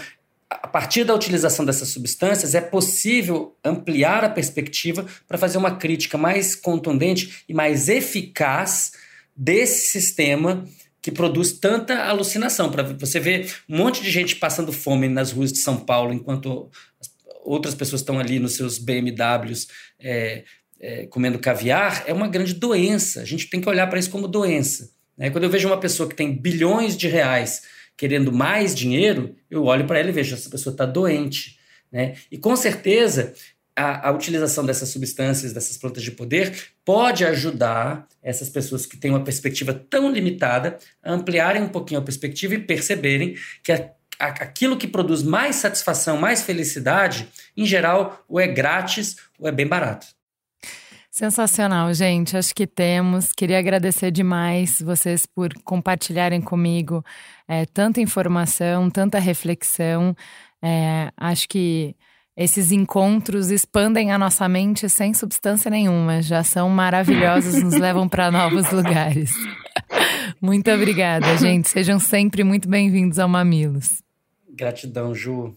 a 0.50 0.66
partir 0.66 1.04
da 1.04 1.14
utilização 1.14 1.64
dessas 1.64 1.88
substâncias, 1.90 2.56
é 2.56 2.60
possível 2.60 3.56
ampliar 3.64 4.24
a 4.24 4.28
perspectiva 4.28 5.06
para 5.28 5.38
fazer 5.38 5.56
uma 5.56 5.76
crítica 5.76 6.18
mais 6.18 6.56
contundente 6.56 7.44
e 7.48 7.54
mais 7.54 7.88
eficaz 7.88 8.90
desse 9.36 9.86
sistema 9.86 10.66
que 11.06 11.12
produz 11.12 11.52
tanta 11.52 12.02
alucinação. 12.02 12.68
Para 12.68 12.82
você 12.82 13.20
ver 13.20 13.54
um 13.68 13.76
monte 13.76 14.02
de 14.02 14.10
gente 14.10 14.34
passando 14.34 14.72
fome 14.72 15.06
nas 15.06 15.30
ruas 15.30 15.52
de 15.52 15.58
São 15.60 15.76
Paulo, 15.76 16.12
enquanto 16.12 16.68
outras 17.44 17.76
pessoas 17.76 18.00
estão 18.00 18.18
ali 18.18 18.40
nos 18.40 18.56
seus 18.56 18.76
BMWs 18.76 19.68
é, 20.00 20.42
é, 20.80 21.06
comendo 21.06 21.38
caviar, 21.38 22.02
é 22.08 22.12
uma 22.12 22.26
grande 22.26 22.54
doença. 22.54 23.20
A 23.20 23.24
gente 23.24 23.48
tem 23.48 23.60
que 23.60 23.68
olhar 23.68 23.86
para 23.86 24.00
isso 24.00 24.10
como 24.10 24.26
doença. 24.26 24.90
Né? 25.16 25.30
Quando 25.30 25.44
eu 25.44 25.50
vejo 25.50 25.68
uma 25.68 25.78
pessoa 25.78 26.08
que 26.08 26.16
tem 26.16 26.36
bilhões 26.36 26.96
de 26.96 27.06
reais 27.06 27.62
querendo 27.96 28.32
mais 28.32 28.74
dinheiro, 28.74 29.36
eu 29.48 29.62
olho 29.62 29.86
para 29.86 30.00
ela 30.00 30.08
e 30.08 30.12
vejo 30.12 30.34
essa 30.34 30.50
pessoa 30.50 30.74
está 30.74 30.84
doente. 30.84 31.56
Né? 31.92 32.16
E 32.32 32.36
com 32.36 32.56
certeza 32.56 33.32
a, 33.76 34.08
a, 34.08 34.12
utilização 34.12 34.64
dessas 34.64 34.88
substâncias, 34.88 35.52
dessas 35.52 35.76
plantas 35.76 36.02
de 36.02 36.10
poder, 36.10 36.70
pode 36.84 37.24
ajudar 37.26 38.08
essas 38.22 38.48
pessoas 38.48 38.86
que 38.86 38.96
têm 38.96 39.10
uma 39.10 39.22
perspectiva 39.22 39.74
tão 39.74 40.10
limitada 40.10 40.78
a 41.02 41.12
ampliarem 41.12 41.62
um 41.62 41.68
pouquinho 41.68 42.00
a 42.00 42.02
perspectiva 42.02 42.54
e 42.54 42.58
perceberem 42.58 43.36
que 43.62 43.72
a, 43.72 43.90
a, 44.18 44.28
aquilo 44.28 44.78
que 44.78 44.88
produz 44.88 45.22
mais 45.22 45.56
satisfação, 45.56 46.16
mais 46.16 46.42
felicidade, 46.42 47.28
em 47.54 47.66
geral, 47.66 48.24
ou 48.26 48.40
é 48.40 48.46
grátis 48.46 49.16
ou 49.38 49.46
é 49.46 49.52
bem 49.52 49.66
barato. 49.66 50.06
Sensacional, 51.10 51.94
gente. 51.94 52.36
Acho 52.36 52.54
que 52.54 52.66
temos. 52.66 53.32
Queria 53.32 53.58
agradecer 53.58 54.10
demais 54.10 54.82
vocês 54.82 55.24
por 55.24 55.50
compartilharem 55.64 56.42
comigo 56.42 57.02
é, 57.48 57.64
tanta 57.64 58.02
informação, 58.02 58.90
tanta 58.90 59.18
reflexão. 59.18 60.14
É, 60.62 61.10
acho 61.16 61.48
que 61.48 61.96
esses 62.36 62.70
encontros 62.70 63.50
expandem 63.50 64.12
a 64.12 64.18
nossa 64.18 64.46
mente 64.46 64.90
sem 64.90 65.14
substância 65.14 65.70
nenhuma, 65.70 66.20
já 66.20 66.44
são 66.44 66.68
maravilhosos, 66.68 67.62
nos 67.62 67.74
levam 67.74 68.06
para 68.06 68.30
novos 68.30 68.70
lugares. 68.70 69.32
Muito 70.40 70.70
obrigada, 70.70 71.36
gente. 71.38 71.68
Sejam 71.68 71.98
sempre 71.98 72.44
muito 72.44 72.68
bem-vindos 72.68 73.18
ao 73.18 73.28
Mamilos. 73.28 74.02
Gratidão, 74.50 75.14
Ju. 75.14 75.54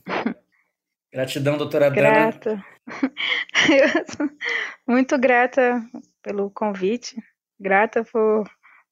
Gratidão, 1.12 1.58
doutora 1.58 1.90
grata. 1.90 2.56
Dana. 2.56 2.66
muito 4.88 5.18
grata 5.18 5.82
pelo 6.24 6.50
convite, 6.50 7.22
grata 7.60 8.04
por 8.06 8.50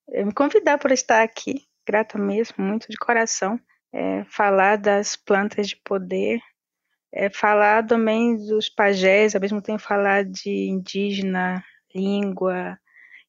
me 0.09 0.33
convidar 0.33 0.77
por 0.77 0.91
estar 0.91 1.23
aqui, 1.23 1.63
grata 1.85 2.17
mesmo, 2.17 2.55
muito 2.63 2.87
de 2.89 2.97
coração. 2.97 3.59
É, 3.93 4.25
falar 4.25 4.77
das 4.77 5.15
plantas 5.15 5.69
de 5.69 5.77
poder 5.77 6.39
é, 7.11 7.29
falar 7.29 7.85
também 7.85 8.35
dos 8.35 8.69
pajés, 8.69 9.35
ao 9.35 9.41
mesmo 9.41 9.61
tempo 9.61 9.79
falar 9.79 10.23
de 10.23 10.69
indígena, 10.69 11.63
língua, 11.93 12.77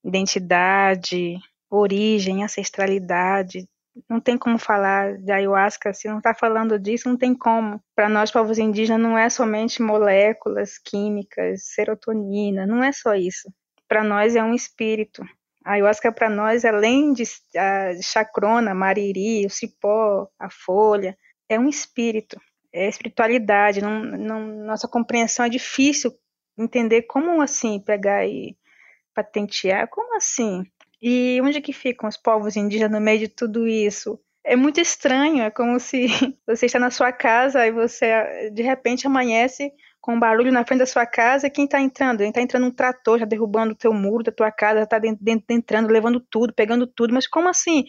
identidade, 0.04 1.38
origem, 1.70 2.44
ancestralidade. 2.44 3.68
Não 4.08 4.20
tem 4.20 4.38
como 4.38 4.58
falar 4.58 5.16
de 5.18 5.32
ayahuasca 5.32 5.92
se 5.92 6.08
não 6.08 6.18
está 6.18 6.32
falando 6.32 6.78
disso, 6.78 7.08
não 7.08 7.16
tem 7.16 7.34
como. 7.34 7.82
Para 7.96 8.08
nós, 8.08 8.30
povos 8.30 8.58
indígenas, 8.58 9.00
não 9.00 9.18
é 9.18 9.28
somente 9.28 9.82
moléculas 9.82 10.78
químicas, 10.78 11.64
serotonina, 11.64 12.66
não 12.66 12.82
é 12.82 12.92
só 12.92 13.14
isso. 13.14 13.52
Para 13.88 14.04
nós 14.04 14.36
é 14.36 14.42
um 14.42 14.54
espírito. 14.54 15.24
A 15.64 15.72
ayahuasca 15.72 16.12
para 16.12 16.30
nós, 16.30 16.64
além 16.64 17.12
de 17.12 17.24
a 17.56 18.00
chacrona, 18.00 18.72
mariri, 18.72 19.44
o 19.46 19.50
cipó, 19.50 20.28
a 20.38 20.48
folha, 20.48 21.16
é 21.48 21.58
um 21.58 21.68
espírito 21.68 22.40
é 22.72 22.88
espiritualidade, 22.88 23.80
não, 23.80 24.02
não, 24.02 24.46
nossa 24.64 24.88
compreensão 24.88 25.44
é 25.44 25.48
difícil 25.48 26.12
entender 26.56 27.02
como 27.02 27.40
assim 27.40 27.80
pegar 27.80 28.26
e 28.26 28.56
patentear, 29.14 29.88
como 29.88 30.16
assim? 30.16 30.64
E 31.00 31.40
onde 31.42 31.60
que 31.60 31.72
ficam 31.72 32.08
os 32.08 32.16
povos 32.16 32.56
indígenas 32.56 32.92
no 32.92 33.00
meio 33.00 33.20
de 33.20 33.28
tudo 33.28 33.66
isso? 33.66 34.20
É 34.44 34.56
muito 34.56 34.80
estranho, 34.80 35.42
é 35.42 35.50
como 35.50 35.78
se 35.78 36.06
você 36.46 36.66
está 36.66 36.78
na 36.78 36.90
sua 36.90 37.12
casa 37.12 37.66
e 37.66 37.70
você 37.70 38.50
de 38.50 38.62
repente 38.62 39.06
amanhece 39.06 39.72
com 40.00 40.14
um 40.14 40.20
barulho 40.20 40.50
na 40.50 40.64
frente 40.64 40.80
da 40.80 40.86
sua 40.86 41.04
casa, 41.04 41.50
quem 41.50 41.66
está 41.66 41.80
entrando? 41.80 42.22
Está 42.22 42.40
entrando 42.40 42.66
um 42.66 42.70
trator, 42.70 43.18
já 43.18 43.24
derrubando 43.24 43.72
o 43.72 43.76
teu 43.76 43.92
muro 43.92 44.24
da 44.24 44.32
tua 44.32 44.50
casa, 44.50 44.82
está 44.82 44.98
entrando, 45.50 45.90
levando 45.90 46.18
tudo, 46.18 46.52
pegando 46.54 46.86
tudo, 46.86 47.12
mas 47.12 47.26
como 47.26 47.48
assim? 47.48 47.84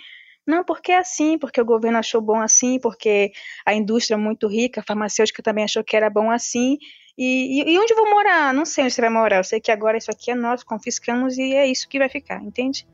Não, 0.50 0.64
porque 0.64 0.92
é 0.92 0.98
assim, 0.98 1.38
porque 1.38 1.62
o 1.62 1.66
governo 1.66 2.00
achou 2.00 2.20
bom 2.20 2.42
assim, 2.42 2.80
porque 2.80 3.32
a 3.64 3.72
indústria 3.72 4.16
é 4.16 4.18
muito 4.18 4.48
rica, 4.48 4.82
a 4.82 4.84
farmacêutica 4.84 5.44
também 5.44 5.64
achou 5.64 5.84
que 5.84 5.96
era 5.96 6.10
bom 6.10 6.32
assim. 6.32 6.80
E, 7.16 7.62
e, 7.62 7.74
e 7.74 7.78
onde 7.78 7.94
vou 7.94 8.10
morar? 8.10 8.52
Não 8.52 8.66
sei 8.66 8.86
onde 8.86 8.96
você 8.96 9.00
vai 9.00 9.12
morar. 9.12 9.38
Eu 9.38 9.44
sei 9.44 9.62
que 9.62 9.72
agora 9.72 9.96
isso 9.96 10.10
aqui 10.10 10.32
é 10.32 10.36
nosso, 10.36 10.66
confiscamos 10.66 11.38
e 11.38 11.54
é 11.54 11.68
isso 11.68 11.88
que 11.88 12.00
vai 12.00 12.10
ficar, 12.10 12.42
entende? 12.42 12.88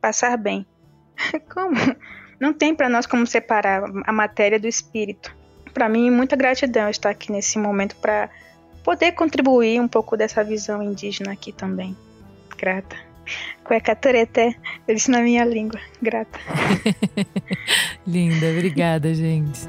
Passar 0.00 0.36
bem. 0.38 0.64
Como? 1.52 1.74
Não 2.38 2.52
tem 2.52 2.72
para 2.72 2.88
nós 2.88 3.04
como 3.04 3.26
separar 3.26 3.82
a 4.04 4.12
matéria 4.12 4.58
do 4.58 4.68
espírito. 4.68 5.34
Para 5.74 5.88
mim, 5.88 6.08
muita 6.08 6.36
gratidão 6.36 6.88
estar 6.88 7.10
aqui 7.10 7.32
nesse 7.32 7.58
momento 7.58 7.96
para 7.96 8.30
poder 8.84 9.12
contribuir 9.12 9.80
um 9.80 9.88
pouco 9.88 10.16
dessa 10.16 10.42
visão 10.44 10.82
indígena 10.82 11.32
aqui 11.32 11.52
também. 11.52 11.96
Grata. 12.56 13.11
Cueca 13.64 13.94
turete, 13.94 14.56
eu 14.86 14.94
disse 14.94 15.10
na 15.10 15.20
minha 15.20 15.44
língua. 15.44 15.80
Grata. 16.00 16.38
Linda, 18.06 18.50
obrigada, 18.50 19.14
gente. 19.14 19.68